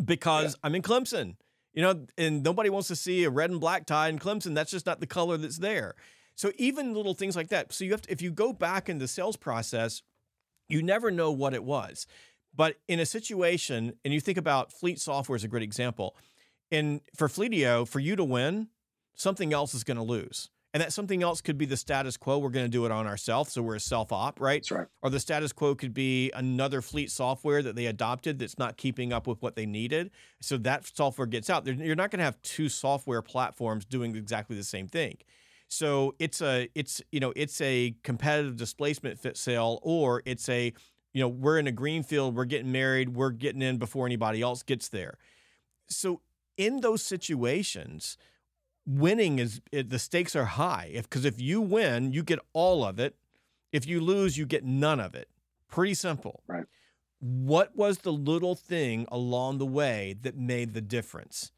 because 0.02 0.54
yeah. 0.54 0.60
I'm 0.62 0.74
in 0.74 0.80
Clemson. 0.80 1.36
You 1.74 1.82
know, 1.82 2.06
and 2.16 2.42
nobody 2.42 2.70
wants 2.70 2.88
to 2.88 2.96
see 2.96 3.24
a 3.24 3.30
red 3.30 3.50
and 3.50 3.60
black 3.60 3.84
tie 3.84 4.08
in 4.08 4.18
Clemson. 4.18 4.54
That's 4.54 4.70
just 4.70 4.86
not 4.86 5.00
the 5.00 5.06
color 5.06 5.36
that's 5.36 5.58
there. 5.58 5.94
So 6.36 6.52
even 6.56 6.94
little 6.94 7.14
things 7.14 7.36
like 7.36 7.48
that. 7.48 7.72
So 7.72 7.84
you 7.84 7.92
have 7.92 8.02
to, 8.02 8.12
if 8.12 8.20
you 8.20 8.30
go 8.30 8.52
back 8.52 8.88
in 8.88 8.98
the 8.98 9.08
sales 9.08 9.36
process, 9.36 10.02
you 10.68 10.82
never 10.82 11.10
know 11.10 11.30
what 11.30 11.54
it 11.54 11.64
was. 11.64 12.06
But 12.54 12.76
in 12.88 13.00
a 13.00 13.06
situation, 13.06 13.94
and 14.04 14.14
you 14.14 14.20
think 14.20 14.38
about 14.38 14.72
fleet 14.72 15.00
software 15.00 15.36
is 15.36 15.44
a 15.44 15.48
great 15.48 15.62
example. 15.62 16.16
And 16.70 17.00
for 17.16 17.28
Fleetio, 17.28 17.86
for 17.86 18.00
you 18.00 18.16
to 18.16 18.24
win, 18.24 18.68
something 19.14 19.52
else 19.52 19.74
is 19.74 19.84
going 19.84 19.96
to 19.96 20.02
lose. 20.02 20.50
And 20.72 20.80
that 20.80 20.92
something 20.92 21.22
else 21.22 21.40
could 21.40 21.56
be 21.56 21.66
the 21.66 21.76
status 21.76 22.16
quo. 22.16 22.38
We're 22.38 22.50
going 22.50 22.66
to 22.66 22.70
do 22.70 22.84
it 22.84 22.90
on 22.90 23.06
ourselves. 23.06 23.52
So 23.52 23.62
we're 23.62 23.76
a 23.76 23.80
self 23.80 24.10
op, 24.10 24.40
right? 24.40 24.60
That's 24.60 24.72
right. 24.72 24.86
Or 25.02 25.10
the 25.10 25.20
status 25.20 25.52
quo 25.52 25.76
could 25.76 25.94
be 25.94 26.32
another 26.32 26.82
fleet 26.82 27.12
software 27.12 27.62
that 27.62 27.76
they 27.76 27.86
adopted 27.86 28.40
that's 28.40 28.58
not 28.58 28.76
keeping 28.76 29.12
up 29.12 29.28
with 29.28 29.40
what 29.40 29.54
they 29.54 29.66
needed. 29.66 30.10
So 30.40 30.56
that 30.58 30.84
software 30.84 31.28
gets 31.28 31.48
out. 31.48 31.64
You're 31.64 31.94
not 31.94 32.10
going 32.10 32.18
to 32.18 32.24
have 32.24 32.42
two 32.42 32.68
software 32.68 33.22
platforms 33.22 33.84
doing 33.84 34.16
exactly 34.16 34.56
the 34.56 34.64
same 34.64 34.88
thing. 34.88 35.18
So 35.68 36.14
it's 36.18 36.40
a 36.40 36.68
it's 36.74 37.02
you 37.10 37.20
know 37.20 37.32
it's 37.34 37.60
a 37.60 37.94
competitive 38.02 38.56
displacement 38.56 39.18
fit 39.18 39.36
sale 39.36 39.80
or 39.82 40.22
it's 40.24 40.48
a 40.48 40.72
You 41.14 41.20
know, 41.22 41.28
we're 41.28 41.58
in 41.60 41.66
a 41.68 41.72
greenfield 41.72 42.34
we're 42.34 42.44
getting 42.44 42.72
married, 42.72 43.10
we're 43.14 43.30
getting 43.30 43.62
in 43.62 43.78
before 43.78 44.04
anybody 44.06 44.42
else 44.42 44.62
gets 44.64 44.88
there. 44.88 45.16
So 45.88 46.20
in 46.56 46.80
those 46.80 47.02
situations, 47.02 48.18
winning 48.86 49.38
is 49.38 49.60
it, 49.70 49.90
the 49.90 49.98
stakes 49.98 50.34
are 50.36 50.44
high. 50.44 50.90
If 50.92 51.04
because 51.04 51.24
if 51.24 51.40
you 51.40 51.60
win, 51.60 52.12
you 52.12 52.22
get 52.24 52.40
all 52.52 52.84
of 52.84 52.98
it. 52.98 53.14
If 53.72 53.86
you 53.86 54.00
lose, 54.00 54.36
you 54.38 54.46
get 54.46 54.64
none 54.64 55.00
of 55.00 55.14
it. 55.14 55.28
Pretty 55.68 55.94
simple. 55.94 56.42
Right. 56.48 56.66
What 57.20 57.74
was 57.76 57.98
the 57.98 58.12
little 58.12 58.54
thing 58.54 59.06
along 59.10 59.58
the 59.58 59.66
way 59.66 60.16
that 60.22 60.36
made 60.36 60.74
the 60.74 60.80
difference? 60.80 61.52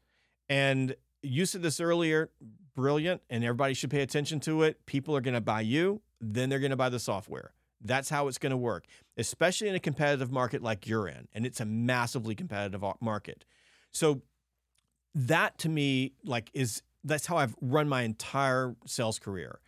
And 0.47 0.95
you 1.21 1.45
said 1.45 1.61
this 1.61 1.79
earlier, 1.79 2.29
brilliant, 2.77 3.21
and 3.29 3.43
everybody 3.43 3.73
should 3.73 3.89
pay 3.89 4.01
attention 4.01 4.39
to 4.41 4.61
it. 4.61 4.85
People 4.85 5.15
are 5.17 5.21
going 5.21 5.33
to 5.33 5.41
buy 5.41 5.61
you, 5.61 5.99
then 6.21 6.47
they're 6.47 6.59
going 6.59 6.71
to 6.71 6.77
buy 6.77 6.89
the 6.89 6.99
software. 6.99 7.51
That's 7.83 8.09
how 8.09 8.27
it's 8.27 8.37
going 8.37 8.51
to 8.51 8.57
work, 8.57 8.85
especially 9.17 9.67
in 9.67 9.75
a 9.75 9.79
competitive 9.79 10.31
market 10.31 10.61
like 10.63 10.87
you're 10.87 11.07
in. 11.07 11.27
And 11.33 11.45
it's 11.45 11.59
a 11.59 11.65
massively 11.65 12.35
competitive 12.35 12.83
market. 13.01 13.43
So 13.91 14.21
that 15.15 15.57
to 15.59 15.69
me, 15.69 16.13
like, 16.23 16.49
is 16.53 16.83
that's 17.03 17.25
how 17.25 17.37
I've 17.37 17.55
run 17.61 17.89
my 17.89 18.03
entire 18.03 18.75
sales 18.85 19.19
career. 19.19 19.59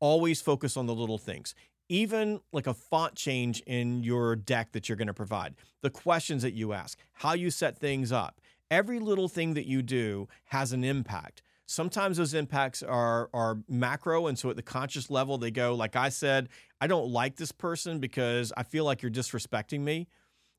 Always 0.00 0.40
focus 0.40 0.76
on 0.76 0.86
the 0.86 0.94
little 0.94 1.18
things. 1.18 1.54
Even 1.90 2.40
like 2.52 2.66
a 2.66 2.74
font 2.74 3.14
change 3.14 3.60
in 3.66 4.02
your 4.02 4.36
deck 4.36 4.72
that 4.72 4.88
you're 4.88 4.96
going 4.96 5.08
to 5.08 5.14
provide, 5.14 5.54
the 5.82 5.90
questions 5.90 6.42
that 6.42 6.52
you 6.54 6.72
ask, 6.72 6.98
how 7.12 7.34
you 7.34 7.50
set 7.50 7.78
things 7.78 8.12
up, 8.12 8.40
every 8.70 8.98
little 8.98 9.28
thing 9.28 9.54
that 9.54 9.66
you 9.66 9.82
do 9.82 10.28
has 10.46 10.72
an 10.72 10.84
impact. 10.84 11.42
Sometimes 11.70 12.16
those 12.16 12.32
impacts 12.32 12.82
are 12.82 13.28
are 13.34 13.58
macro, 13.68 14.26
and 14.26 14.38
so 14.38 14.48
at 14.48 14.56
the 14.56 14.62
conscious 14.62 15.10
level, 15.10 15.36
they 15.36 15.50
go 15.50 15.74
like 15.74 15.96
I 15.96 16.08
said, 16.08 16.48
I 16.80 16.86
don't 16.86 17.10
like 17.10 17.36
this 17.36 17.52
person 17.52 17.98
because 17.98 18.54
I 18.56 18.62
feel 18.62 18.86
like 18.86 19.02
you're 19.02 19.10
disrespecting 19.10 19.80
me, 19.80 20.08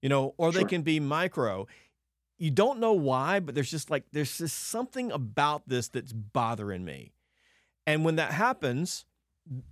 you 0.03 0.09
know, 0.09 0.35
or 0.37 0.53
sure. 0.53 0.61
they 0.61 0.69
can 0.69 0.83
be 0.83 0.99
micro. 0.99 1.65
You 2.37 2.51
don't 2.51 2.79
know 2.79 2.93
why, 2.93 3.39
but 3.39 3.55
there's 3.55 3.71
just 3.71 3.89
like 3.89 4.03
there's 4.11 4.37
just 4.37 4.69
something 4.69 5.11
about 5.11 5.67
this 5.67 5.87
that's 5.87 6.13
bothering 6.13 6.85
me, 6.85 7.11
and 7.87 8.05
when 8.05 8.17
that 8.17 8.31
happens, 8.31 9.05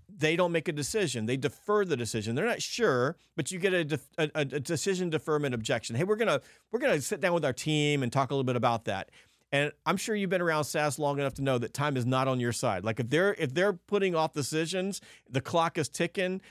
they 0.10 0.36
don't 0.36 0.52
make 0.52 0.68
a 0.68 0.72
decision. 0.72 1.28
They 1.28 1.38
defer 1.38 1.86
the 1.86 1.96
decision. 1.96 2.34
They're 2.34 2.46
not 2.46 2.62
sure, 2.62 3.16
but 3.36 3.52
you 3.52 3.60
get 3.60 3.74
a, 3.74 4.00
a, 4.18 4.30
a, 4.34 4.46
decision 4.46 5.12
deferment 5.12 5.54
objection. 5.54 5.96
Hey, 5.96 6.04
we're 6.04 6.16
gonna 6.16 6.42
we're 6.72 6.80
gonna 6.80 7.00
sit 7.00 7.22
down 7.22 7.34
with 7.34 7.46
our 7.46 7.54
team 7.54 8.02
and 8.02 8.12
talk 8.12 8.32
a 8.32 8.34
little 8.34 8.44
bit 8.44 8.56
about 8.56 8.86
that. 8.86 9.12
And 9.52 9.72
I'm 9.86 9.98
sure 9.98 10.16
you've 10.16 10.30
been 10.30 10.42
around 10.42 10.66
SaaS 10.66 11.00
long 11.00 11.20
enough 11.20 11.36
to 11.36 11.42
know 11.42 11.58
that 11.58 11.74
time 11.74 11.96
is 11.96 12.06
not 12.06 12.28
on 12.28 12.40
your 12.40 12.52
side. 12.52 12.84
Like 12.84 13.00
if 13.00 13.10
they're 13.10 13.34
if 13.36 13.54
they're 13.54 13.74
putting 13.74 14.16
off 14.16 14.34
decisions, 14.34 15.00
the 15.30 15.42
clock 15.42 15.78
is 15.78 15.88
ticking. 15.88 16.42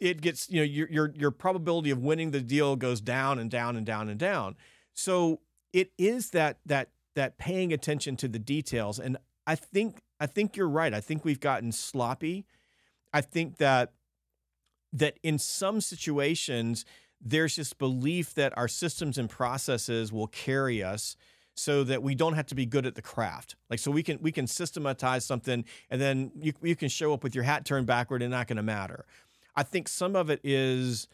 It 0.00 0.20
gets 0.20 0.50
you 0.50 0.58
know 0.58 0.64
your 0.64 0.88
your 0.90 1.12
your 1.14 1.30
probability 1.30 1.90
of 1.90 1.98
winning 1.98 2.32
the 2.32 2.40
deal 2.40 2.76
goes 2.76 3.00
down 3.00 3.38
and 3.38 3.50
down 3.50 3.76
and 3.76 3.86
down 3.86 4.08
and 4.08 4.18
down. 4.18 4.56
So 4.94 5.40
it 5.72 5.92
is 5.96 6.30
that 6.30 6.58
that 6.66 6.90
that 7.14 7.38
paying 7.38 7.72
attention 7.72 8.16
to 8.16 8.28
the 8.28 8.38
details. 8.38 8.98
And 8.98 9.16
I 9.46 9.54
think 9.54 10.02
I 10.18 10.26
think 10.26 10.56
you're 10.56 10.68
right. 10.68 10.92
I 10.92 11.00
think 11.00 11.24
we've 11.24 11.40
gotten 11.40 11.70
sloppy. 11.70 12.46
I 13.12 13.20
think 13.20 13.58
that 13.58 13.92
that 14.92 15.18
in 15.22 15.38
some 15.38 15.80
situations 15.80 16.84
there's 17.20 17.56
this 17.56 17.72
belief 17.72 18.34
that 18.34 18.56
our 18.56 18.68
systems 18.68 19.18
and 19.18 19.28
processes 19.28 20.12
will 20.12 20.28
carry 20.28 20.82
us 20.82 21.16
so 21.58 21.82
that 21.84 22.02
we 22.02 22.14
don't 22.14 22.34
have 22.34 22.46
to 22.46 22.54
be 22.54 22.64
good 22.64 22.86
at 22.86 22.94
the 22.94 23.02
craft. 23.02 23.56
Like 23.68 23.78
so 23.80 23.90
we 23.90 24.02
can 24.02 24.18
we 24.22 24.32
can 24.32 24.46
systematize 24.46 25.24
something 25.26 25.64
and 25.90 26.00
then 26.00 26.30
you 26.40 26.52
you 26.62 26.76
can 26.76 26.88
show 26.88 27.12
up 27.12 27.24
with 27.24 27.34
your 27.34 27.44
hat 27.44 27.64
turned 27.64 27.86
backward 27.86 28.22
and 28.22 28.30
not 28.30 28.46
going 28.46 28.56
to 28.56 28.62
matter. 28.62 29.04
I 29.56 29.64
think 29.64 29.88
some 29.88 30.14
of 30.14 30.30
it 30.30 30.40
is 30.44 31.08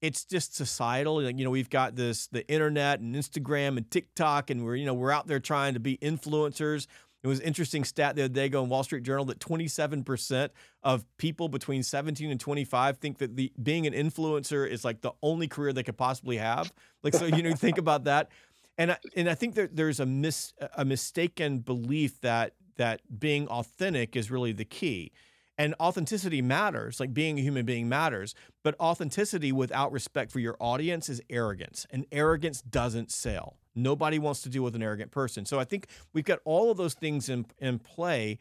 it's 0.00 0.24
just 0.24 0.56
societal. 0.56 1.22
Like, 1.22 1.38
you 1.38 1.44
know, 1.44 1.50
we've 1.50 1.70
got 1.70 1.94
this 1.94 2.26
the 2.28 2.46
internet 2.48 3.00
and 3.00 3.14
Instagram 3.14 3.76
and 3.76 3.88
TikTok 3.90 4.50
and 4.50 4.64
we're 4.64 4.76
you 4.76 4.86
know, 4.86 4.94
we're 4.94 5.12
out 5.12 5.26
there 5.26 5.40
trying 5.40 5.74
to 5.74 5.80
be 5.80 5.98
influencers. 5.98 6.86
It 7.22 7.28
was 7.28 7.38
interesting 7.38 7.84
stat 7.84 8.16
the 8.16 8.22
other 8.24 8.34
day 8.34 8.48
going 8.48 8.68
Wall 8.68 8.82
Street 8.82 9.04
Journal 9.04 9.24
that 9.26 9.38
27% 9.38 10.48
of 10.82 11.04
people 11.18 11.48
between 11.48 11.84
17 11.84 12.30
and 12.30 12.40
25 12.40 12.98
think 12.98 13.18
that 13.18 13.36
the 13.36 13.52
being 13.62 13.86
an 13.86 13.92
influencer 13.92 14.68
is 14.68 14.84
like 14.84 15.02
the 15.02 15.12
only 15.22 15.46
career 15.46 15.72
they 15.72 15.84
could 15.84 15.96
possibly 15.96 16.38
have. 16.38 16.72
Like 17.04 17.14
so 17.14 17.26
you 17.26 17.42
know 17.42 17.54
think 17.54 17.78
about 17.78 18.04
that 18.04 18.30
and 18.78 18.92
I, 18.92 18.96
and 19.16 19.28
I 19.28 19.34
think 19.34 19.54
that 19.54 19.76
there's 19.76 20.00
a 20.00 20.06
mis 20.06 20.52
a 20.76 20.84
mistaken 20.84 21.58
belief 21.58 22.20
that 22.20 22.54
that 22.76 23.00
being 23.18 23.46
authentic 23.48 24.16
is 24.16 24.30
really 24.30 24.52
the 24.52 24.64
key. 24.64 25.12
And 25.58 25.74
authenticity 25.78 26.40
matters, 26.40 26.98
like 26.98 27.12
being 27.12 27.38
a 27.38 27.42
human 27.42 27.66
being 27.66 27.88
matters, 27.88 28.34
but 28.64 28.74
authenticity 28.80 29.52
without 29.52 29.92
respect 29.92 30.32
for 30.32 30.38
your 30.40 30.56
audience 30.58 31.10
is 31.10 31.20
arrogance, 31.28 31.86
and 31.90 32.06
arrogance 32.10 32.62
doesn't 32.62 33.12
sell. 33.12 33.58
Nobody 33.74 34.18
wants 34.18 34.42
to 34.42 34.48
deal 34.48 34.62
with 34.62 34.74
an 34.74 34.82
arrogant 34.82 35.10
person. 35.10 35.44
So 35.44 35.60
I 35.60 35.64
think 35.64 35.86
we've 36.14 36.24
got 36.24 36.40
all 36.44 36.70
of 36.70 36.78
those 36.78 36.94
things 36.94 37.28
in 37.28 37.46
in 37.58 37.78
play, 37.78 38.38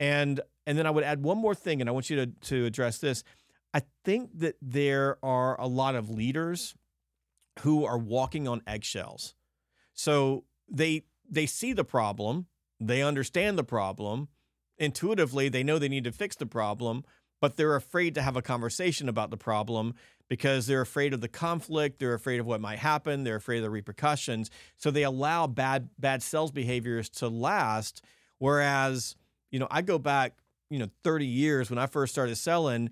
and 0.00 0.40
and 0.66 0.78
then 0.78 0.86
I 0.86 0.90
would 0.90 1.04
add 1.04 1.22
one 1.22 1.38
more 1.38 1.54
thing, 1.54 1.80
and 1.80 1.88
I 1.88 1.92
want 1.92 2.08
you 2.08 2.16
to 2.16 2.26
to 2.26 2.64
address 2.64 2.98
this. 2.98 3.22
I 3.74 3.82
think 4.04 4.38
that 4.38 4.56
there 4.62 5.18
are 5.22 5.60
a 5.60 5.66
lot 5.66 5.94
of 5.94 6.08
leaders 6.08 6.74
who 7.60 7.84
are 7.84 7.98
walking 7.98 8.48
on 8.48 8.62
eggshells 8.66 9.34
so 9.94 10.44
they 10.68 11.04
they 11.28 11.46
see 11.46 11.72
the 11.72 11.84
problem, 11.84 12.46
they 12.78 13.02
understand 13.02 13.58
the 13.58 13.64
problem, 13.64 14.28
intuitively 14.78 15.48
they 15.48 15.62
know 15.62 15.78
they 15.78 15.88
need 15.88 16.04
to 16.04 16.12
fix 16.12 16.36
the 16.36 16.46
problem, 16.46 17.04
but 17.40 17.56
they're 17.56 17.76
afraid 17.76 18.14
to 18.14 18.22
have 18.22 18.36
a 18.36 18.42
conversation 18.42 19.08
about 19.08 19.30
the 19.30 19.36
problem 19.36 19.94
because 20.28 20.66
they're 20.66 20.80
afraid 20.80 21.12
of 21.12 21.20
the 21.20 21.28
conflict, 21.28 21.98
they're 21.98 22.14
afraid 22.14 22.40
of 22.40 22.46
what 22.46 22.60
might 22.60 22.78
happen, 22.78 23.24
they're 23.24 23.36
afraid 23.36 23.58
of 23.58 23.62
the 23.64 23.70
repercussions. 23.70 24.50
So 24.76 24.90
they 24.90 25.02
allow 25.02 25.46
bad 25.46 25.88
bad 25.98 26.22
sales 26.22 26.52
behaviors 26.52 27.08
to 27.10 27.28
last 27.28 28.02
whereas, 28.38 29.16
you 29.50 29.58
know, 29.58 29.68
I 29.70 29.82
go 29.82 29.98
back, 29.98 30.36
you 30.70 30.78
know, 30.78 30.88
30 31.02 31.26
years 31.26 31.70
when 31.70 31.78
I 31.78 31.86
first 31.86 32.12
started 32.12 32.36
selling, 32.36 32.90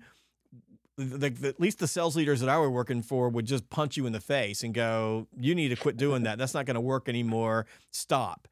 the, 0.97 1.29
the, 1.29 1.47
at 1.49 1.59
least 1.59 1.79
the 1.79 1.87
sales 1.87 2.15
leaders 2.15 2.39
that 2.41 2.49
I 2.49 2.57
were 2.57 2.69
working 2.69 3.01
for 3.01 3.29
would 3.29 3.45
just 3.45 3.69
punch 3.69 3.97
you 3.97 4.05
in 4.05 4.13
the 4.13 4.21
face 4.21 4.63
and 4.63 4.73
go, 4.73 5.27
"You 5.37 5.55
need 5.55 5.69
to 5.69 5.75
quit 5.75 5.97
doing 5.97 6.23
that. 6.23 6.37
That's 6.37 6.53
not 6.53 6.65
going 6.65 6.75
to 6.75 6.81
work 6.81 7.09
anymore. 7.09 7.65
Stop." 7.91 8.47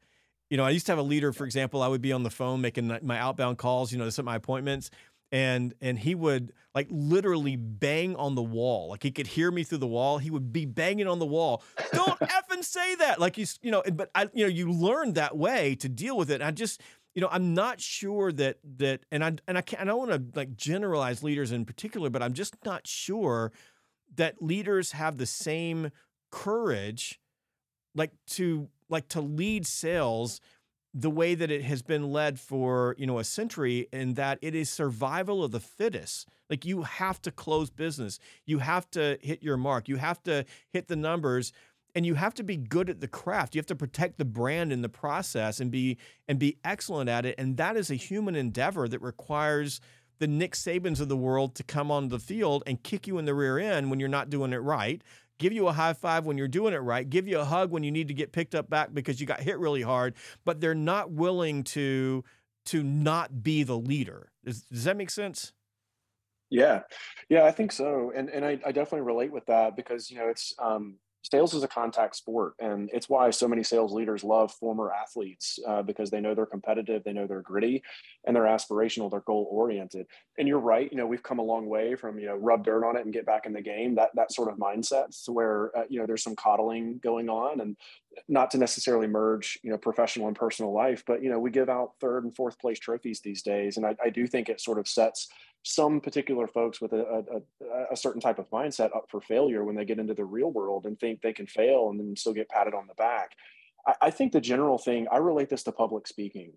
You 0.50 0.56
know, 0.56 0.64
I 0.64 0.70
used 0.70 0.86
to 0.86 0.92
have 0.92 0.98
a 0.98 1.02
leader, 1.02 1.32
for 1.32 1.44
example. 1.44 1.82
I 1.82 1.88
would 1.88 2.02
be 2.02 2.12
on 2.12 2.24
the 2.24 2.30
phone 2.30 2.60
making 2.60 2.98
my 3.02 3.18
outbound 3.18 3.58
calls. 3.58 3.92
You 3.92 3.98
know, 3.98 4.04
to 4.04 4.12
set 4.12 4.24
my 4.24 4.36
appointments, 4.36 4.90
and 5.30 5.74
and 5.80 5.98
he 5.98 6.14
would 6.14 6.52
like 6.74 6.88
literally 6.90 7.56
bang 7.56 8.16
on 8.16 8.34
the 8.34 8.42
wall. 8.42 8.88
Like 8.90 9.02
he 9.02 9.10
could 9.10 9.26
hear 9.26 9.50
me 9.50 9.62
through 9.62 9.78
the 9.78 9.86
wall. 9.86 10.18
He 10.18 10.30
would 10.30 10.52
be 10.52 10.64
banging 10.64 11.06
on 11.06 11.18
the 11.18 11.26
wall. 11.26 11.62
Don't 11.92 12.18
effing 12.20 12.64
say 12.64 12.94
that. 12.96 13.20
Like 13.20 13.36
he's, 13.36 13.58
you 13.62 13.70
know, 13.70 13.82
but 13.92 14.10
I, 14.14 14.28
you 14.32 14.44
know, 14.44 14.50
you 14.50 14.70
learn 14.70 15.14
that 15.14 15.36
way 15.36 15.74
to 15.76 15.88
deal 15.88 16.16
with 16.16 16.30
it. 16.30 16.36
And 16.36 16.44
I 16.44 16.50
just 16.50 16.80
you 17.14 17.20
know, 17.20 17.28
I'm 17.30 17.54
not 17.54 17.80
sure 17.80 18.32
that 18.32 18.58
that, 18.78 19.04
and 19.10 19.24
I 19.24 19.32
and 19.46 19.58
I 19.58 19.60
can't, 19.60 19.82
I 19.82 19.84
don't 19.84 20.08
want 20.08 20.10
to 20.10 20.38
like 20.38 20.56
generalize 20.56 21.22
leaders 21.22 21.52
in 21.52 21.64
particular, 21.64 22.10
but 22.10 22.22
I'm 22.22 22.32
just 22.32 22.56
not 22.64 22.86
sure 22.86 23.52
that 24.16 24.42
leaders 24.42 24.92
have 24.92 25.18
the 25.18 25.26
same 25.26 25.90
courage, 26.30 27.20
like 27.94 28.12
to 28.28 28.68
like 28.88 29.08
to 29.08 29.20
lead 29.20 29.66
sales 29.66 30.40
the 30.94 31.10
way 31.10 31.34
that 31.34 31.50
it 31.50 31.62
has 31.62 31.80
been 31.82 32.12
led 32.12 32.38
for 32.38 32.94
you 32.98 33.06
know 33.06 33.18
a 33.18 33.24
century, 33.24 33.88
and 33.92 34.16
that 34.16 34.38
it 34.40 34.54
is 34.54 34.70
survival 34.70 35.44
of 35.44 35.50
the 35.50 35.60
fittest. 35.60 36.28
Like 36.48 36.64
you 36.64 36.82
have 36.82 37.20
to 37.22 37.30
close 37.30 37.70
business, 37.70 38.18
you 38.46 38.58
have 38.58 38.90
to 38.92 39.18
hit 39.22 39.42
your 39.42 39.56
mark, 39.56 39.88
you 39.88 39.96
have 39.96 40.22
to 40.24 40.44
hit 40.70 40.88
the 40.88 40.96
numbers 40.96 41.52
and 41.94 42.06
you 42.06 42.14
have 42.14 42.34
to 42.34 42.42
be 42.42 42.56
good 42.56 42.88
at 42.88 43.00
the 43.00 43.08
craft. 43.08 43.54
You 43.54 43.58
have 43.58 43.66
to 43.66 43.76
protect 43.76 44.18
the 44.18 44.24
brand 44.24 44.72
in 44.72 44.82
the 44.82 44.88
process 44.88 45.60
and 45.60 45.70
be 45.70 45.98
and 46.28 46.38
be 46.38 46.58
excellent 46.64 47.10
at 47.10 47.26
it. 47.26 47.34
And 47.38 47.56
that 47.56 47.76
is 47.76 47.90
a 47.90 47.94
human 47.94 48.34
endeavor 48.34 48.88
that 48.88 49.00
requires 49.00 49.80
the 50.18 50.26
Nick 50.26 50.52
Sabans 50.54 51.00
of 51.00 51.08
the 51.08 51.16
world 51.16 51.54
to 51.56 51.64
come 51.64 51.90
on 51.90 52.08
the 52.08 52.18
field 52.18 52.62
and 52.66 52.82
kick 52.82 53.06
you 53.06 53.18
in 53.18 53.24
the 53.24 53.34
rear 53.34 53.58
end 53.58 53.90
when 53.90 54.00
you're 54.00 54.08
not 54.08 54.30
doing 54.30 54.52
it 54.52 54.58
right. 54.58 55.02
Give 55.38 55.52
you 55.52 55.66
a 55.66 55.72
high 55.72 55.94
five 55.94 56.24
when 56.24 56.38
you're 56.38 56.48
doing 56.48 56.72
it 56.72 56.78
right. 56.78 57.08
Give 57.08 57.26
you 57.26 57.40
a 57.40 57.44
hug 57.44 57.70
when 57.70 57.82
you 57.82 57.90
need 57.90 58.08
to 58.08 58.14
get 58.14 58.32
picked 58.32 58.54
up 58.54 58.70
back 58.70 58.94
because 58.94 59.20
you 59.20 59.26
got 59.26 59.40
hit 59.40 59.58
really 59.58 59.82
hard. 59.82 60.14
But 60.44 60.60
they're 60.60 60.74
not 60.74 61.10
willing 61.10 61.64
to 61.64 62.24
to 62.66 62.82
not 62.82 63.42
be 63.42 63.64
the 63.64 63.76
leader. 63.76 64.30
Does, 64.44 64.62
does 64.62 64.84
that 64.84 64.96
make 64.96 65.10
sense? 65.10 65.52
Yeah, 66.48 66.82
yeah, 67.30 67.44
I 67.44 67.50
think 67.50 67.72
so, 67.72 68.12
and 68.14 68.28
and 68.28 68.44
I, 68.44 68.60
I 68.64 68.72
definitely 68.72 69.00
relate 69.00 69.32
with 69.32 69.46
that 69.46 69.74
because 69.74 70.10
you 70.10 70.18
know 70.18 70.28
it's 70.28 70.54
um, 70.58 70.98
sales 71.22 71.54
is 71.54 71.62
a 71.62 71.68
contact 71.68 72.16
sport 72.16 72.54
and 72.58 72.90
it's 72.92 73.08
why 73.08 73.30
so 73.30 73.48
many 73.48 73.62
sales 73.62 73.92
leaders 73.92 74.24
love 74.24 74.52
former 74.52 74.92
athletes 74.92 75.58
uh, 75.66 75.82
because 75.82 76.10
they 76.10 76.20
know 76.20 76.34
they're 76.34 76.46
competitive 76.46 77.02
they 77.04 77.12
know 77.12 77.26
they're 77.26 77.42
gritty 77.42 77.82
and 78.24 78.34
they're 78.34 78.44
aspirational 78.44 79.10
they're 79.10 79.20
goal 79.20 79.48
oriented. 79.50 80.06
And 80.38 80.48
you're 80.48 80.58
right 80.58 80.90
you 80.90 80.98
know 80.98 81.06
we've 81.06 81.22
come 81.22 81.38
a 81.38 81.42
long 81.42 81.66
way 81.66 81.94
from 81.94 82.18
you 82.18 82.26
know 82.26 82.36
rub 82.36 82.64
dirt 82.64 82.84
on 82.84 82.96
it 82.96 83.04
and 83.04 83.12
get 83.12 83.26
back 83.26 83.46
in 83.46 83.52
the 83.52 83.62
game 83.62 83.94
that 83.96 84.10
that 84.14 84.32
sort 84.32 84.50
of 84.50 84.58
mindset 84.58 85.24
to 85.24 85.32
where 85.32 85.76
uh, 85.76 85.84
you 85.88 86.00
know 86.00 86.06
there's 86.06 86.22
some 86.22 86.36
coddling 86.36 86.98
going 87.02 87.28
on 87.28 87.60
and 87.60 87.76
not 88.28 88.50
to 88.50 88.58
necessarily 88.58 89.06
merge, 89.06 89.58
you 89.62 89.70
know, 89.70 89.78
professional 89.78 90.26
and 90.26 90.36
personal 90.36 90.72
life, 90.72 91.02
but 91.06 91.22
you 91.22 91.30
know, 91.30 91.38
we 91.38 91.50
give 91.50 91.68
out 91.68 91.92
third 92.00 92.24
and 92.24 92.34
fourth 92.34 92.58
place 92.58 92.78
trophies 92.78 93.20
these 93.20 93.42
days, 93.42 93.76
and 93.76 93.86
I, 93.86 93.96
I 94.04 94.10
do 94.10 94.26
think 94.26 94.48
it 94.48 94.60
sort 94.60 94.78
of 94.78 94.88
sets 94.88 95.28
some 95.64 96.00
particular 96.00 96.46
folks 96.46 96.80
with 96.80 96.92
a, 96.92 97.24
a, 97.62 97.92
a, 97.92 97.96
certain 97.96 98.20
type 98.20 98.40
of 98.40 98.50
mindset 98.50 98.94
up 98.96 99.04
for 99.08 99.20
failure 99.20 99.64
when 99.64 99.76
they 99.76 99.84
get 99.84 100.00
into 100.00 100.14
the 100.14 100.24
real 100.24 100.50
world 100.50 100.86
and 100.86 100.98
think 100.98 101.20
they 101.20 101.32
can 101.32 101.46
fail 101.46 101.88
and 101.88 102.00
then 102.00 102.16
still 102.16 102.32
get 102.32 102.48
patted 102.48 102.74
on 102.74 102.88
the 102.88 102.94
back. 102.94 103.30
I, 103.86 103.94
I 104.02 104.10
think 104.10 104.32
the 104.32 104.40
general 104.40 104.76
thing 104.76 105.06
I 105.10 105.18
relate 105.18 105.48
this 105.48 105.62
to 105.64 105.72
public 105.72 106.08
speaking, 106.08 106.52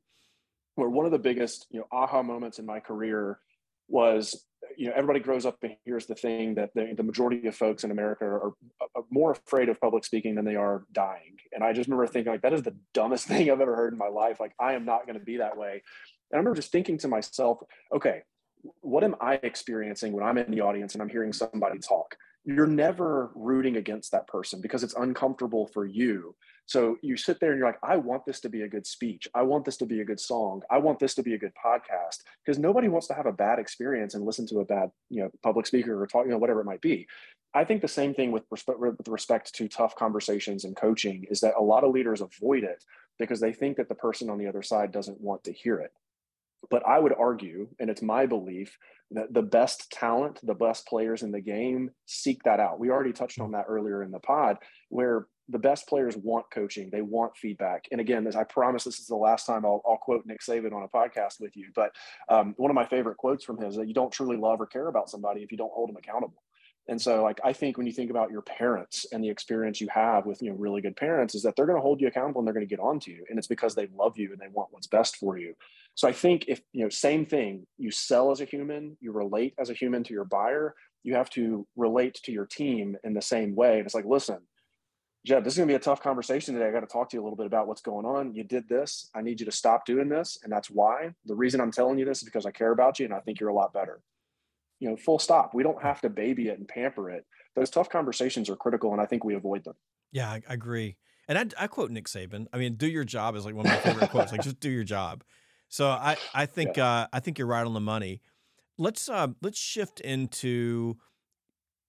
where 0.73 0.89
one 0.89 1.05
of 1.05 1.11
the 1.11 1.19
biggest, 1.19 1.67
you 1.69 1.79
know, 1.79 1.87
aha 1.91 2.23
moments 2.23 2.57
in 2.57 2.65
my 2.65 2.79
career 2.79 3.39
was 3.87 4.45
you 4.77 4.87
know 4.87 4.93
everybody 4.95 5.19
grows 5.19 5.45
up 5.45 5.57
and 5.63 5.75
hears 5.85 6.05
the 6.05 6.15
thing 6.15 6.55
that 6.55 6.73
the, 6.73 6.93
the 6.95 7.03
majority 7.03 7.47
of 7.47 7.55
folks 7.55 7.83
in 7.83 7.91
america 7.91 8.25
are, 8.25 8.53
are, 8.95 9.03
more 9.09 9.31
afraid 9.31 9.69
of 9.69 9.79
public 9.79 10.03
speaking 10.03 10.35
than 10.35 10.45
they 10.45 10.55
are 10.55 10.85
dying. 10.91 11.37
And 11.53 11.63
i 11.63 11.73
just 11.73 11.87
remember 11.87 12.07
thinking 12.07 12.31
like 12.31 12.41
that 12.41 12.53
is 12.53 12.63
the 12.63 12.75
dumbest 12.93 13.27
thing 13.27 13.49
i've 13.49 13.61
ever 13.61 13.75
heard 13.75 13.93
in 13.93 13.99
my 13.99 14.07
life. 14.09 14.39
Like 14.39 14.53
i 14.59 14.73
am 14.73 14.85
not 14.85 15.05
going 15.05 15.19
to 15.19 15.25
be 15.25 15.37
that 15.37 15.57
way. 15.57 15.81
And 16.31 16.35
i 16.35 16.37
remember 16.37 16.55
just 16.55 16.71
thinking 16.71 16.97
to 16.99 17.07
myself 17.07 17.59
okay 17.93 18.21
what 18.81 19.03
am 19.03 19.15
i 19.21 19.35
experiencing 19.43 20.11
when 20.11 20.23
i'm 20.23 20.37
in 20.37 20.49
the 20.49 20.61
audience 20.61 20.93
and 20.93 21.01
i'm 21.01 21.09
hearing 21.09 21.31
somebody 21.31 21.77
talk 21.79 22.15
you're 22.45 22.67
never 22.67 23.31
rooting 23.35 23.77
against 23.77 24.11
that 24.11 24.27
person 24.27 24.61
because 24.61 24.83
it's 24.83 24.95
uncomfortable 24.95 25.67
for 25.67 25.85
you 25.85 26.35
so 26.67 26.97
you 27.01 27.15
sit 27.15 27.39
there 27.39 27.51
and 27.51 27.59
you're 27.59 27.67
like, 27.67 27.79
I 27.83 27.97
want 27.97 28.25
this 28.25 28.39
to 28.41 28.49
be 28.49 28.63
a 28.63 28.67
good 28.67 28.87
speech. 28.87 29.27
I 29.35 29.43
want 29.43 29.65
this 29.65 29.77
to 29.77 29.85
be 29.85 30.01
a 30.01 30.05
good 30.05 30.19
song. 30.19 30.63
I 30.69 30.79
want 30.79 30.99
this 30.99 31.13
to 31.15 31.23
be 31.23 31.35
a 31.35 31.37
good 31.37 31.53
podcast 31.63 32.23
because 32.43 32.57
nobody 32.57 32.87
wants 32.87 33.07
to 33.07 33.13
have 33.13 33.27
a 33.27 33.31
bad 33.31 33.59
experience 33.59 34.15
and 34.15 34.25
listen 34.25 34.47
to 34.47 34.59
a 34.59 34.65
bad, 34.65 34.89
you 35.09 35.21
know, 35.21 35.29
public 35.43 35.67
speaker 35.67 36.01
or 36.01 36.07
talk, 36.07 36.25
you 36.25 36.31
know, 36.31 36.37
whatever 36.37 36.61
it 36.61 36.65
might 36.65 36.81
be. 36.81 37.07
I 37.53 37.63
think 37.63 37.81
the 37.81 37.87
same 37.87 38.13
thing 38.13 38.31
with 38.31 38.43
respect, 38.49 38.79
with 38.79 39.07
respect 39.07 39.53
to 39.55 39.67
tough 39.67 39.95
conversations 39.95 40.65
and 40.65 40.75
coaching 40.75 41.25
is 41.29 41.39
that 41.41 41.53
a 41.57 41.63
lot 41.63 41.83
of 41.83 41.91
leaders 41.91 42.21
avoid 42.21 42.63
it 42.63 42.83
because 43.19 43.39
they 43.39 43.53
think 43.53 43.77
that 43.77 43.87
the 43.87 43.95
person 43.95 44.29
on 44.29 44.39
the 44.39 44.47
other 44.47 44.63
side 44.63 44.91
doesn't 44.91 45.21
want 45.21 45.43
to 45.45 45.53
hear 45.53 45.77
it. 45.77 45.91
But 46.69 46.87
I 46.87 46.99
would 46.99 47.13
argue, 47.17 47.67
and 47.79 47.89
it's 47.89 48.01
my 48.01 48.25
belief, 48.25 48.77
that 49.11 49.33
the 49.33 49.41
best 49.41 49.91
talent, 49.91 50.39
the 50.43 50.55
best 50.55 50.87
players 50.87 51.23
in 51.23 51.31
the 51.31 51.41
game 51.41 51.91
seek 52.05 52.43
that 52.43 52.59
out. 52.59 52.79
We 52.79 52.89
already 52.89 53.13
touched 53.13 53.39
on 53.39 53.51
that 53.51 53.65
earlier 53.67 54.03
in 54.03 54.11
the 54.11 54.19
pod, 54.19 54.57
where 54.89 55.27
the 55.49 55.59
best 55.59 55.87
players 55.87 56.17
want 56.17 56.45
coaching. 56.51 56.89
They 56.89 57.01
want 57.01 57.37
feedback. 57.37 57.85
And 57.91 58.01
again 58.01 58.27
as 58.27 58.35
i 58.35 58.43
promise 58.43 58.83
this 58.83 58.99
is 58.99 59.07
the 59.07 59.15
last 59.15 59.45
time 59.45 59.65
i'll, 59.65 59.81
I'll 59.87 59.97
quote 59.97 60.25
nick 60.25 60.41
saban 60.41 60.73
on 60.73 60.83
a 60.83 60.87
podcast 60.87 61.39
with 61.39 61.55
you 61.55 61.69
but 61.75 61.91
um, 62.29 62.53
one 62.57 62.71
of 62.71 62.75
my 62.75 62.85
favorite 62.85 63.17
quotes 63.17 63.43
from 63.43 63.57
him 63.57 63.69
is 63.69 63.75
that 63.75 63.87
you 63.87 63.93
don't 63.93 64.11
truly 64.11 64.37
love 64.37 64.61
or 64.61 64.65
care 64.65 64.87
about 64.87 65.09
somebody 65.09 65.41
if 65.41 65.51
you 65.51 65.57
don't 65.57 65.73
hold 65.73 65.89
them 65.89 65.97
accountable. 65.97 66.41
And 66.87 67.01
so 67.01 67.23
like 67.23 67.39
i 67.43 67.51
think 67.51 67.77
when 67.77 67.87
you 67.87 67.93
think 67.93 68.11
about 68.11 68.31
your 68.31 68.43
parents 68.43 69.05
and 69.11 69.23
the 69.23 69.29
experience 69.29 69.81
you 69.81 69.87
have 69.91 70.25
with 70.25 70.41
you 70.41 70.51
know 70.51 70.57
really 70.57 70.81
good 70.81 70.95
parents 70.95 71.33
is 71.33 71.41
that 71.43 71.55
they're 71.55 71.65
going 71.65 71.77
to 71.77 71.81
hold 71.81 71.99
you 71.99 72.07
accountable 72.07 72.41
and 72.41 72.47
they're 72.47 72.53
going 72.53 72.67
to 72.67 72.75
get 72.75 72.79
on 72.79 72.99
to 73.01 73.11
you 73.11 73.25
and 73.29 73.39
it's 73.39 73.47
because 73.47 73.73
they 73.73 73.87
love 73.95 74.17
you 74.17 74.31
and 74.31 74.39
they 74.39 74.49
want 74.51 74.69
what's 74.71 74.87
best 74.87 75.17
for 75.17 75.37
you 75.37 75.55
so 75.95 76.07
i 76.07 76.11
think 76.11 76.45
if 76.47 76.61
you 76.71 76.83
know 76.83 76.89
same 76.89 77.25
thing 77.25 77.65
you 77.77 77.89
sell 77.91 78.31
as 78.31 78.41
a 78.41 78.45
human 78.45 78.95
you 79.01 79.11
relate 79.11 79.53
as 79.57 79.69
a 79.69 79.73
human 79.73 80.03
to 80.03 80.13
your 80.13 80.25
buyer 80.25 80.75
you 81.03 81.15
have 81.15 81.29
to 81.29 81.67
relate 81.75 82.15
to 82.23 82.31
your 82.31 82.45
team 82.45 82.95
in 83.03 83.13
the 83.13 83.21
same 83.21 83.55
way 83.55 83.77
and 83.77 83.85
it's 83.85 83.95
like 83.95 84.05
listen 84.05 84.39
Jeb, 85.25 85.43
this 85.43 85.53
is 85.53 85.57
going 85.57 85.67
to 85.67 85.71
be 85.71 85.75
a 85.75 85.79
tough 85.79 86.03
conversation 86.03 86.53
today. 86.53 86.67
I 86.67 86.71
got 86.71 86.81
to 86.81 86.85
talk 86.85 87.09
to 87.09 87.17
you 87.17 87.21
a 87.21 87.23
little 87.23 87.35
bit 87.35 87.47
about 87.47 87.67
what's 87.67 87.81
going 87.81 88.05
on. 88.05 88.35
You 88.35 88.43
did 88.43 88.69
this. 88.69 89.09
I 89.15 89.23
need 89.23 89.39
you 89.39 89.45
to 89.47 89.51
stop 89.51 89.83
doing 89.83 90.07
this. 90.07 90.37
And 90.43 90.53
that's 90.53 90.69
why. 90.69 91.09
The 91.25 91.33
reason 91.33 91.59
I'm 91.59 91.71
telling 91.71 91.97
you 91.97 92.05
this 92.05 92.19
is 92.19 92.25
because 92.25 92.45
I 92.45 92.51
care 92.51 92.71
about 92.71 92.99
you 92.99 93.05
and 93.05 93.13
I 93.13 93.19
think 93.21 93.39
you're 93.39 93.49
a 93.49 93.53
lot 93.53 93.73
better. 93.73 94.01
You 94.79 94.89
know, 94.89 94.97
full 94.97 95.17
stop. 95.17 95.55
We 95.55 95.63
don't 95.63 95.81
have 95.81 95.99
to 96.01 96.09
baby 96.09 96.49
it 96.49 96.59
and 96.59 96.67
pamper 96.67 97.09
it. 97.09 97.25
Those 97.55 97.71
tough 97.71 97.89
conversations 97.89 98.51
are 98.51 98.55
critical 98.55 98.91
and 98.91 99.01
I 99.01 99.07
think 99.07 99.23
we 99.23 99.33
avoid 99.33 99.63
them. 99.63 99.73
Yeah, 100.11 100.29
I, 100.29 100.41
agree. 100.47 100.97
And 101.27 101.39
I, 101.39 101.63
I, 101.63 101.67
quote 101.67 101.89
Nick 101.89 102.05
Saban. 102.05 102.45
I 102.53 102.57
mean, 102.59 102.75
do 102.75 102.87
your 102.87 103.03
job 103.03 103.35
is 103.35 103.45
like 103.45 103.55
one 103.55 103.65
of 103.65 103.71
my 103.71 103.79
favorite 103.79 104.11
quotes. 104.11 104.31
Like, 104.31 104.43
just 104.43 104.59
do 104.59 104.69
your 104.69 104.83
job. 104.83 105.23
So 105.75 105.89
I, 105.89 106.17
I 106.33 106.45
think, 106.45 106.77
yeah. 106.77 106.87
uh, 106.87 107.07
I 107.11 107.19
think 107.19 107.37
you're 107.37 107.47
right 107.47 107.65
on 107.65 107.73
the 107.73 107.79
money. 107.79 108.21
Let's, 108.77 109.09
uh, 109.09 109.27
let's 109.41 109.59
shift 109.59 109.99
into 109.99 110.97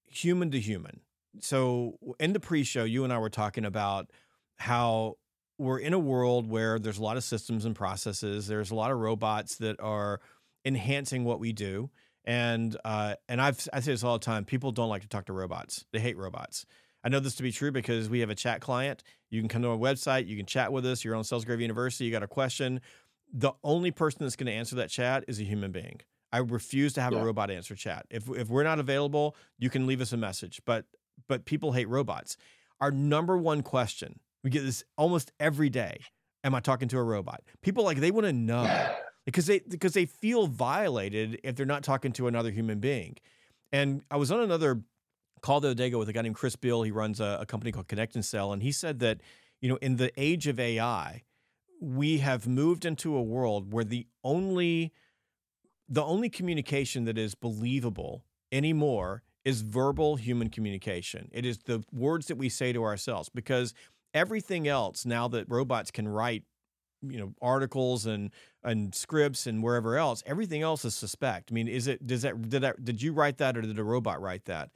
human 0.09 0.51
to 0.51 0.61
human 0.61 1.01
so 1.41 1.99
in 2.19 2.33
the 2.33 2.41
pre-show, 2.41 2.85
you 2.85 3.05
and 3.05 3.13
I 3.13 3.19
were 3.19 3.31
talking 3.31 3.65
about 3.65 4.11
how 4.57 5.17
we're 5.59 5.79
in 5.79 5.93
a 5.93 5.99
world 5.99 6.49
where 6.49 6.79
there's 6.79 6.99
a 6.99 7.03
lot 7.03 7.17
of 7.17 7.25
systems 7.25 7.65
and 7.65 7.75
processes. 7.75 8.47
There's 8.47 8.71
a 8.71 8.75
lot 8.75 8.91
of 8.91 8.99
robots 8.99 9.57
that 9.57 9.81
are 9.81 10.21
enhancing 10.65 11.25
what 11.25 11.41
we 11.41 11.53
do. 11.53 11.91
And 12.25 12.77
uh, 12.85 13.15
and 13.29 13.41
I've 13.41 13.69
I 13.73 13.81
say 13.81 13.93
this 13.93 14.03
all 14.03 14.19
the 14.19 14.25
time. 14.25 14.45
People 14.45 14.73
don't 14.73 14.89
like 14.89 15.03
to 15.03 15.09
talk 15.09 15.27
to 15.27 15.33
robots. 15.33 15.85
They 15.93 16.01
hate 16.01 16.17
robots. 16.17 16.67
I 17.05 17.09
know 17.09 17.21
this 17.21 17.37
to 17.37 17.45
be 17.45 17.53
true 17.53 17.71
because 17.71 18.11
we 18.11 18.19
have 18.19 18.31
a 18.31 18.35
chat 18.35 18.61
client. 18.61 19.05
You 19.31 19.41
can 19.41 19.49
come 19.49 19.63
to 19.63 19.69
our 19.69 19.77
website. 19.77 20.27
You 20.27 20.37
can 20.37 20.47
chat 20.47 20.73
with 20.73 20.85
us. 20.85 21.05
You're 21.05 21.15
on 21.15 21.23
Sales 21.23 21.45
Gravy 21.45 21.63
University. 21.63 22.05
You 22.05 22.11
got 22.11 22.25
a 22.25 22.29
question. 22.29 22.81
The 23.33 23.53
only 23.63 23.91
person 23.91 24.21
that's 24.23 24.37
going 24.37 24.47
to 24.47 24.53
answer 24.53 24.77
that 24.77 24.91
chat 24.91 25.25
is 25.29 25.41
a 25.41 25.45
human 25.45 25.73
being. 25.73 26.01
I 26.33 26.39
refuse 26.39 26.93
to 26.95 27.01
have 27.01 27.13
yeah. 27.13 27.21
a 27.21 27.25
robot 27.25 27.51
answer 27.51 27.75
chat. 27.75 28.07
If 28.11 28.29
if 28.29 28.49
we're 28.49 28.65
not 28.65 28.79
available, 28.79 29.37
you 29.59 29.71
can 29.71 29.87
leave 29.87 30.01
us 30.01 30.13
a 30.13 30.17
message. 30.17 30.61
But 30.65 30.87
but 31.29 31.45
people 31.45 31.73
hate 31.73 31.89
robots. 31.89 32.37
Our 32.81 32.91
number 32.91 33.37
one 33.39 33.63
question, 33.63 34.21
we 34.45 34.51
get 34.51 34.65
this 34.65 34.85
almost 34.97 35.33
every 35.41 35.71
day. 35.71 36.01
Am 36.45 36.55
I 36.55 36.61
talking 36.61 36.89
to 36.89 36.99
a 36.99 37.03
robot? 37.03 37.43
People 37.63 37.85
like 37.85 37.99
they 37.99 38.11
want 38.11 38.27
to 38.27 38.33
know 38.33 38.95
because 39.25 39.47
they 39.47 39.61
because 39.61 39.95
they 39.95 40.07
feel 40.07 40.47
violated 40.47 41.41
if 41.43 41.57
they're 41.57 41.67
not 41.67 41.83
talking 41.83 42.13
to 42.13 42.27
another 42.27 42.51
human 42.51 42.81
being. 42.81 43.17
And 43.73 44.03
I 44.11 44.17
was 44.17 44.31
on 44.31 44.41
another 44.41 44.83
call 45.43 45.61
the 45.61 45.69
other 45.69 45.75
day 45.75 45.95
with 45.95 46.09
a 46.09 46.13
guy 46.13 46.23
named 46.23 46.37
Chris 46.37 46.57
Beall. 46.57 46.83
He 46.83 46.91
runs 46.91 47.21
a, 47.21 47.39
a 47.41 47.47
company 47.47 47.73
called 47.73 47.89
Connect 47.89 48.15
and 48.15 48.25
Sell, 48.25 48.53
and 48.53 48.63
he 48.63 48.73
said 48.73 48.99
that 49.01 49.21
you 49.61 49.69
know 49.69 49.77
in 49.77 49.97
the 49.97 50.13
age 50.17 50.47
of 50.47 50.61
AI, 50.61 51.23
we 51.81 52.19
have 52.19 52.47
moved 52.47 52.85
into 52.85 53.17
a 53.17 53.23
world 53.23 53.73
where 53.73 53.85
the 53.85 54.07
only 54.25 54.93
the 55.89 56.03
only 56.03 56.29
communication 56.29 57.05
that 57.05 57.17
is 57.17 57.35
believable 57.35 58.25
anymore 58.51 59.23
is 59.45 59.61
verbal 59.61 60.17
human 60.17 60.51
communication. 60.51 61.29
It 61.33 61.47
is 61.47 61.59
the 61.59 61.85
words 61.93 62.27
that 62.27 62.37
we 62.37 62.49
say 62.49 62.73
to 62.73 62.83
ourselves 62.83 63.29
because 63.29 63.73
everything 64.13 64.67
else 64.67 65.07
now 65.07 65.29
that 65.29 65.49
robots 65.49 65.91
can 65.91 66.09
write 66.09 66.43
you 67.03 67.19
know 67.19 67.35
articles 67.43 68.07
and 68.07 68.31
and 68.65 68.95
scripts 68.95 69.47
and 69.47 69.63
wherever 69.63 69.97
else 69.97 70.23
everything 70.25 70.63
else 70.63 70.83
is 70.85 70.95
suspect 70.95 71.51
i 71.53 71.55
mean 71.55 71.69
is 71.69 71.87
it 71.87 72.05
does 72.07 72.23
that 72.23 72.49
did 72.49 72.63
that 72.63 72.83
did 72.83 73.03
you 73.03 73.13
write 73.13 73.37
that 73.37 73.57
or 73.57 73.61
did 73.61 73.79
a 73.79 73.85
robot 73.85 74.21
write 74.21 74.47
that 74.47 74.71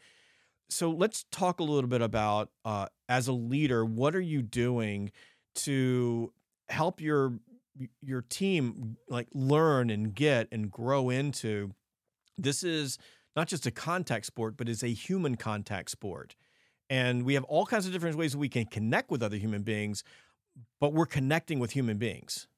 so 0.68 0.90
let's 0.90 1.24
talk 1.32 1.58
a 1.58 1.64
little 1.64 1.88
bit 1.88 2.02
about 2.02 2.50
uh, 2.64 2.86
as 3.08 3.26
a 3.26 3.32
leader 3.32 3.84
what 3.84 4.14
are 4.14 4.20
you 4.20 4.42
doing 4.42 5.10
to 5.54 6.30
help 6.70 7.00
your 7.00 7.38
your 8.02 8.22
team 8.22 8.96
like 9.08 9.28
learn 9.32 9.90
and 9.90 10.14
get 10.14 10.48
and 10.52 10.70
grow 10.70 11.08
into 11.08 11.72
this 12.36 12.62
is 12.62 12.98
not 13.36 13.48
just 13.48 13.66
a 13.66 13.70
contact 13.70 14.26
sport, 14.26 14.56
but 14.56 14.68
is 14.68 14.82
a 14.82 14.88
human 14.88 15.36
contact 15.36 15.90
sport. 15.90 16.34
And 16.88 17.24
we 17.24 17.34
have 17.34 17.44
all 17.44 17.66
kinds 17.66 17.86
of 17.86 17.92
different 17.92 18.16
ways 18.16 18.36
we 18.36 18.48
can 18.48 18.66
connect 18.66 19.10
with 19.10 19.22
other 19.22 19.36
human 19.36 19.62
beings, 19.62 20.02
but 20.80 20.92
we're 20.92 21.06
connecting 21.06 21.60
with 21.60 21.70
human 21.72 21.98
beings. 21.98 22.48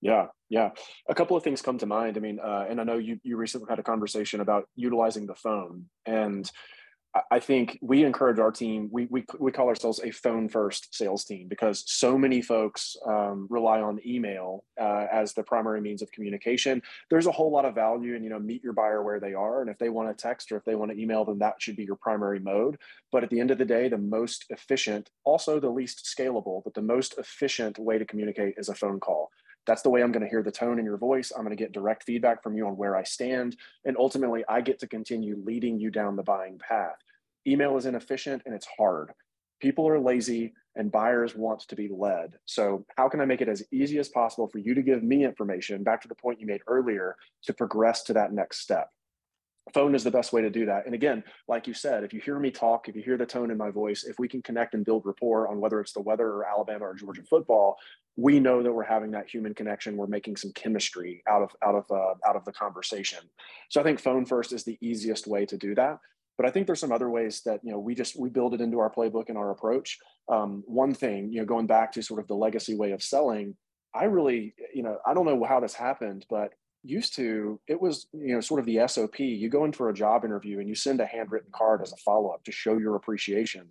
Yeah, 0.00 0.26
yeah. 0.48 0.70
A 1.08 1.14
couple 1.14 1.36
of 1.36 1.42
things 1.42 1.62
come 1.62 1.78
to 1.78 1.86
mind. 1.86 2.16
I 2.16 2.20
mean, 2.20 2.38
uh, 2.40 2.66
and 2.68 2.80
I 2.80 2.84
know 2.84 2.98
you 2.98 3.18
you 3.22 3.36
recently 3.36 3.66
had 3.68 3.78
a 3.78 3.82
conversation 3.82 4.40
about 4.40 4.68
utilizing 4.74 5.26
the 5.26 5.34
phone, 5.34 5.86
and 6.06 6.50
I 7.30 7.40
think 7.40 7.78
we 7.82 8.04
encourage 8.04 8.38
our 8.38 8.50
team. 8.50 8.88
We, 8.90 9.06
we, 9.10 9.24
we 9.38 9.52
call 9.52 9.68
ourselves 9.68 10.00
a 10.02 10.10
phone 10.10 10.48
first 10.48 10.94
sales 10.94 11.24
team 11.24 11.46
because 11.46 11.84
so 11.86 12.16
many 12.16 12.40
folks 12.40 12.96
um, 13.06 13.46
rely 13.50 13.82
on 13.82 14.00
email 14.06 14.64
uh, 14.80 15.06
as 15.12 15.34
the 15.34 15.42
primary 15.42 15.82
means 15.82 16.00
of 16.00 16.10
communication. 16.10 16.80
There's 17.10 17.26
a 17.26 17.32
whole 17.32 17.50
lot 17.50 17.66
of 17.66 17.74
value 17.74 18.14
in 18.14 18.24
you 18.24 18.30
know 18.30 18.38
meet 18.38 18.64
your 18.64 18.72
buyer 18.72 19.02
where 19.02 19.20
they 19.20 19.34
are, 19.34 19.60
and 19.60 19.68
if 19.68 19.76
they 19.76 19.90
want 19.90 20.08
to 20.08 20.22
text 20.22 20.50
or 20.52 20.56
if 20.56 20.64
they 20.64 20.74
want 20.74 20.90
to 20.90 20.98
email, 20.98 21.26
then 21.26 21.38
that 21.40 21.60
should 21.60 21.76
be 21.76 21.84
your 21.84 21.96
primary 21.96 22.40
mode. 22.40 22.78
But 23.10 23.24
at 23.24 23.28
the 23.28 23.40
end 23.40 23.50
of 23.50 23.58
the 23.58 23.66
day, 23.66 23.88
the 23.88 23.98
most 23.98 24.46
efficient, 24.48 25.10
also 25.24 25.60
the 25.60 25.68
least 25.68 26.06
scalable, 26.18 26.64
but 26.64 26.72
the 26.72 26.80
most 26.80 27.18
efficient 27.18 27.78
way 27.78 27.98
to 27.98 28.06
communicate 28.06 28.54
is 28.56 28.70
a 28.70 28.74
phone 28.74 29.00
call. 29.00 29.30
That's 29.66 29.82
the 29.82 29.90
way 29.90 30.02
I'm 30.02 30.12
going 30.12 30.24
to 30.24 30.28
hear 30.28 30.42
the 30.42 30.50
tone 30.50 30.78
in 30.78 30.84
your 30.84 30.96
voice. 30.96 31.32
I'm 31.34 31.44
going 31.44 31.56
to 31.56 31.62
get 31.62 31.72
direct 31.72 32.04
feedback 32.04 32.42
from 32.42 32.56
you 32.56 32.66
on 32.66 32.76
where 32.76 32.96
I 32.96 33.04
stand. 33.04 33.56
And 33.84 33.96
ultimately, 33.96 34.44
I 34.48 34.60
get 34.60 34.78
to 34.80 34.86
continue 34.86 35.40
leading 35.44 35.78
you 35.78 35.90
down 35.90 36.16
the 36.16 36.22
buying 36.22 36.58
path. 36.58 36.96
Email 37.46 37.76
is 37.76 37.86
inefficient 37.86 38.42
and 38.46 38.54
it's 38.54 38.66
hard. 38.76 39.12
People 39.60 39.88
are 39.88 39.98
lazy 39.98 40.52
and 40.74 40.90
buyers 40.90 41.36
want 41.36 41.60
to 41.60 41.76
be 41.76 41.88
led. 41.88 42.38
So, 42.46 42.84
how 42.96 43.08
can 43.08 43.20
I 43.20 43.24
make 43.24 43.40
it 43.40 43.48
as 43.48 43.62
easy 43.72 43.98
as 43.98 44.08
possible 44.08 44.48
for 44.48 44.58
you 44.58 44.74
to 44.74 44.82
give 44.82 45.02
me 45.02 45.24
information, 45.24 45.82
back 45.82 46.00
to 46.02 46.08
the 46.08 46.14
point 46.14 46.40
you 46.40 46.46
made 46.46 46.62
earlier, 46.66 47.16
to 47.44 47.52
progress 47.52 48.02
to 48.04 48.14
that 48.14 48.32
next 48.32 48.60
step? 48.60 48.88
Phone 49.72 49.94
is 49.94 50.04
the 50.04 50.10
best 50.10 50.32
way 50.32 50.42
to 50.42 50.50
do 50.50 50.66
that. 50.66 50.86
And 50.86 50.94
again, 50.94 51.22
like 51.46 51.66
you 51.66 51.74
said, 51.74 52.04
if 52.04 52.12
you 52.12 52.20
hear 52.20 52.38
me 52.38 52.50
talk, 52.50 52.88
if 52.88 52.96
you 52.96 53.02
hear 53.02 53.16
the 53.16 53.26
tone 53.26 53.50
in 53.50 53.56
my 53.56 53.70
voice, 53.70 54.04
if 54.04 54.18
we 54.18 54.28
can 54.28 54.42
connect 54.42 54.74
and 54.74 54.84
build 54.84 55.02
rapport 55.04 55.48
on 55.48 55.60
whether 55.60 55.80
it's 55.80 55.92
the 55.92 56.00
weather 56.00 56.28
or 56.28 56.44
Alabama 56.44 56.86
or 56.86 56.94
Georgia 56.94 57.22
football, 57.22 57.76
we 58.16 58.40
know 58.40 58.62
that 58.62 58.72
we're 58.72 58.82
having 58.82 59.12
that 59.12 59.30
human 59.30 59.54
connection. 59.54 59.96
We're 59.96 60.06
making 60.06 60.36
some 60.36 60.52
chemistry 60.52 61.22
out 61.28 61.42
of 61.42 61.50
out 61.64 61.74
of 61.74 61.84
uh, 61.90 62.14
out 62.28 62.36
of 62.36 62.44
the 62.44 62.52
conversation. 62.52 63.20
So 63.70 63.80
I 63.80 63.84
think 63.84 64.00
phone 64.00 64.26
first 64.26 64.52
is 64.52 64.64
the 64.64 64.78
easiest 64.80 65.26
way 65.26 65.46
to 65.46 65.56
do 65.56 65.74
that. 65.76 65.98
But 66.36 66.46
I 66.46 66.50
think 66.50 66.66
there's 66.66 66.80
some 66.80 66.92
other 66.92 67.10
ways 67.10 67.42
that 67.46 67.60
you 67.62 67.70
know 67.72 67.78
we 67.78 67.94
just 67.94 68.18
we 68.18 68.28
build 68.30 68.54
it 68.54 68.60
into 68.60 68.80
our 68.80 68.90
playbook 68.90 69.28
and 69.28 69.38
our 69.38 69.50
approach. 69.50 69.98
um, 70.28 70.62
one 70.66 70.94
thing, 70.94 71.32
you 71.32 71.40
know, 71.40 71.46
going 71.46 71.66
back 71.66 71.92
to 71.92 72.02
sort 72.02 72.20
of 72.20 72.26
the 72.26 72.34
legacy 72.34 72.74
way 72.74 72.92
of 72.92 73.02
selling, 73.02 73.56
I 73.94 74.04
really, 74.04 74.54
you 74.74 74.82
know, 74.82 74.98
I 75.06 75.14
don't 75.14 75.26
know 75.26 75.44
how 75.44 75.60
this 75.60 75.74
happened, 75.74 76.26
but 76.30 76.52
used 76.84 77.14
to 77.14 77.60
it 77.68 77.80
was 77.80 78.06
you 78.12 78.34
know 78.34 78.40
sort 78.40 78.60
of 78.60 78.66
the 78.66 78.80
sop 78.86 79.18
you 79.18 79.48
go 79.48 79.64
in 79.64 79.72
for 79.72 79.88
a 79.88 79.94
job 79.94 80.24
interview 80.24 80.58
and 80.58 80.68
you 80.68 80.74
send 80.74 81.00
a 81.00 81.06
handwritten 81.06 81.50
card 81.52 81.80
as 81.82 81.92
a 81.92 81.96
follow-up 81.96 82.44
to 82.44 82.52
show 82.52 82.78
your 82.78 82.96
appreciation. 82.96 83.70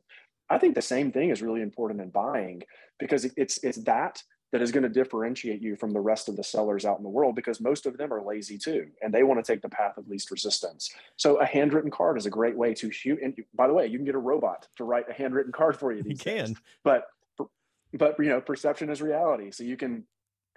I 0.49 0.57
think 0.57 0.75
the 0.75 0.81
same 0.81 1.11
thing 1.11 1.29
is 1.29 1.41
really 1.41 1.61
important 1.61 2.01
in 2.01 2.09
buying 2.09 2.63
because 2.99 3.25
it's 3.35 3.59
it's 3.63 3.77
that 3.83 4.21
that 4.51 4.61
is 4.61 4.71
going 4.71 4.83
to 4.83 4.89
differentiate 4.89 5.61
you 5.61 5.77
from 5.77 5.91
the 5.91 5.99
rest 5.99 6.27
of 6.27 6.35
the 6.35 6.43
sellers 6.43 6.83
out 6.83 6.97
in 6.97 7.03
the 7.03 7.09
world 7.09 7.35
because 7.35 7.61
most 7.61 7.85
of 7.85 7.97
them 7.97 8.13
are 8.13 8.21
lazy 8.21 8.57
too 8.57 8.87
and 9.01 9.13
they 9.13 9.23
want 9.23 9.43
to 9.43 9.51
take 9.51 9.61
the 9.61 9.69
path 9.69 9.97
of 9.97 10.07
least 10.07 10.31
resistance. 10.31 10.93
So 11.15 11.37
a 11.37 11.45
handwritten 11.45 11.91
card 11.91 12.17
is 12.17 12.25
a 12.25 12.29
great 12.29 12.57
way 12.57 12.73
to 12.75 12.91
shoot 12.91 13.19
and 13.21 13.35
by 13.53 13.67
the 13.67 13.73
way 13.73 13.87
you 13.87 13.97
can 13.97 14.05
get 14.05 14.15
a 14.15 14.19
robot 14.19 14.67
to 14.77 14.83
write 14.83 15.05
a 15.09 15.13
handwritten 15.13 15.51
card 15.51 15.77
for 15.77 15.91
you 15.91 16.03
you 16.05 16.15
can 16.15 16.45
days. 16.45 16.55
but 16.83 17.07
but 17.93 18.15
you 18.19 18.29
know 18.29 18.41
perception 18.41 18.89
is 18.89 19.01
reality 19.01 19.51
so 19.51 19.63
you 19.63 19.77
can 19.77 20.05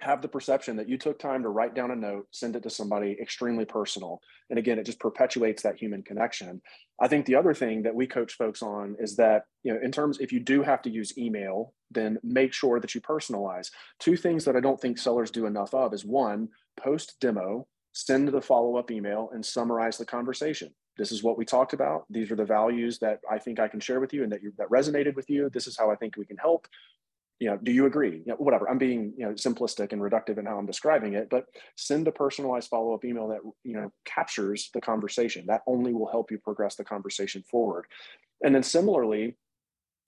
have 0.01 0.21
the 0.21 0.27
perception 0.27 0.75
that 0.75 0.89
you 0.89 0.97
took 0.97 1.17
time 1.17 1.41
to 1.43 1.49
write 1.49 1.73
down 1.73 1.91
a 1.91 1.95
note, 1.95 2.27
send 2.31 2.55
it 2.55 2.63
to 2.63 2.69
somebody 2.69 3.17
extremely 3.21 3.65
personal. 3.65 4.21
And 4.49 4.59
again, 4.59 4.77
it 4.77 4.85
just 4.85 4.99
perpetuates 4.99 5.63
that 5.63 5.77
human 5.77 6.03
connection. 6.03 6.61
I 6.99 7.07
think 7.07 7.25
the 7.25 7.35
other 7.35 7.53
thing 7.53 7.83
that 7.83 7.95
we 7.95 8.05
coach 8.05 8.33
folks 8.33 8.61
on 8.61 8.95
is 8.99 9.15
that, 9.15 9.45
you 9.63 9.73
know, 9.73 9.79
in 9.81 9.91
terms, 9.91 10.19
if 10.19 10.31
you 10.31 10.39
do 10.39 10.63
have 10.63 10.81
to 10.83 10.89
use 10.89 11.17
email, 11.17 11.73
then 11.91 12.17
make 12.23 12.53
sure 12.53 12.79
that 12.79 12.93
you 12.93 13.01
personalize. 13.01 13.71
Two 13.99 14.17
things 14.17 14.43
that 14.45 14.55
I 14.55 14.59
don't 14.59 14.79
think 14.79 14.97
sellers 14.97 15.31
do 15.31 15.45
enough 15.45 15.73
of 15.73 15.93
is 15.93 16.05
one, 16.05 16.49
post 16.77 17.15
demo, 17.21 17.67
send 17.93 18.27
the 18.27 18.41
follow 18.41 18.75
up 18.75 18.91
email 18.91 19.29
and 19.33 19.45
summarize 19.45 19.97
the 19.97 20.05
conversation. 20.05 20.73
This 20.97 21.11
is 21.11 21.23
what 21.23 21.37
we 21.37 21.45
talked 21.45 21.73
about. 21.73 22.05
These 22.09 22.31
are 22.31 22.35
the 22.35 22.45
values 22.45 22.99
that 22.99 23.19
I 23.29 23.39
think 23.39 23.59
I 23.59 23.67
can 23.69 23.79
share 23.79 23.99
with 23.99 24.13
you 24.13 24.23
and 24.23 24.31
that 24.31 24.43
you, 24.43 24.53
that 24.57 24.69
resonated 24.69 25.15
with 25.15 25.29
you. 25.29 25.49
This 25.49 25.67
is 25.67 25.77
how 25.77 25.89
I 25.89 25.95
think 25.95 26.17
we 26.17 26.25
can 26.25 26.37
help 26.37 26.67
you 27.39 27.49
know, 27.49 27.57
do 27.61 27.71
you 27.71 27.85
agree? 27.85 28.17
You 28.17 28.23
know, 28.27 28.35
whatever. 28.35 28.69
I'm 28.69 28.77
being, 28.77 29.13
you 29.17 29.25
know, 29.25 29.33
simplistic 29.33 29.91
and 29.91 30.01
reductive 30.01 30.37
in 30.37 30.45
how 30.45 30.57
I'm 30.57 30.65
describing 30.65 31.13
it, 31.13 31.29
but 31.29 31.45
send 31.75 32.07
a 32.07 32.11
personalized 32.11 32.69
follow-up 32.69 33.03
email 33.03 33.27
that, 33.27 33.41
you 33.63 33.73
know, 33.73 33.91
captures 34.05 34.69
the 34.73 34.81
conversation. 34.81 35.45
That 35.47 35.61
only 35.67 35.93
will 35.93 36.09
help 36.09 36.31
you 36.31 36.37
progress 36.37 36.75
the 36.75 36.85
conversation 36.85 37.43
forward. 37.43 37.85
And 38.43 38.55
then 38.55 38.63
similarly, 38.63 39.35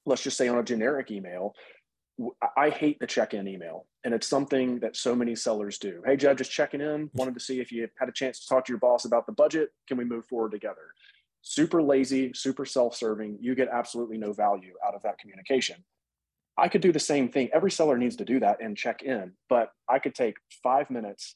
let's 0.05 0.23
just 0.23 0.37
say 0.37 0.47
on 0.47 0.57
a 0.57 0.63
generic 0.63 1.11
email, 1.11 1.53
I 2.55 2.69
hate 2.69 2.99
the 2.99 3.05
check-in 3.05 3.47
email, 3.47 3.85
and 4.03 4.11
it's 4.11 4.27
something 4.27 4.79
that 4.79 4.95
so 4.95 5.15
many 5.15 5.35
sellers 5.35 5.77
do. 5.77 6.01
Hey, 6.03 6.17
Jeb, 6.17 6.37
just 6.37 6.49
checking 6.49 6.81
in. 6.81 6.87
Mm-hmm. 6.87 7.17
Wanted 7.17 7.35
to 7.35 7.39
see 7.39 7.59
if 7.59 7.71
you 7.71 7.87
had 7.99 8.09
a 8.09 8.13
chance 8.13 8.39
to 8.39 8.47
talk 8.47 8.65
to 8.65 8.71
your 8.71 8.79
boss 8.79 9.05
about 9.05 9.27
the 9.27 9.33
budget. 9.33 9.69
Can 9.87 9.97
we 9.97 10.05
move 10.05 10.25
forward 10.25 10.51
together? 10.51 10.93
Super 11.43 11.83
lazy, 11.83 12.33
super 12.33 12.65
self-serving. 12.65 13.37
You 13.39 13.53
get 13.53 13.67
absolutely 13.71 14.17
no 14.17 14.33
value 14.33 14.73
out 14.85 14.95
of 14.95 15.03
that 15.03 15.19
communication. 15.19 15.83
I 16.57 16.67
could 16.69 16.81
do 16.81 16.91
the 16.91 16.99
same 16.99 17.29
thing. 17.29 17.49
Every 17.53 17.71
seller 17.71 17.97
needs 17.97 18.15
to 18.17 18.25
do 18.25 18.39
that 18.39 18.61
and 18.61 18.75
check 18.75 19.03
in, 19.03 19.33
but 19.49 19.71
I 19.87 19.99
could 19.99 20.15
take 20.15 20.37
five 20.63 20.89
minutes, 20.89 21.35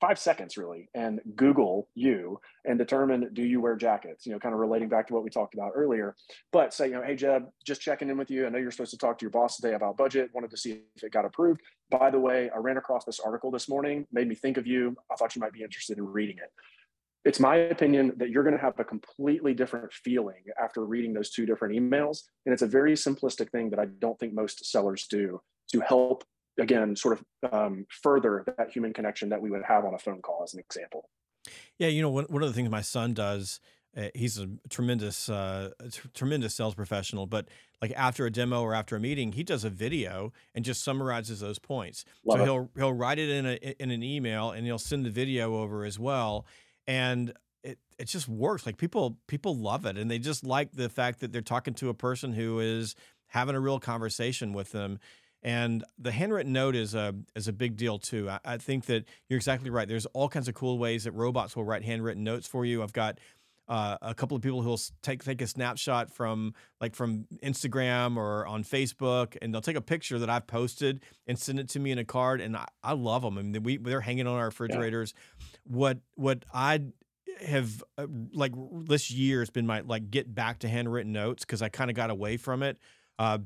five 0.00 0.18
seconds 0.18 0.56
really, 0.56 0.90
and 0.94 1.20
Google 1.36 1.88
you 1.94 2.38
and 2.66 2.78
determine 2.78 3.30
do 3.32 3.42
you 3.42 3.60
wear 3.60 3.76
jackets? 3.76 4.26
You 4.26 4.32
know, 4.32 4.38
kind 4.38 4.52
of 4.52 4.60
relating 4.60 4.88
back 4.88 5.06
to 5.08 5.14
what 5.14 5.24
we 5.24 5.30
talked 5.30 5.54
about 5.54 5.72
earlier. 5.74 6.14
But 6.52 6.74
say, 6.74 6.88
you 6.88 6.94
know, 6.94 7.02
hey 7.02 7.16
Jeb, 7.16 7.46
just 7.66 7.80
checking 7.80 8.10
in 8.10 8.18
with 8.18 8.30
you. 8.30 8.46
I 8.46 8.50
know 8.50 8.58
you're 8.58 8.70
supposed 8.70 8.90
to 8.90 8.98
talk 8.98 9.18
to 9.18 9.24
your 9.24 9.30
boss 9.30 9.56
today 9.56 9.74
about 9.74 9.96
budget. 9.96 10.30
Wanted 10.34 10.50
to 10.50 10.56
see 10.58 10.82
if 10.96 11.02
it 11.02 11.12
got 11.12 11.24
approved. 11.24 11.60
By 11.90 12.10
the 12.10 12.20
way, 12.20 12.50
I 12.54 12.58
ran 12.58 12.76
across 12.76 13.04
this 13.04 13.20
article 13.20 13.50
this 13.50 13.68
morning, 13.68 14.06
made 14.12 14.28
me 14.28 14.34
think 14.34 14.58
of 14.58 14.66
you. 14.66 14.96
I 15.10 15.16
thought 15.16 15.34
you 15.34 15.40
might 15.40 15.52
be 15.52 15.62
interested 15.62 15.96
in 15.96 16.04
reading 16.04 16.36
it 16.36 16.52
it's 17.24 17.40
my 17.40 17.56
opinion 17.56 18.12
that 18.16 18.30
you're 18.30 18.44
going 18.44 18.56
to 18.56 18.60
have 18.62 18.78
a 18.78 18.84
completely 18.84 19.54
different 19.54 19.92
feeling 19.92 20.42
after 20.62 20.84
reading 20.84 21.12
those 21.12 21.30
two 21.30 21.46
different 21.46 21.74
emails. 21.74 22.22
And 22.46 22.52
it's 22.52 22.62
a 22.62 22.66
very 22.66 22.92
simplistic 22.94 23.50
thing 23.50 23.70
that 23.70 23.78
I 23.78 23.86
don't 23.98 24.18
think 24.18 24.34
most 24.34 24.64
sellers 24.64 25.06
do 25.08 25.40
to 25.72 25.80
help, 25.80 26.24
again, 26.58 26.96
sort 26.96 27.18
of 27.18 27.52
um, 27.52 27.86
further 28.02 28.44
that 28.56 28.70
human 28.70 28.92
connection 28.92 29.28
that 29.30 29.40
we 29.40 29.50
would 29.50 29.64
have 29.64 29.84
on 29.84 29.94
a 29.94 29.98
phone 29.98 30.22
call, 30.22 30.42
as 30.44 30.54
an 30.54 30.60
example. 30.60 31.08
Yeah, 31.78 31.88
you 31.88 32.02
know, 32.02 32.10
one, 32.10 32.24
one 32.28 32.42
of 32.42 32.48
the 32.48 32.54
things 32.54 32.70
my 32.70 32.82
son 32.82 33.14
does, 33.14 33.60
uh, 33.96 34.08
he's 34.14 34.38
a 34.38 34.48
tremendous, 34.68 35.28
uh, 35.28 35.70
tremendous 36.14 36.54
sales 36.54 36.74
professional, 36.74 37.26
but 37.26 37.48
like 37.82 37.92
after 37.96 38.26
a 38.26 38.30
demo 38.30 38.62
or 38.62 38.74
after 38.74 38.96
a 38.96 39.00
meeting, 39.00 39.32
he 39.32 39.42
does 39.42 39.64
a 39.64 39.70
video 39.70 40.32
and 40.54 40.64
just 40.64 40.84
summarizes 40.84 41.40
those 41.40 41.58
points. 41.58 42.04
Love 42.24 42.38
so 42.38 42.42
it. 42.42 42.46
he'll 42.46 42.70
he'll 42.76 42.92
write 42.92 43.18
it 43.18 43.28
in 43.28 43.46
a 43.46 43.54
in 43.82 43.90
an 43.90 44.02
email 44.02 44.50
and 44.50 44.66
he'll 44.66 44.78
send 44.78 45.06
the 45.06 45.10
video 45.10 45.56
over 45.56 45.84
as 45.84 45.98
well 45.98 46.46
and 46.88 47.34
it 47.62 47.78
it 47.98 48.08
just 48.08 48.26
works. 48.26 48.66
Like 48.66 48.78
people 48.78 49.18
people 49.28 49.54
love 49.54 49.86
it, 49.86 49.96
and 49.96 50.10
they 50.10 50.18
just 50.18 50.44
like 50.44 50.72
the 50.72 50.88
fact 50.88 51.20
that 51.20 51.32
they're 51.32 51.42
talking 51.42 51.74
to 51.74 51.90
a 51.90 51.94
person 51.94 52.32
who 52.32 52.58
is 52.58 52.96
having 53.28 53.54
a 53.54 53.60
real 53.60 53.78
conversation 53.78 54.52
with 54.52 54.72
them. 54.72 54.98
And 55.40 55.84
the 55.96 56.10
handwritten 56.10 56.52
note 56.52 56.74
is 56.74 56.96
a 56.96 57.14
is 57.36 57.46
a 57.46 57.52
big 57.52 57.76
deal 57.76 58.00
too. 58.00 58.28
I, 58.28 58.40
I, 58.44 58.56
think 58.56 58.86
that 58.86 59.04
you're 59.28 59.36
exactly 59.36 59.70
right. 59.70 59.86
There's 59.86 60.06
all 60.06 60.28
kinds 60.28 60.48
of 60.48 60.54
cool 60.54 60.78
ways 60.78 61.04
that 61.04 61.12
robots 61.12 61.54
will 61.54 61.64
write 61.64 61.84
handwritten 61.84 62.24
notes 62.24 62.48
for 62.48 62.64
you. 62.64 62.82
I've 62.82 62.92
got 62.92 63.20
uh, 63.68 63.98
a 64.00 64.14
couple 64.14 64.36
of 64.36 64.42
people 64.42 64.62
who'll 64.62 64.80
take 65.02 65.22
take 65.22 65.42
a 65.42 65.46
snapshot 65.46 66.10
from 66.10 66.54
like 66.80 66.94
from 66.94 67.26
Instagram 67.42 68.16
or 68.16 68.46
on 68.46 68.64
Facebook, 68.64 69.36
and 69.42 69.52
they'll 69.52 69.60
take 69.60 69.76
a 69.76 69.82
picture 69.82 70.18
that 70.18 70.30
I've 70.30 70.46
posted 70.46 71.00
and 71.26 71.38
send 71.38 71.60
it 71.60 71.68
to 71.70 71.80
me 71.80 71.90
in 71.90 71.98
a 71.98 72.04
card, 72.04 72.40
and 72.40 72.56
I, 72.56 72.66
I 72.82 72.94
love 72.94 73.22
them. 73.22 73.36
I 73.36 73.42
mean, 73.42 73.62
we 73.62 73.76
they're 73.76 74.00
hanging 74.00 74.26
on 74.26 74.36
our 74.36 74.46
refrigerators. 74.46 75.12
Yeah. 75.16 75.58
What 75.64 75.98
what 76.14 76.44
I 76.52 76.80
have 77.46 77.84
uh, 77.98 78.06
like 78.32 78.52
this 78.86 79.10
year 79.10 79.40
has 79.40 79.50
been 79.50 79.66
my 79.66 79.80
like 79.80 80.10
get 80.10 80.34
back 80.34 80.60
to 80.60 80.68
handwritten 80.68 81.12
notes 81.12 81.44
because 81.44 81.60
I 81.60 81.68
kind 81.68 81.90
of 81.90 81.96
got 81.96 82.10
away 82.10 82.36
from 82.36 82.62
it. 82.62 82.78
Uh, 83.18 83.38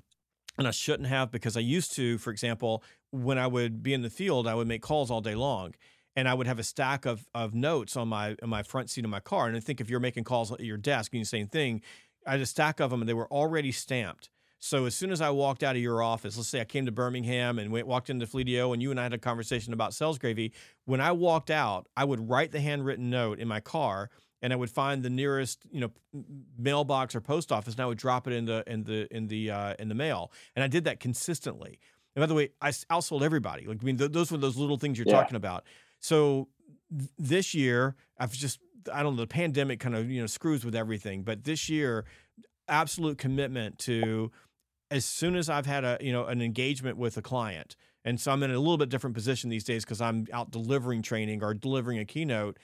and 0.59 0.69
I 0.69 0.71
shouldn't 0.71 1.09
have 1.09 1.31
because 1.31 1.57
I 1.57 1.61
used 1.61 1.97
to, 1.97 2.19
for 2.19 2.31
example, 2.31 2.85
when 3.11 3.39
I 3.39 3.47
would 3.47 3.83
be 3.83 3.95
in 3.95 4.03
the 4.03 4.11
field, 4.11 4.47
I 4.47 4.55
would 4.55 4.69
make 4.69 4.83
calls 4.83 5.11
all 5.11 5.23
day 5.23 5.35
long 5.35 5.75
and 6.17 6.29
I 6.29 6.35
would 6.35 6.47
have 6.47 6.59
a 6.59 6.65
stack 6.65 7.07
of 7.07 7.27
of 7.35 7.55
notes 7.55 7.97
on 7.97 8.09
my 8.09 8.37
on 8.43 8.49
my 8.49 8.63
front 8.63 8.91
seat 8.91 9.05
of 9.05 9.11
my 9.11 9.21
car. 9.21 9.47
And 9.47 9.57
I 9.57 9.61
think 9.61 9.81
if 9.81 9.89
you're 9.89 10.01
making 10.01 10.25
calls 10.25 10.53
at 10.53 10.61
your 10.61 10.77
desk 10.77 11.13
and 11.13 11.23
the 11.23 11.27
same 11.27 11.49
thing, 11.49 11.83
I 12.27 12.33
had 12.33 12.41
a 12.41 12.47
stack 12.47 12.81
of 12.81 12.91
them 12.91 13.01
and 13.01 13.09
they 13.09 13.15
were 13.15 13.31
already 13.33 13.73
stamped. 13.73 14.31
So 14.59 14.85
as 14.85 14.95
soon 14.95 15.11
as 15.11 15.21
I 15.21 15.31
walked 15.31 15.65
out 15.65 15.75
of 15.75 15.83
your 15.83 16.03
office, 16.03 16.37
let's 16.37 16.49
say 16.49 16.61
I 16.61 16.65
came 16.65 16.87
to 16.87 16.93
Birmingham 16.93 17.59
and 17.59 17.73
went, 17.73 17.89
walked 17.89 18.11
into 18.11 18.27
Fleetio 18.27 18.73
and 18.73 18.81
you 18.81 18.93
and 18.93 19.01
I 19.01 19.03
had 19.03 19.13
a 19.13 19.19
conversation 19.19 19.73
about 19.73 19.93
sales 19.93 20.19
gravy. 20.19 20.53
When 20.85 21.01
I 21.01 21.11
walked 21.11 21.51
out, 21.51 21.89
I 21.97 22.05
would 22.05 22.29
write 22.29 22.53
the 22.53 22.61
handwritten 22.61 23.11
note 23.11 23.41
in 23.41 23.49
my 23.49 23.59
car 23.59 24.09
and 24.43 24.53
I 24.53 24.57
would 24.57 24.71
find 24.71 25.03
the 25.03 25.11
nearest, 25.11 25.65
you 25.71 25.81
know, 25.81 25.91
mailbox 26.59 27.15
or 27.15 27.21
post 27.21 27.53
office, 27.53 27.75
and 27.75 27.81
I 27.81 27.87
would 27.87 27.99
drop 27.99 28.27
it 28.27 28.33
in 28.33 28.45
the 28.45 28.65
in 28.67 28.85
the 28.85 29.07
in 29.15 29.29
the 29.29 29.51
uh, 29.51 29.75
in 29.79 29.89
the 29.89 29.95
mail. 29.95 30.33
And 30.57 30.65
I 30.65 30.67
did 30.67 30.85
that 30.85 31.01
consistently. 31.01 31.79
And 32.15 32.23
by 32.23 32.27
the 32.27 32.35
way, 32.35 32.51
I 32.61 32.71
outsold 32.71 33.23
everybody. 33.23 33.67
Like 33.67 33.79
I 33.81 33.85
mean, 33.85 33.99
th- 33.99 34.11
those 34.11 34.31
were 34.33 34.39
those 34.39 34.57
little 34.57 34.77
things 34.77 34.99
you're 34.99 35.07
yeah. 35.07 35.15
talking 35.15 35.37
about. 35.37 35.65
So 36.03 36.49
th- 36.91 37.11
this 37.17 37.55
year, 37.55 37.97
I've 38.19 38.33
just 38.33 38.59
I 38.93 39.03
don't 39.03 39.17
know 39.17 39.23
the 39.23 39.29
pandemic 39.29 39.81
kind 39.81 39.95
of 39.95 40.11
you 40.11 40.21
know 40.21 40.27
screws 40.27 40.65
with 40.65 40.75
everything, 40.75 41.23
but 41.23 41.45
this 41.45 41.69
year, 41.69 42.05
absolute 42.69 43.17
commitment 43.17 43.79
to 43.81 44.31
as 44.91 45.05
soon 45.05 45.37
as 45.37 45.49
I've 45.49 45.67
had 45.67 45.85
a 45.85 45.97
you 46.01 46.13
know 46.13 46.27
an 46.27 46.43
engagement 46.43 46.99
with 46.99 47.17
a 47.17 47.23
client, 47.23 47.77
and 48.05 48.21
so 48.21 48.33
I'm 48.33 48.43
in 48.43 48.51
a 48.51 48.59
little 48.59 48.77
bit 48.77 48.91
different 48.91 49.15
position 49.15 49.49
these 49.49 49.65
days 49.65 49.85
because 49.85 50.01
I'm 50.01 50.27
out 50.33 50.51
delivering 50.51 51.03
training 51.03 51.43
or 51.43 51.55
delivering 51.55 51.99
a 51.99 52.05
keynote. 52.05 52.59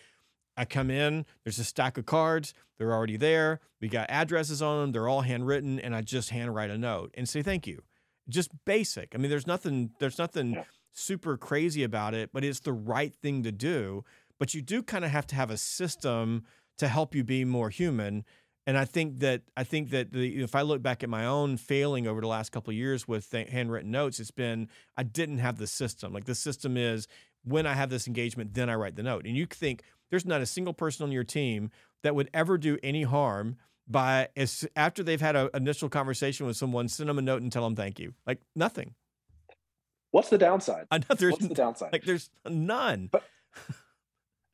I 0.56 0.64
come 0.64 0.90
in, 0.90 1.24
there's 1.44 1.60
a 1.60 1.64
stack 1.64 1.98
of 1.98 2.06
cards, 2.06 2.52
they're 2.78 2.92
already 2.92 3.16
there. 3.16 3.60
We 3.80 3.86
got 3.86 4.10
addresses 4.10 4.60
on 4.60 4.80
them, 4.80 4.92
they're 4.92 5.06
all 5.06 5.20
handwritten, 5.20 5.78
and 5.78 5.94
I 5.94 6.02
just 6.02 6.30
handwrite 6.30 6.70
a 6.70 6.76
note 6.76 7.14
and 7.16 7.28
say 7.28 7.42
thank 7.42 7.68
you. 7.68 7.84
Just 8.28 8.50
basic. 8.64 9.14
I 9.14 9.18
mean, 9.18 9.30
there's 9.30 9.46
nothing, 9.46 9.90
there's 10.00 10.18
nothing 10.18 10.60
super 10.92 11.36
crazy 11.36 11.82
about 11.82 12.14
it, 12.14 12.30
but 12.32 12.44
it's 12.44 12.60
the 12.60 12.72
right 12.72 13.14
thing 13.14 13.42
to 13.42 13.52
do. 13.52 14.04
But 14.38 14.54
you 14.54 14.62
do 14.62 14.82
kind 14.82 15.04
of 15.04 15.10
have 15.10 15.26
to 15.28 15.34
have 15.34 15.50
a 15.50 15.56
system 15.56 16.44
to 16.78 16.88
help 16.88 17.14
you 17.14 17.24
be 17.24 17.44
more 17.44 17.70
human. 17.70 18.24
And 18.66 18.76
I 18.76 18.84
think 18.84 19.20
that 19.20 19.42
I 19.56 19.64
think 19.64 19.90
that 19.90 20.12
the, 20.12 20.42
if 20.42 20.54
I 20.54 20.62
look 20.62 20.82
back 20.82 21.02
at 21.02 21.08
my 21.08 21.24
own 21.24 21.56
failing 21.56 22.06
over 22.06 22.20
the 22.20 22.26
last 22.26 22.52
couple 22.52 22.70
of 22.70 22.76
years 22.76 23.08
with 23.08 23.32
handwritten 23.32 23.90
notes, 23.90 24.20
it's 24.20 24.30
been 24.30 24.68
I 24.96 25.02
didn't 25.02 25.38
have 25.38 25.58
the 25.58 25.66
system. 25.66 26.12
Like 26.12 26.26
the 26.26 26.34
system 26.34 26.76
is 26.76 27.08
when 27.44 27.66
I 27.66 27.72
have 27.72 27.90
this 27.90 28.06
engagement, 28.06 28.54
then 28.54 28.68
I 28.68 28.74
write 28.74 28.96
the 28.96 29.02
note. 29.02 29.24
And 29.24 29.36
you 29.36 29.46
think 29.46 29.82
there's 30.10 30.26
not 30.26 30.40
a 30.40 30.46
single 30.46 30.74
person 30.74 31.04
on 31.04 31.12
your 31.12 31.24
team 31.24 31.70
that 32.02 32.14
would 32.14 32.30
ever 32.34 32.58
do 32.58 32.78
any 32.82 33.02
harm 33.04 33.56
by 33.88 34.28
as 34.36 34.68
after 34.76 35.02
they've 35.02 35.20
had 35.20 35.34
an 35.34 35.48
initial 35.54 35.88
conversation 35.88 36.46
with 36.46 36.56
someone, 36.56 36.88
send 36.88 37.08
them 37.08 37.18
a 37.18 37.22
note 37.22 37.42
and 37.42 37.50
tell 37.50 37.64
them 37.64 37.74
thank 37.74 37.98
you. 37.98 38.14
Like 38.26 38.42
nothing. 38.54 38.94
What's 40.10 40.30
the 40.30 40.38
downside? 40.38 40.86
I 40.90 40.98
know 40.98 41.04
there's 41.16 41.32
What's 41.32 41.48
the 41.48 41.54
downside? 41.54 41.92
Like 41.92 42.04
there's 42.04 42.30
none. 42.48 43.08
But, 43.12 43.24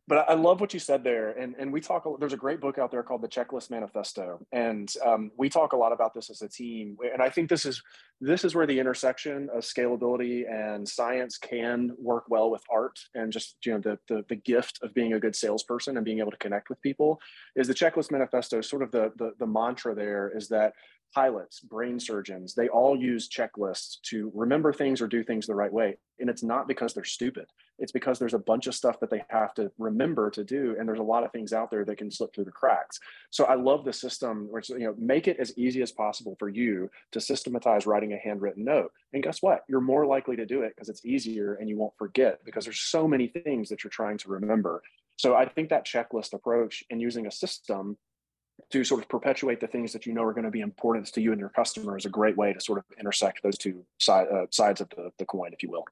but 0.09 0.29
I 0.29 0.35
love 0.35 0.61
what 0.61 0.75
you 0.75 0.81
said 0.81 1.05
there, 1.05 1.31
and 1.31 1.55
and 1.59 1.73
we 1.73 1.81
talk. 1.81 2.07
There's 2.19 2.33
a 2.33 2.39
great 2.39 2.61
book 2.61 2.77
out 2.77 2.91
there 2.91 3.03
called 3.03 3.23
The 3.23 3.29
Checklist 3.29 3.71
Manifesto, 3.71 4.45
and 4.53 4.93
um, 5.05 5.31
we 5.39 5.49
talk 5.49 5.73
a 5.73 5.77
lot 5.77 5.93
about 5.93 6.13
this 6.13 6.29
as 6.29 6.43
a 6.43 6.49
team. 6.49 6.97
And 7.13 7.23
I 7.23 7.31
think 7.31 7.49
this 7.49 7.65
is 7.65 7.83
this 8.21 8.45
is 8.45 8.55
where 8.55 8.67
the 8.67 8.79
intersection 8.79 9.49
of 9.55 9.63
scalability 9.63 10.51
and 10.51 10.87
science 10.89 11.39
can 11.39 11.93
work 11.99 12.25
well 12.29 12.51
with 12.51 12.63
art, 12.71 12.99
and 13.15 13.33
just 13.33 13.57
you 13.65 13.73
know 13.73 13.79
the 13.79 13.99
the, 14.09 14.25
the 14.29 14.37
gift 14.37 14.81
of 14.83 14.93
being 14.93 15.15
a 15.15 15.21
good 15.21 15.37
salesperson 15.37 15.97
and 15.97 16.05
being 16.05 16.19
able 16.19 16.33
to 16.33 16.37
connect 16.37 16.69
with 16.69 16.83
people. 16.83 17.21
Is 17.57 17.69
the 17.69 17.75
Checklist 17.75 18.11
Manifesto 18.11 18.61
sort 18.61 18.83
of 18.83 18.91
the 18.91 19.13
the, 19.17 19.33
the 19.39 19.47
mantra 19.47 19.95
there? 19.95 20.33
Is 20.37 20.49
that 20.49 20.75
pilots, 21.15 21.61
brain 21.61 22.01
surgeons, 22.01 22.55
they 22.55 22.69
all 22.69 22.97
use 22.97 23.29
checklists 23.29 24.01
to 24.03 24.31
remember 24.35 24.73
things 24.73 25.01
or 25.01 25.07
do 25.07 25.23
things 25.23 25.47
the 25.47 25.55
right 25.55 25.73
way. 25.73 25.97
And 26.19 26.29
it's 26.29 26.43
not 26.43 26.69
because 26.69 26.95
they're 26.95 27.05
stupid. 27.05 27.47
It's 27.79 27.93
because 27.93 28.19
there's 28.19 28.35
a 28.35 28.39
bunch 28.39 28.67
of 28.67 28.75
stuff 28.75 29.01
that 29.01 29.11
they 29.11 29.25
have 29.31 29.55
to 29.55 29.71
remember 29.79 30.31
to 30.31 30.45
do. 30.45 30.77
And 30.79 30.89
there's 30.89 30.99
a 30.99 31.03
lot 31.03 31.25
of 31.25 31.33
things 31.33 31.53
out 31.53 31.71
there 31.71 31.85
that 31.85 31.99
can 31.99 32.11
slip 32.11 32.35
through 32.35 32.45
the 32.45 32.53
cracks. 32.53 33.01
So 33.31 33.45
I 33.45 33.55
love 33.55 33.85
the 33.85 33.93
system 33.93 34.47
which, 34.51 34.69
you 34.69 34.81
know, 34.81 34.95
make 34.99 35.27
it 35.29 35.39
as 35.39 35.57
easy 35.57 35.83
as 35.83 35.93
possible 35.93 36.37
for 36.39 36.49
you 36.49 36.91
to 37.13 37.21
systematize 37.21 37.87
writing 37.87 38.13
a 38.13 38.19
handwritten 38.19 38.65
note. 38.65 38.93
And 39.13 39.23
guess 39.23 39.43
what? 39.43 39.63
You're 39.69 39.81
more 39.81 40.07
likely 40.07 40.37
to 40.37 40.47
do 40.47 40.63
it 40.63 40.73
because 40.75 40.89
it's 40.89 41.05
easier 41.05 41.55
and 41.55 41.69
you 41.69 41.77
won't 41.77 41.97
forget 41.99 42.45
because 42.45 42.65
there's 42.65 42.81
so 42.81 43.09
many 43.09 43.29
things 43.29 43.69
that 43.69 43.83
you're 43.83 43.91
trying 43.91 44.19
to 44.19 44.29
remember. 44.29 44.83
So 45.17 45.35
I 45.35 45.49
think 45.49 45.69
that 45.71 45.87
checklist 45.87 46.33
approach 46.33 46.85
and 46.91 47.01
using 47.01 47.27
a 47.27 47.31
system 47.31 47.97
to 48.71 48.85
sort 48.85 49.03
of 49.03 49.09
perpetuate 49.09 49.61
the 49.61 49.67
things 49.67 49.93
that 49.93 50.07
you 50.07 50.13
know 50.13 50.23
are 50.23 50.33
going 50.33 50.45
to 50.45 50.51
be 50.51 50.61
important 50.61 51.07
to 51.13 51.21
you 51.21 51.33
and 51.33 51.41
your 51.41 51.51
customer 51.51 51.97
is 51.97 52.05
a 52.05 52.11
great 52.11 52.37
way 52.37 52.53
to 52.53 52.61
sort 52.61 52.79
of 52.79 52.85
intersect 52.99 53.43
those 53.43 53.59
two 53.59 53.85
side, 53.99 54.27
uh, 54.29 54.47
sides 54.51 54.81
of 54.81 54.89
the, 54.91 55.11
the 55.19 55.25
coin, 55.25 55.53
if 55.53 55.63
you 55.63 55.71
will. 55.71 55.85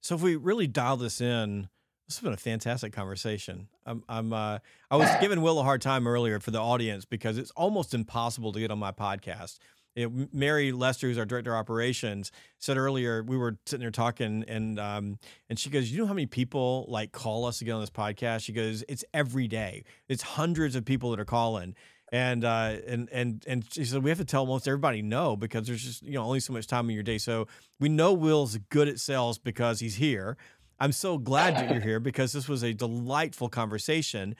So 0.00 0.14
if 0.14 0.22
we 0.22 0.36
really 0.36 0.66
dial 0.66 0.96
this 0.96 1.20
in, 1.20 1.68
this 2.10 2.16
has 2.16 2.24
been 2.24 2.32
a 2.32 2.38
fantastic 2.38 2.92
conversation. 2.92 3.68
I'm, 3.86 4.02
I'm 4.08 4.32
uh, 4.32 4.58
I 4.90 4.96
was 4.96 5.08
giving 5.20 5.42
Will 5.42 5.60
a 5.60 5.62
hard 5.62 5.80
time 5.80 6.08
earlier 6.08 6.40
for 6.40 6.50
the 6.50 6.58
audience 6.58 7.04
because 7.04 7.38
it's 7.38 7.52
almost 7.52 7.94
impossible 7.94 8.52
to 8.52 8.58
get 8.58 8.72
on 8.72 8.80
my 8.80 8.90
podcast. 8.90 9.58
It, 9.94 10.32
Mary 10.32 10.72
Lester, 10.72 11.06
who's 11.06 11.18
our 11.18 11.24
director 11.24 11.54
of 11.54 11.60
operations, 11.60 12.32
said 12.58 12.76
earlier 12.76 13.22
we 13.22 13.36
were 13.36 13.58
sitting 13.66 13.82
there 13.82 13.90
talking, 13.90 14.44
and 14.48 14.80
um, 14.80 15.18
and 15.48 15.58
she 15.58 15.70
goes, 15.70 15.92
"You 15.92 15.98
know 15.98 16.06
how 16.06 16.14
many 16.14 16.26
people 16.26 16.86
like 16.88 17.12
call 17.12 17.44
us 17.44 17.58
to 17.58 17.64
get 17.64 17.72
on 17.72 17.80
this 17.80 17.90
podcast?" 17.90 18.42
She 18.42 18.52
goes, 18.52 18.82
"It's 18.88 19.04
every 19.14 19.46
day. 19.46 19.84
It's 20.08 20.22
hundreds 20.22 20.74
of 20.74 20.84
people 20.84 21.10
that 21.10 21.20
are 21.20 21.24
calling." 21.24 21.76
And 22.12 22.44
uh, 22.44 22.76
and 22.86 23.08
and 23.12 23.44
and 23.46 23.64
she 23.72 23.84
said 23.84 24.02
we 24.02 24.10
have 24.10 24.18
to 24.18 24.24
tell 24.24 24.40
almost 24.40 24.66
everybody 24.66 25.00
no 25.00 25.36
because 25.36 25.66
there's 25.66 25.82
just 25.82 26.02
you 26.02 26.14
know 26.14 26.24
only 26.24 26.40
so 26.40 26.52
much 26.52 26.66
time 26.66 26.88
in 26.88 26.94
your 26.94 27.04
day. 27.04 27.18
So 27.18 27.46
we 27.78 27.88
know 27.88 28.12
Will's 28.12 28.58
good 28.68 28.88
at 28.88 28.98
sales 28.98 29.38
because 29.38 29.80
he's 29.80 29.96
here. 29.96 30.36
I'm 30.80 30.92
so 30.92 31.18
glad 31.18 31.54
that 31.56 31.70
you're 31.70 31.80
here 31.82 32.00
because 32.00 32.32
this 32.32 32.48
was 32.48 32.62
a 32.62 32.72
delightful 32.72 33.48
conversation. 33.48 34.34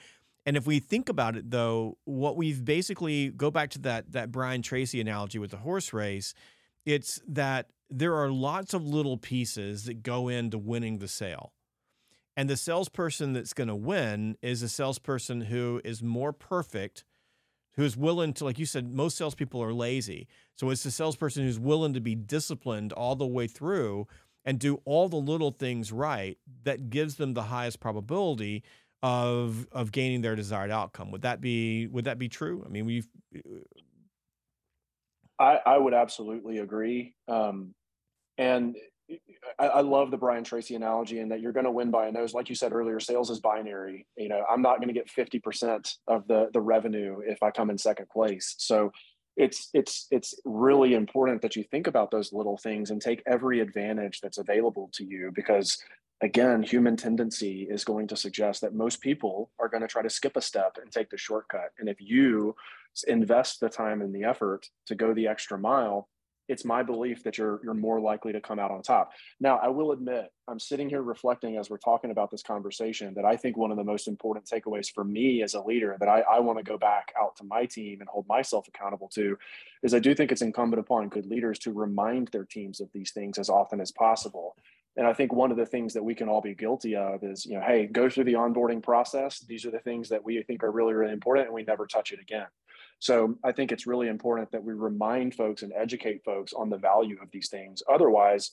And 0.45 0.57
if 0.57 0.65
we 0.65 0.79
think 0.79 1.07
about 1.07 1.35
it, 1.37 1.51
though, 1.51 1.97
what 2.03 2.35
we've 2.35 2.65
basically 2.65 3.29
go 3.29 3.51
back 3.51 3.69
to 3.71 3.79
that 3.79 4.11
that 4.11 4.31
Brian 4.31 4.61
Tracy 4.61 4.99
analogy 4.99 5.39
with 5.39 5.51
the 5.51 5.57
horse 5.57 5.93
race, 5.93 6.33
it's 6.85 7.21
that 7.27 7.67
there 7.89 8.15
are 8.15 8.29
lots 8.29 8.73
of 8.73 8.85
little 8.85 9.17
pieces 9.17 9.85
that 9.85 10.03
go 10.03 10.27
into 10.27 10.57
winning 10.57 10.97
the 10.97 11.07
sale. 11.07 11.53
And 12.35 12.49
the 12.49 12.57
salesperson 12.57 13.33
that's 13.33 13.53
going 13.53 13.67
to 13.67 13.75
win 13.75 14.37
is 14.41 14.63
a 14.63 14.69
salesperson 14.69 15.41
who 15.41 15.81
is 15.83 16.01
more 16.01 16.31
perfect 16.31 17.03
who's 17.81 17.97
willing 17.97 18.31
to, 18.31 18.45
like 18.45 18.59
you 18.59 18.65
said, 18.65 18.93
most 18.93 19.17
salespeople 19.17 19.61
are 19.61 19.73
lazy. 19.73 20.27
So 20.55 20.69
it's 20.69 20.83
the 20.83 20.91
salesperson 20.91 21.43
who's 21.43 21.59
willing 21.59 21.93
to 21.93 21.99
be 21.99 22.13
disciplined 22.13 22.93
all 22.93 23.15
the 23.15 23.25
way 23.25 23.47
through 23.47 24.07
and 24.45 24.59
do 24.59 24.81
all 24.85 25.09
the 25.09 25.17
little 25.17 25.49
things 25.49 25.91
right 25.91 26.37
that 26.63 26.91
gives 26.91 27.15
them 27.15 27.33
the 27.33 27.41
highest 27.43 27.79
probability 27.79 28.63
of 29.03 29.67
of 29.71 29.91
gaining 29.91 30.21
their 30.21 30.35
desired 30.35 30.69
outcome. 30.69 31.09
Would 31.09 31.23
that 31.23 31.41
be 31.41 31.87
would 31.87 32.05
that 32.05 32.19
be 32.19 32.29
true? 32.29 32.63
I 32.63 32.69
mean, 32.69 32.85
we've. 32.85 33.07
I, 35.39 35.59
I 35.65 35.77
would 35.79 35.95
absolutely 35.95 36.59
agree. 36.59 37.15
Um, 37.27 37.73
and 38.37 38.75
I, 39.59 39.67
I, 39.67 39.81
love 39.81 40.11
the 40.11 40.17
Brian 40.17 40.43
Tracy 40.43 40.75
analogy 40.75 41.19
and 41.19 41.31
that 41.31 41.41
you're 41.41 41.51
going 41.51 41.65
to 41.65 41.71
win 41.71 41.91
by 41.91 42.07
a 42.07 42.11
nose. 42.11 42.33
Like 42.33 42.49
you 42.49 42.55
said 42.55 42.73
earlier, 42.73 42.99
sales 42.99 43.29
is 43.29 43.39
binary. 43.39 44.05
You 44.17 44.29
know, 44.29 44.43
I'm 44.49 44.61
not 44.61 44.77
going 44.77 44.87
to 44.87 44.93
get 44.93 45.09
50% 45.09 45.95
of 46.07 46.27
the 46.27 46.49
the 46.53 46.61
revenue 46.61 47.21
if 47.25 47.43
I 47.43 47.51
come 47.51 47.69
in 47.69 47.77
second 47.77 48.09
place. 48.09 48.55
So 48.57 48.91
it's 49.37 49.69
it's 49.73 50.07
it's 50.11 50.35
really 50.45 50.93
important 50.93 51.41
that 51.41 51.55
you 51.55 51.63
think 51.63 51.87
about 51.87 52.11
those 52.11 52.33
little 52.33 52.57
things 52.57 52.91
and 52.91 53.01
take 53.01 53.23
every 53.25 53.59
advantage 53.59 54.19
that's 54.21 54.37
available 54.37 54.89
to 54.93 55.05
you 55.05 55.31
because 55.33 55.81
again 56.21 56.61
human 56.61 56.97
tendency 56.97 57.67
is 57.69 57.85
going 57.85 58.07
to 58.07 58.17
suggest 58.17 58.61
that 58.61 58.75
most 58.75 58.99
people 59.01 59.49
are 59.59 59.69
going 59.69 59.81
to 59.81 59.87
try 59.87 60.01
to 60.01 60.09
skip 60.09 60.35
a 60.35 60.41
step 60.41 60.77
and 60.81 60.91
take 60.91 61.09
the 61.09 61.17
shortcut 61.17 61.69
and 61.79 61.87
if 61.87 61.97
you 61.99 62.53
invest 63.07 63.61
the 63.61 63.69
time 63.69 64.01
and 64.01 64.13
the 64.13 64.23
effort 64.23 64.67
to 64.85 64.95
go 64.95 65.13
the 65.13 65.27
extra 65.27 65.57
mile 65.57 66.09
it's 66.51 66.65
my 66.65 66.83
belief 66.83 67.23
that 67.23 67.37
you're 67.37 67.61
you're 67.63 67.73
more 67.73 67.99
likely 67.99 68.33
to 68.33 68.41
come 68.41 68.59
out 68.59 68.71
on 68.71 68.81
top. 68.81 69.11
Now, 69.39 69.57
I 69.57 69.69
will 69.69 69.91
admit, 69.93 70.31
I'm 70.47 70.59
sitting 70.59 70.89
here 70.89 71.01
reflecting 71.01 71.57
as 71.57 71.69
we're 71.69 71.77
talking 71.77 72.11
about 72.11 72.29
this 72.29 72.43
conversation 72.43 73.13
that 73.15 73.25
I 73.25 73.37
think 73.37 73.57
one 73.57 73.71
of 73.71 73.77
the 73.77 73.83
most 73.83 74.07
important 74.07 74.45
takeaways 74.45 74.91
for 74.91 75.03
me 75.03 75.41
as 75.43 75.53
a 75.53 75.61
leader 75.61 75.95
that 75.99 76.09
I, 76.09 76.21
I 76.21 76.39
want 76.39 76.59
to 76.59 76.63
go 76.63 76.77
back 76.77 77.13
out 77.19 77.37
to 77.37 77.45
my 77.45 77.65
team 77.65 78.01
and 78.01 78.09
hold 78.09 78.27
myself 78.27 78.67
accountable 78.67 79.07
to 79.15 79.37
is 79.81 79.93
I 79.93 79.99
do 79.99 80.13
think 80.13 80.31
it's 80.31 80.41
incumbent 80.41 80.81
upon 80.81 81.09
good 81.09 81.25
leaders 81.25 81.57
to 81.59 81.71
remind 81.71 82.27
their 82.27 82.45
teams 82.45 82.81
of 82.81 82.89
these 82.93 83.11
things 83.11 83.39
as 83.39 83.49
often 83.49 83.79
as 83.79 83.91
possible. 83.91 84.57
And 84.97 85.07
I 85.07 85.13
think 85.13 85.31
one 85.31 85.51
of 85.51 85.57
the 85.57 85.65
things 85.65 85.93
that 85.93 86.03
we 86.03 86.13
can 86.13 86.27
all 86.27 86.41
be 86.41 86.53
guilty 86.53 86.97
of 86.97 87.23
is, 87.23 87.45
you 87.45 87.55
know, 87.55 87.63
hey, 87.65 87.85
go 87.85 88.09
through 88.09 88.25
the 88.25 88.33
onboarding 88.33 88.83
process. 88.83 89.39
These 89.39 89.65
are 89.65 89.71
the 89.71 89.79
things 89.79 90.09
that 90.09 90.23
we 90.23 90.43
think 90.43 90.63
are 90.63 90.71
really, 90.71 90.93
really 90.93 91.13
important, 91.13 91.47
and 91.47 91.55
we 91.55 91.63
never 91.63 91.87
touch 91.87 92.11
it 92.11 92.19
again. 92.19 92.47
So 93.01 93.35
I 93.43 93.51
think 93.51 93.71
it's 93.71 93.87
really 93.87 94.07
important 94.07 94.51
that 94.51 94.63
we 94.63 94.73
remind 94.73 95.33
folks 95.33 95.63
and 95.63 95.73
educate 95.75 96.23
folks 96.23 96.53
on 96.53 96.69
the 96.69 96.77
value 96.77 97.17
of 97.19 97.29
these 97.31 97.49
things. 97.49 97.81
Otherwise, 97.91 98.51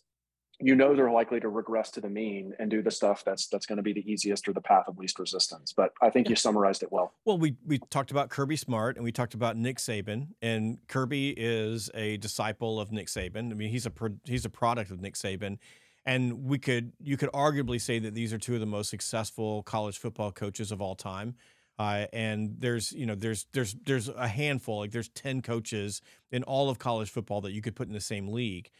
you 0.58 0.74
know 0.74 0.96
they're 0.96 1.10
likely 1.10 1.38
to 1.38 1.50
regress 1.50 1.90
to 1.92 2.00
the 2.00 2.08
mean 2.08 2.54
and 2.58 2.70
do 2.70 2.82
the 2.82 2.90
stuff 2.90 3.22
that's 3.24 3.46
that's 3.46 3.66
going 3.66 3.76
to 3.76 3.82
be 3.82 3.92
the 3.92 4.10
easiest 4.10 4.48
or 4.48 4.54
the 4.54 4.60
path 4.60 4.84
of 4.88 4.98
least 4.98 5.18
resistance. 5.18 5.74
But 5.76 5.92
I 6.02 6.08
think 6.08 6.30
you 6.30 6.34
summarized 6.34 6.82
it 6.82 6.90
well. 6.90 7.12
Well, 7.26 7.38
we 7.38 7.56
we 7.64 7.78
talked 7.90 8.10
about 8.10 8.30
Kirby 8.30 8.56
Smart 8.56 8.96
and 8.96 9.04
we 9.04 9.12
talked 9.12 9.34
about 9.34 9.56
Nick 9.58 9.76
Saban, 9.76 10.28
and 10.40 10.78
Kirby 10.88 11.34
is 11.36 11.90
a 11.94 12.16
disciple 12.16 12.80
of 12.80 12.90
Nick 12.90 13.08
Saban. 13.08 13.52
I 13.52 13.54
mean, 13.54 13.68
he's 13.68 13.86
a 13.86 13.92
he's 14.24 14.46
a 14.46 14.50
product 14.50 14.90
of 14.90 15.00
Nick 15.00 15.14
Saban, 15.14 15.58
and 16.06 16.44
we 16.44 16.58
could 16.58 16.92
you 16.98 17.18
could 17.18 17.30
arguably 17.32 17.80
say 17.80 17.98
that 17.98 18.14
these 18.14 18.32
are 18.32 18.38
two 18.38 18.54
of 18.54 18.60
the 18.60 18.66
most 18.66 18.88
successful 18.88 19.62
college 19.62 19.98
football 19.98 20.32
coaches 20.32 20.72
of 20.72 20.80
all 20.80 20.94
time. 20.96 21.36
Uh, 21.78 22.06
and 22.12 22.56
there's 22.58 22.92
you 22.92 23.06
know 23.06 23.14
there's 23.14 23.46
there's 23.52 23.76
there's 23.86 24.08
a 24.08 24.26
handful 24.26 24.80
like 24.80 24.90
there's 24.90 25.08
10 25.10 25.42
coaches 25.42 26.02
in 26.32 26.42
all 26.42 26.68
of 26.68 26.78
college 26.78 27.08
football 27.08 27.40
that 27.40 27.52
you 27.52 27.62
could 27.62 27.76
put 27.76 27.86
in 27.86 27.94
the 27.94 28.00
same 28.00 28.28
league. 28.28 28.70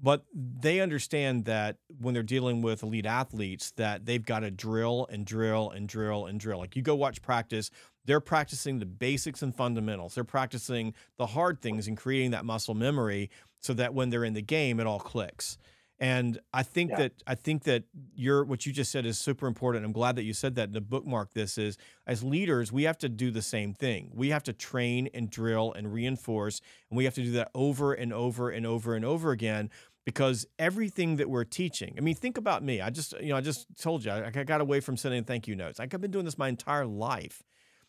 But 0.00 0.24
they 0.32 0.78
understand 0.78 1.46
that 1.46 1.78
when 2.00 2.14
they're 2.14 2.22
dealing 2.22 2.62
with 2.62 2.84
elite 2.84 3.06
athletes 3.06 3.72
that 3.72 4.06
they've 4.06 4.24
got 4.24 4.40
to 4.40 4.50
drill 4.52 5.08
and 5.10 5.26
drill 5.26 5.70
and 5.70 5.88
drill 5.88 6.26
and 6.26 6.38
drill. 6.38 6.58
Like 6.58 6.76
you 6.76 6.82
go 6.82 6.94
watch 6.94 7.20
practice 7.20 7.70
they're 8.04 8.20
practicing 8.20 8.78
the 8.78 8.86
basics 8.86 9.42
and 9.42 9.54
fundamentals. 9.54 10.14
They're 10.14 10.24
practicing 10.24 10.94
the 11.18 11.26
hard 11.26 11.60
things 11.60 11.88
and 11.88 11.94
creating 11.94 12.30
that 12.30 12.46
muscle 12.46 12.74
memory 12.74 13.28
so 13.60 13.74
that 13.74 13.92
when 13.92 14.08
they're 14.08 14.24
in 14.24 14.32
the 14.32 14.40
game 14.40 14.80
it 14.80 14.86
all 14.86 15.00
clicks 15.00 15.58
and 16.00 16.38
I 16.52 16.62
think 16.62 16.92
yeah. 16.92 16.96
that 16.98 17.12
I 17.26 17.34
think 17.34 17.64
that 17.64 17.84
your 18.14 18.44
what 18.44 18.64
you 18.66 18.72
just 18.72 18.92
said 18.92 19.04
is 19.04 19.18
super 19.18 19.46
important. 19.46 19.84
I'm 19.84 19.92
glad 19.92 20.14
that 20.16 20.22
you 20.22 20.32
said 20.32 20.54
that. 20.54 20.64
And 20.64 20.74
to 20.74 20.80
bookmark 20.80 21.32
this 21.34 21.58
is 21.58 21.76
as 22.06 22.22
leaders, 22.22 22.70
we 22.70 22.84
have 22.84 22.98
to 22.98 23.08
do 23.08 23.30
the 23.30 23.42
same 23.42 23.74
thing. 23.74 24.12
We 24.14 24.28
have 24.28 24.44
to 24.44 24.52
train 24.52 25.08
and 25.12 25.28
drill 25.28 25.72
and 25.72 25.92
reinforce, 25.92 26.60
and 26.90 26.96
we 26.96 27.04
have 27.04 27.14
to 27.14 27.22
do 27.22 27.32
that 27.32 27.50
over 27.54 27.92
and 27.92 28.12
over 28.12 28.50
and 28.50 28.64
over 28.64 28.94
and 28.94 29.04
over 29.04 29.32
again 29.32 29.70
because 30.04 30.46
everything 30.58 31.16
that 31.16 31.28
we're 31.28 31.44
teaching. 31.44 31.94
I 31.98 32.00
mean, 32.00 32.14
think 32.14 32.38
about 32.38 32.62
me. 32.62 32.80
I 32.80 32.90
just 32.90 33.12
you 33.20 33.30
know 33.30 33.36
I 33.36 33.40
just 33.40 33.66
told 33.80 34.04
you 34.04 34.12
I, 34.12 34.26
I 34.26 34.44
got 34.44 34.60
away 34.60 34.78
from 34.78 34.96
sending 34.96 35.24
thank 35.24 35.48
you 35.48 35.56
notes. 35.56 35.80
I've 35.80 35.90
been 35.90 36.12
doing 36.12 36.24
this 36.24 36.38
my 36.38 36.48
entire 36.48 36.86
life. 36.86 37.42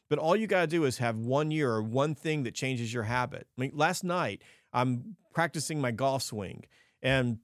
But 0.10 0.18
all 0.18 0.36
you 0.36 0.48
got 0.48 0.62
to 0.62 0.68
do 0.68 0.86
is 0.86 0.98
have 0.98 1.18
one 1.18 1.52
year 1.52 1.72
or 1.72 1.84
one 1.84 2.16
thing 2.16 2.42
that 2.44 2.56
changes 2.56 2.92
your 2.92 3.04
habit. 3.04 3.46
I 3.56 3.62
mean, 3.62 3.72
last 3.76 4.04
night 4.04 4.42
I'm 4.74 5.16
practicing 5.32 5.80
my 5.80 5.92
golf 5.92 6.24
swing 6.24 6.66
and 7.04 7.38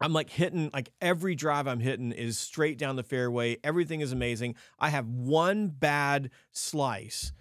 I'm 0.00 0.12
like 0.12 0.30
hitting 0.30 0.70
like 0.72 0.90
every 1.00 1.34
drive 1.34 1.66
I'm 1.66 1.80
hitting 1.80 2.12
is 2.12 2.38
straight 2.38 2.78
down 2.78 2.96
the 2.96 3.02
fairway. 3.02 3.58
Everything 3.62 4.00
is 4.00 4.12
amazing. 4.12 4.54
I 4.78 4.88
have 4.88 5.06
one 5.06 5.68
bad 5.68 6.30
slice 6.52 7.32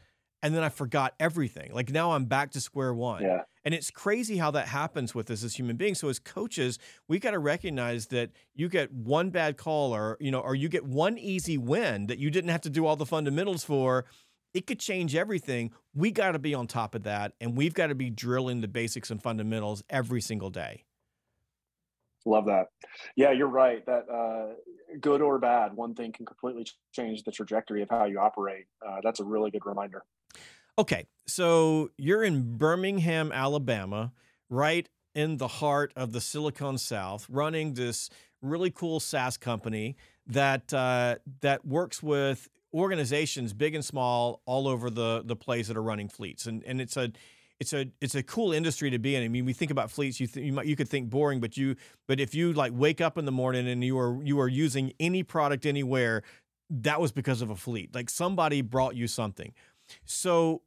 and 0.42 0.56
then 0.56 0.64
I 0.64 0.70
forgot 0.70 1.14
everything. 1.20 1.74
Like 1.74 1.92
now 1.92 2.12
I'm 2.12 2.26
back 2.26 2.52
to 2.52 2.62
square 2.62 2.94
one. 2.94 3.24
Yeah. 3.24 3.42
And 3.66 3.74
it's 3.74 3.92
crazy 3.92 4.38
how 4.38 4.52
that 4.52 4.68
happens 4.70 5.14
with 5.14 5.30
us 5.30 5.44
as 5.44 5.56
human 5.56 5.76
beings. 5.76 6.00
So 6.00 6.08
as 6.08 6.18
coaches, 6.18 6.80
we 7.08 7.20
got 7.20 7.32
to 7.32 7.40
recognize 7.40 8.08
that 8.08 8.32
you 8.56 8.70
get 8.70 8.92
one 8.92 9.30
bad 9.30 9.58
call 9.58 9.94
or, 9.94 10.18
you 10.20 10.32
know, 10.32 10.40
or 10.40 10.56
you 10.56 10.70
get 10.70 10.86
one 10.86 11.18
easy 11.18 11.58
win 11.58 12.08
that 12.08 12.20
you 12.20 12.30
didn't 12.30 12.52
have 12.52 12.62
to 12.62 12.70
do 12.70 12.86
all 12.86 12.96
the 12.96 13.06
fundamentals 13.06 13.64
for. 13.64 14.06
It 14.54 14.66
could 14.66 14.80
change 14.80 15.14
everything. 15.14 15.72
We 15.94 16.12
got 16.12 16.32
to 16.32 16.40
be 16.40 16.54
on 16.56 16.68
top 16.68 16.96
of 16.96 17.04
that 17.04 17.34
and 17.42 17.56
we've 17.56 17.74
got 17.74 17.88
to 17.88 17.96
be 17.96 18.10
drilling 18.10 18.62
the 18.62 18.68
basics 18.68 19.12
and 19.12 19.22
fundamentals 19.22 19.84
every 19.90 20.22
single 20.22 20.50
day. 20.50 20.86
Love 22.26 22.46
that. 22.48 22.68
Yeah, 23.16 23.32
you're 23.32 23.48
right. 23.48 23.86
That 23.86 24.10
uh, 24.10 24.54
good 25.00 25.22
or 25.22 25.40
bad, 25.40 25.74
one 25.74 25.96
thing 25.96 26.12
can 26.12 26.26
completely 26.26 26.68
change 26.94 27.24
the 27.24 27.32
trajectory 27.32 27.82
of 27.82 27.90
how 27.90 28.06
you 28.06 28.20
operate. 28.20 28.66
Uh, 28.86 28.98
that's 29.04 29.20
a 29.20 29.24
really 29.24 29.52
good 29.52 29.66
reminder. 29.66 30.04
Okay, 30.78 31.06
so 31.28 31.92
you're 31.98 32.24
in 32.24 32.58
Birmingham, 32.58 33.32
Alabama, 33.32 34.14
right 34.50 34.88
in 35.14 35.38
the 35.38 35.48
heart 35.48 35.92
of 35.96 36.14
the 36.14 36.22
Silicon 36.22 36.78
South, 36.78 37.26
running 37.30 37.74
this 37.74 38.10
really 38.42 38.72
cool 38.72 39.00
SaaS 39.00 39.38
company 39.38 39.98
that 40.28 40.74
uh, 40.74 41.16
that 41.42 41.66
works 41.66 42.02
with 42.02 42.48
organizations 42.74 43.54
big 43.54 43.76
and 43.76 43.84
small 43.84 44.42
all 44.46 44.68
over 44.68 44.90
the 44.90 45.22
the 45.26 45.36
place 45.36 45.68
that 45.68 45.76
are 45.76 45.84
running 45.84 46.08
fleets, 46.08 46.46
and 46.46 46.64
and 46.64 46.80
it's 46.80 46.96
a 46.96 47.12
it's 47.60 47.74
a 47.74 47.88
it's 48.00 48.16
a 48.16 48.24
cool 48.24 48.54
industry 48.54 48.90
to 48.90 49.00
be 49.00 49.16
in. 49.16 49.24
I 49.24 49.28
mean, 49.28 49.46
we 49.46 49.54
think 49.54 49.72
about 49.72 49.92
fleets, 49.92 50.20
you 50.20 50.28
th- 50.28 50.46
you 50.46 50.54
might 50.54 50.66
you 50.66 50.76
could 50.76 50.90
think 50.90 51.10
boring, 51.10 51.40
but 51.40 51.58
you 51.58 51.76
but 52.08 52.20
if 52.20 52.34
you 52.34 52.54
like 52.54 52.72
wake 52.74 53.02
up 53.02 53.18
in 53.18 53.26
the 53.26 53.32
morning 53.32 53.68
and 53.68 53.84
you 53.84 54.00
are 54.00 54.22
you 54.24 54.40
are 54.40 54.48
using 54.48 54.94
any 55.00 55.24
product 55.24 55.66
anywhere, 55.66 56.24
that 56.70 57.02
was 57.02 57.12
because 57.12 57.42
of 57.42 57.50
a 57.50 57.56
fleet. 57.56 57.94
Like 57.94 58.10
somebody 58.10 58.62
brought 58.62 58.96
you 58.96 59.08
something. 59.08 59.54
So 60.06 60.62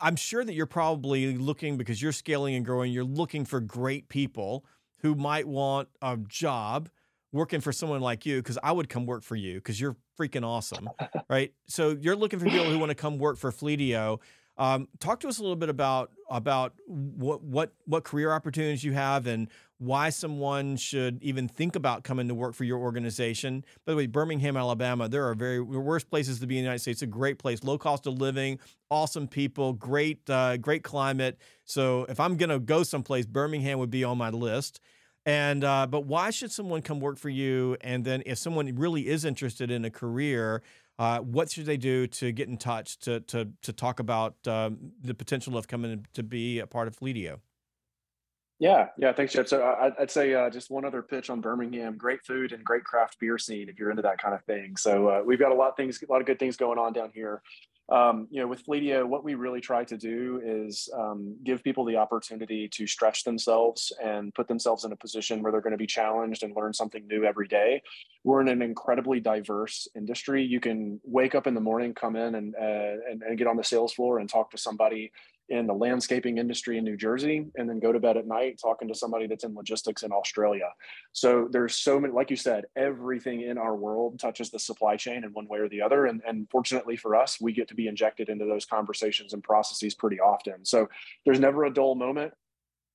I'm 0.00 0.16
sure 0.16 0.44
that 0.44 0.54
you're 0.54 0.66
probably 0.66 1.36
looking 1.36 1.76
because 1.76 2.00
you're 2.00 2.12
scaling 2.12 2.54
and 2.54 2.64
growing, 2.64 2.92
you're 2.92 3.04
looking 3.04 3.44
for 3.44 3.60
great 3.60 4.08
people 4.08 4.64
who 5.00 5.14
might 5.14 5.46
want 5.46 5.88
a 6.02 6.16
job 6.16 6.88
working 7.32 7.60
for 7.60 7.72
someone 7.72 8.00
like 8.00 8.24
you 8.24 8.38
because 8.38 8.58
I 8.62 8.72
would 8.72 8.88
come 8.88 9.06
work 9.06 9.22
for 9.22 9.36
you 9.36 9.56
because 9.56 9.80
you're 9.80 9.96
freaking 10.18 10.44
awesome, 10.44 10.88
right? 11.28 11.52
So 11.66 11.96
you're 12.00 12.16
looking 12.16 12.38
for 12.38 12.46
people 12.46 12.70
who 12.70 12.78
want 12.78 12.90
to 12.90 12.94
come 12.94 13.18
work 13.18 13.36
for 13.36 13.52
Fleetio. 13.52 14.20
Um, 14.58 14.88
talk 15.00 15.20
to 15.20 15.28
us 15.28 15.38
a 15.38 15.42
little 15.42 15.56
bit 15.56 15.68
about 15.68 16.12
about 16.30 16.72
what 16.86 17.42
what 17.42 17.72
what 17.84 18.04
career 18.04 18.32
opportunities 18.32 18.82
you 18.82 18.92
have 18.92 19.26
and 19.26 19.48
why 19.78 20.08
someone 20.08 20.76
should 20.76 21.22
even 21.22 21.46
think 21.46 21.76
about 21.76 22.02
coming 22.02 22.28
to 22.28 22.34
work 22.34 22.54
for 22.54 22.64
your 22.64 22.78
organization. 22.78 23.64
By 23.84 23.92
the 23.92 23.96
way, 23.96 24.06
Birmingham, 24.06 24.56
Alabama, 24.56 25.08
there 25.08 25.28
are 25.28 25.34
very 25.34 25.60
worst 25.60 26.08
places 26.08 26.40
to 26.40 26.46
be 26.46 26.56
in 26.56 26.62
the 26.62 26.66
United 26.66 26.78
States. 26.78 27.02
It's 27.02 27.02
a 27.02 27.06
great 27.06 27.38
place, 27.38 27.62
low 27.62 27.76
cost 27.76 28.06
of 28.06 28.14
living, 28.14 28.58
awesome 28.90 29.28
people, 29.28 29.74
great 29.74 30.28
uh, 30.30 30.56
great 30.56 30.82
climate. 30.82 31.38
So 31.64 32.06
if 32.08 32.18
I'm 32.18 32.36
gonna 32.36 32.58
go 32.58 32.82
someplace, 32.82 33.26
Birmingham 33.26 33.78
would 33.78 33.90
be 33.90 34.04
on 34.04 34.16
my 34.16 34.30
list. 34.30 34.80
And 35.26 35.64
uh, 35.64 35.88
but 35.88 36.06
why 36.06 36.30
should 36.30 36.52
someone 36.52 36.82
come 36.82 37.00
work 37.00 37.18
for 37.18 37.28
you? 37.28 37.76
And 37.80 38.04
then 38.04 38.22
if 38.24 38.38
someone 38.38 38.72
really 38.76 39.08
is 39.08 39.24
interested 39.24 39.72
in 39.72 39.84
a 39.84 39.90
career, 39.90 40.62
uh, 41.00 41.18
what 41.18 41.50
should 41.50 41.66
they 41.66 41.76
do 41.76 42.06
to 42.06 42.30
get 42.30 42.48
in 42.48 42.56
touch 42.56 42.98
to 43.00 43.20
to 43.20 43.48
to 43.62 43.72
talk 43.72 43.98
about 43.98 44.36
um, 44.46 44.92
the 45.02 45.14
potential 45.14 45.58
of 45.58 45.66
coming 45.66 46.06
to 46.14 46.22
be 46.22 46.60
a 46.60 46.66
part 46.66 46.86
of 46.86 46.96
Fleetio? 46.96 47.40
Yeah, 48.58 48.88
yeah, 48.96 49.12
thanks, 49.12 49.34
Jeb. 49.34 49.48
So 49.48 49.62
uh, 49.62 49.90
I'd 49.98 50.10
say 50.10 50.32
uh, 50.32 50.48
just 50.48 50.70
one 50.70 50.84
other 50.84 51.02
pitch 51.02 51.28
on 51.28 51.40
Birmingham: 51.40 51.98
great 51.98 52.24
food 52.24 52.52
and 52.52 52.64
great 52.64 52.84
craft 52.84 53.18
beer 53.18 53.36
scene 53.36 53.68
if 53.68 53.80
you're 53.80 53.90
into 53.90 54.02
that 54.02 54.18
kind 54.18 54.32
of 54.32 54.44
thing. 54.44 54.76
So 54.76 55.08
uh, 55.08 55.22
we've 55.26 55.40
got 55.40 55.50
a 55.50 55.54
lot 55.54 55.70
of 55.70 55.76
things, 55.76 56.00
a 56.08 56.10
lot 56.10 56.20
of 56.20 56.26
good 56.26 56.38
things 56.38 56.56
going 56.56 56.78
on 56.78 56.92
down 56.92 57.10
here 57.12 57.42
um, 57.88 58.26
you 58.30 58.40
know, 58.40 58.48
with 58.48 58.66
Fleetio, 58.66 59.06
what 59.06 59.22
we 59.22 59.34
really 59.34 59.60
try 59.60 59.84
to 59.84 59.96
do 59.96 60.40
is 60.44 60.88
um, 60.96 61.36
give 61.44 61.62
people 61.62 61.84
the 61.84 61.96
opportunity 61.96 62.68
to 62.68 62.86
stretch 62.86 63.22
themselves 63.22 63.92
and 64.02 64.34
put 64.34 64.48
themselves 64.48 64.84
in 64.84 64.90
a 64.90 64.96
position 64.96 65.40
where 65.40 65.52
they're 65.52 65.60
going 65.60 65.70
to 65.70 65.76
be 65.76 65.86
challenged 65.86 66.42
and 66.42 66.56
learn 66.56 66.72
something 66.72 67.06
new 67.06 67.24
every 67.24 67.46
day. 67.46 67.80
We're 68.24 68.40
in 68.40 68.48
an 68.48 68.60
incredibly 68.60 69.20
diverse 69.20 69.86
industry. 69.94 70.42
You 70.42 70.58
can 70.58 71.00
wake 71.04 71.36
up 71.36 71.46
in 71.46 71.54
the 71.54 71.60
morning, 71.60 71.94
come 71.94 72.16
in 72.16 72.34
and, 72.34 72.54
uh, 72.56 73.08
and, 73.08 73.22
and 73.22 73.38
get 73.38 73.46
on 73.46 73.56
the 73.56 73.64
sales 73.64 73.92
floor 73.92 74.18
and 74.18 74.28
talk 74.28 74.50
to 74.50 74.58
somebody 74.58 75.12
in 75.48 75.66
the 75.66 75.74
landscaping 75.74 76.38
industry 76.38 76.78
in 76.78 76.84
New 76.84 76.96
Jersey 76.96 77.46
and 77.56 77.68
then 77.68 77.78
go 77.78 77.92
to 77.92 78.00
bed 78.00 78.16
at 78.16 78.26
night 78.26 78.58
talking 78.60 78.88
to 78.88 78.94
somebody 78.94 79.26
that's 79.26 79.44
in 79.44 79.54
logistics 79.54 80.02
in 80.02 80.12
Australia. 80.12 80.68
So 81.12 81.48
there's 81.50 81.76
so 81.76 82.00
many, 82.00 82.12
like 82.12 82.30
you 82.30 82.36
said, 82.36 82.64
everything 82.74 83.42
in 83.42 83.56
our 83.56 83.76
world 83.76 84.18
touches 84.18 84.50
the 84.50 84.58
supply 84.58 84.96
chain 84.96 85.24
in 85.24 85.30
one 85.32 85.46
way 85.48 85.58
or 85.58 85.68
the 85.68 85.82
other. 85.82 86.06
And, 86.06 86.20
and 86.26 86.48
fortunately 86.50 86.96
for 86.96 87.14
us, 87.14 87.40
we 87.40 87.52
get 87.52 87.68
to 87.68 87.74
be 87.74 87.86
injected 87.86 88.28
into 88.28 88.44
those 88.44 88.64
conversations 88.64 89.32
and 89.32 89.42
processes 89.42 89.94
pretty 89.94 90.18
often. 90.18 90.64
So 90.64 90.88
there's 91.24 91.40
never 91.40 91.64
a 91.64 91.72
dull 91.72 91.94
moment 91.94 92.32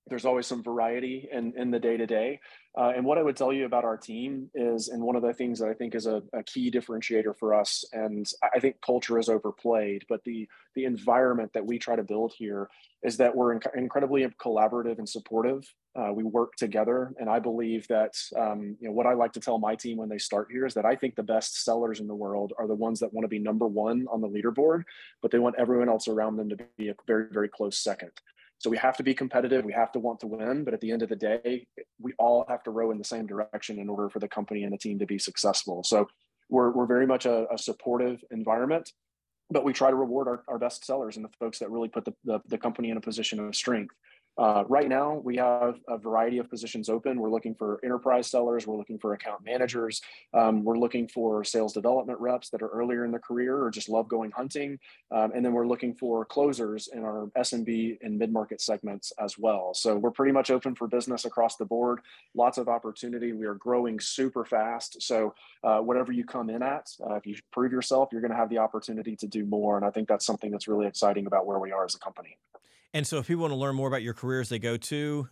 there's 0.07 0.25
always 0.25 0.47
some 0.47 0.63
variety 0.63 1.29
in, 1.31 1.53
in 1.55 1.71
the 1.71 1.79
day 1.79 1.97
to 1.97 2.05
day. 2.05 2.39
And 2.75 3.05
what 3.05 3.17
I 3.17 3.23
would 3.23 3.35
tell 3.35 3.51
you 3.51 3.65
about 3.65 3.83
our 3.83 3.97
team 3.97 4.49
is, 4.55 4.87
and 4.87 5.03
one 5.03 5.15
of 5.15 5.21
the 5.21 5.33
things 5.33 5.59
that 5.59 5.67
I 5.67 5.73
think 5.73 5.93
is 5.93 6.05
a, 6.05 6.23
a, 6.33 6.43
key 6.43 6.71
differentiator 6.71 7.37
for 7.37 7.53
us, 7.53 7.83
and 7.91 8.25
I 8.55 8.59
think 8.59 8.77
culture 8.81 9.19
is 9.19 9.29
overplayed, 9.29 10.05
but 10.07 10.23
the 10.23 10.47
the 10.75 10.85
environment 10.85 11.51
that 11.53 11.65
we 11.65 11.77
try 11.77 11.95
to 11.95 12.03
build 12.03 12.33
here 12.37 12.69
is 13.03 13.17
that 13.17 13.35
we're 13.35 13.59
inc- 13.59 13.75
incredibly 13.75 14.25
collaborative 14.41 14.99
and 14.99 15.09
supportive. 15.09 15.65
Uh, 15.95 16.13
we 16.13 16.23
work 16.23 16.55
together, 16.55 17.13
and 17.19 17.29
I 17.29 17.39
believe 17.39 17.87
that 17.89 18.13
um, 18.37 18.77
you 18.79 18.87
know 18.87 18.93
what 18.93 19.05
I 19.05 19.13
like 19.13 19.33
to 19.33 19.41
tell 19.41 19.59
my 19.59 19.75
team 19.75 19.97
when 19.97 20.07
they 20.07 20.17
start 20.17 20.47
here 20.49 20.65
is 20.65 20.73
that 20.75 20.85
I 20.85 20.95
think 20.95 21.15
the 21.15 21.23
best 21.23 21.65
sellers 21.65 21.99
in 21.99 22.07
the 22.07 22.15
world 22.15 22.53
are 22.57 22.67
the 22.67 22.75
ones 22.75 23.01
that 23.01 23.13
want 23.13 23.25
to 23.25 23.29
be 23.29 23.39
number 23.39 23.67
one 23.67 24.05
on 24.09 24.21
the 24.21 24.29
leaderboard, 24.29 24.83
but 25.21 25.31
they 25.31 25.39
want 25.39 25.55
everyone 25.59 25.89
else 25.89 26.07
around 26.07 26.37
them 26.37 26.49
to 26.49 26.57
be 26.77 26.89
a 26.89 26.95
very 27.05 27.27
very 27.31 27.49
close 27.49 27.77
second. 27.77 28.11
So 28.61 28.69
we 28.69 28.77
have 28.77 28.95
to 28.97 29.03
be 29.03 29.15
competitive. 29.15 29.65
We 29.65 29.73
have 29.73 29.91
to 29.93 29.99
want 29.99 30.19
to 30.19 30.27
win. 30.27 30.63
But 30.63 30.75
at 30.75 30.81
the 30.81 30.91
end 30.91 31.01
of 31.01 31.09
the 31.09 31.15
day, 31.15 31.65
we 31.99 32.13
all 32.19 32.45
have 32.47 32.61
to 32.63 32.71
row 32.71 32.91
in 32.91 32.99
the 32.99 33.03
same 33.03 33.25
direction 33.25 33.79
in 33.79 33.89
order 33.89 34.07
for 34.07 34.19
the 34.19 34.27
company 34.27 34.63
and 34.63 34.71
the 34.71 34.77
team 34.77 34.99
to 34.99 35.07
be 35.07 35.17
successful. 35.17 35.83
So 35.83 36.07
we're, 36.47 36.69
we're 36.69 36.85
very 36.85 37.07
much 37.07 37.25
a, 37.25 37.51
a 37.51 37.57
supportive 37.57 38.23
environment, 38.29 38.91
but 39.49 39.65
we 39.65 39.73
try 39.73 39.89
to 39.89 39.95
reward 39.95 40.27
our, 40.27 40.43
our 40.47 40.59
best 40.59 40.85
sellers 40.85 41.15
and 41.15 41.25
the 41.25 41.29
folks 41.39 41.57
that 41.57 41.71
really 41.71 41.89
put 41.89 42.05
the, 42.05 42.13
the, 42.23 42.39
the 42.49 42.57
company 42.59 42.91
in 42.91 42.97
a 42.97 43.01
position 43.01 43.39
of 43.39 43.55
strength. 43.55 43.95
Uh, 44.41 44.63
right 44.67 44.89
now, 44.89 45.21
we 45.23 45.37
have 45.37 45.79
a 45.87 45.99
variety 45.99 46.39
of 46.39 46.49
positions 46.49 46.89
open. 46.89 47.19
We're 47.19 47.29
looking 47.29 47.53
for 47.53 47.79
enterprise 47.83 48.25
sellers. 48.25 48.65
We're 48.65 48.75
looking 48.75 48.97
for 48.97 49.13
account 49.13 49.45
managers. 49.45 50.01
Um, 50.33 50.63
we're 50.63 50.79
looking 50.79 51.07
for 51.07 51.43
sales 51.43 51.73
development 51.73 52.19
reps 52.19 52.49
that 52.49 52.63
are 52.63 52.69
earlier 52.69 53.05
in 53.05 53.11
their 53.11 53.19
career 53.19 53.63
or 53.63 53.69
just 53.69 53.87
love 53.87 54.07
going 54.07 54.31
hunting. 54.31 54.79
Um, 55.11 55.31
and 55.35 55.45
then 55.45 55.53
we're 55.53 55.67
looking 55.67 55.93
for 55.93 56.25
closers 56.25 56.87
in 56.91 57.03
our 57.03 57.29
SMB 57.37 57.99
and 58.01 58.17
mid-market 58.17 58.61
segments 58.61 59.13
as 59.19 59.37
well. 59.37 59.75
So 59.75 59.95
we're 59.95 60.09
pretty 60.09 60.31
much 60.31 60.49
open 60.49 60.73
for 60.73 60.87
business 60.87 61.25
across 61.25 61.57
the 61.57 61.65
board. 61.65 61.99
Lots 62.33 62.57
of 62.57 62.67
opportunity. 62.67 63.33
We 63.33 63.45
are 63.45 63.53
growing 63.53 63.99
super 63.99 64.43
fast. 64.43 65.03
So 65.03 65.35
uh, 65.63 65.81
whatever 65.81 66.11
you 66.11 66.25
come 66.25 66.49
in 66.49 66.63
at, 66.63 66.89
uh, 67.07 67.13
if 67.13 67.27
you 67.27 67.35
prove 67.51 67.71
yourself, 67.71 68.09
you're 68.11 68.21
going 68.21 68.31
to 68.31 68.37
have 68.37 68.49
the 68.49 68.57
opportunity 68.57 69.15
to 69.17 69.27
do 69.27 69.45
more. 69.45 69.77
And 69.77 69.85
I 69.85 69.91
think 69.91 70.07
that's 70.07 70.25
something 70.25 70.49
that's 70.49 70.67
really 70.67 70.87
exciting 70.87 71.27
about 71.27 71.45
where 71.45 71.59
we 71.59 71.71
are 71.71 71.85
as 71.85 71.93
a 71.93 71.99
company. 71.99 72.39
And 72.93 73.07
so 73.07 73.17
if 73.17 73.27
people 73.27 73.41
want 73.41 73.51
to 73.51 73.57
learn 73.57 73.75
more 73.75 73.87
about 73.87 74.03
your 74.03 74.13
careers, 74.13 74.49
they 74.49 74.59
go 74.59 74.77
to 74.77 75.27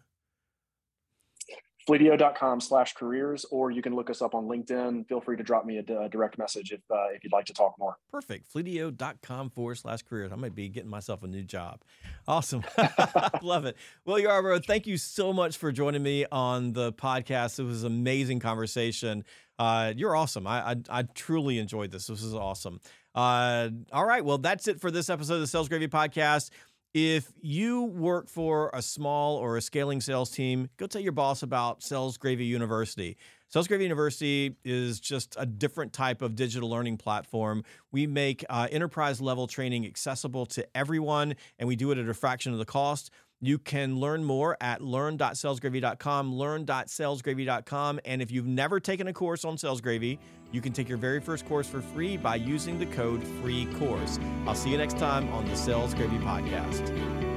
fleetio.com 1.90 2.62
slash 2.62 2.94
careers, 2.94 3.46
or 3.52 3.72
you 3.72 3.82
can 3.82 3.96
look 3.96 4.10
us 4.10 4.22
up 4.22 4.36
on 4.36 4.46
LinkedIn. 4.46 5.08
Feel 5.08 5.22
free 5.22 5.38
to 5.38 5.44
drop 5.44 5.66
me 5.66 5.78
a, 5.78 6.02
a 6.02 6.10
direct 6.10 6.38
message 6.38 6.72
if, 6.72 6.82
uh, 6.92 7.08
if 7.14 7.24
you'd 7.24 7.34
like 7.34 7.46
to 7.46 7.54
talk 7.54 7.74
more. 7.80 7.98
Perfect. 8.12 8.52
Fleetio.com 8.54 9.50
forward 9.50 9.76
slash 9.76 10.04
careers. 10.04 10.32
I 10.32 10.36
might 10.36 10.54
be 10.54 10.70
getting 10.70 10.90
myself 10.90 11.24
a 11.24 11.28
new 11.28 11.44
job. 11.44 11.82
Awesome. 12.28 12.64
Love 13.42 13.66
it. 13.66 13.76
Will, 14.06 14.18
Yarbrough, 14.18 14.66
thank 14.66 14.86
you 14.86 14.98
so 14.98 15.34
much 15.34 15.58
for 15.58 15.72
joining 15.72 16.04
me 16.04 16.26
on 16.32 16.74
the 16.74 16.94
podcast. 16.94 17.60
It 17.60 17.64
was 17.64 17.84
an 17.84 17.92
amazing 17.92 18.40
conversation. 18.40 19.24
Uh, 19.58 19.94
you're 19.96 20.16
awesome. 20.16 20.46
I, 20.48 20.72
I, 20.72 20.76
I 20.90 21.04
truly 21.04 21.58
enjoyed 21.58 21.92
this. 21.92 22.08
This 22.08 22.24
is 22.24 22.36
awesome. 22.36 22.80
Uh, 23.16 23.70
all 23.92 24.06
right. 24.06 24.24
Well, 24.24 24.38
that's 24.38 24.68
it 24.68 24.80
for 24.80 24.92
this 24.92 25.10
episode 25.10 25.36
of 25.36 25.40
the 25.42 25.48
Sales 25.48 25.68
Gravy 25.68 25.88
Podcast. 25.88 26.52
If 26.94 27.32
you 27.40 27.84
work 27.84 28.28
for 28.28 28.72
a 28.74 28.82
small 28.82 29.36
or 29.36 29.58
a 29.58 29.62
scaling 29.62 30.02
sales 30.02 30.32
team, 30.32 30.70
go 30.78 30.88
tell 30.88 31.02
your 31.02 31.12
boss 31.12 31.44
about 31.44 31.84
Sales 31.84 32.18
Gravy 32.18 32.46
University. 32.46 33.16
Sales 33.48 33.68
Gravy 33.68 33.84
University 33.84 34.56
is 34.64 35.00
just 35.00 35.36
a 35.38 35.46
different 35.46 35.94
type 35.94 36.24
of 36.24 36.36
digital 36.36 36.68
learning 36.68 36.98
platform. 36.98 37.64
We 37.92 38.08
make 38.08 38.44
uh, 38.50 38.68
enterprise 38.72 39.22
level 39.22 39.46
training 39.46 39.86
accessible 39.86 40.48
to 40.48 40.66
everyone, 40.76 41.36
and 41.60 41.68
we 41.68 41.76
do 41.76 41.92
it 41.92 42.00
at 42.00 42.10
a 42.10 42.14
fraction 42.16 42.54
of 42.54 42.60
the 42.60 42.66
cost. 42.66 43.12
You 43.42 43.58
can 43.58 44.00
learn 44.00 44.24
more 44.24 44.58
at 44.60 44.82
learn.salesgravy.com, 44.82 46.34
learn.salesgravy.com. 46.34 48.00
And 48.06 48.22
if 48.22 48.32
you've 48.32 48.48
never 48.48 48.80
taken 48.80 49.08
a 49.08 49.14
course 49.14 49.46
on 49.46 49.58
Sales 49.58 49.82
Gravy, 49.82 50.20
you 50.52 50.62
can 50.62 50.74
take 50.74 50.90
your 50.90 50.98
very 50.98 51.22
first 51.22 51.46
course 51.48 51.68
for 51.68 51.82
free 51.82 52.18
by 52.18 52.36
using 52.36 52.80
the 52.80 52.88
code 52.88 53.24
FREE 53.42 53.66
COURSE. 53.78 54.20
I'll 54.46 54.56
see 54.56 54.72
you 54.72 54.78
next 54.78 54.98
time 54.98 55.32
on 55.34 55.46
the 55.46 55.56
Sales 55.56 55.94
Gravy 55.94 56.18
Podcast. 56.18 57.29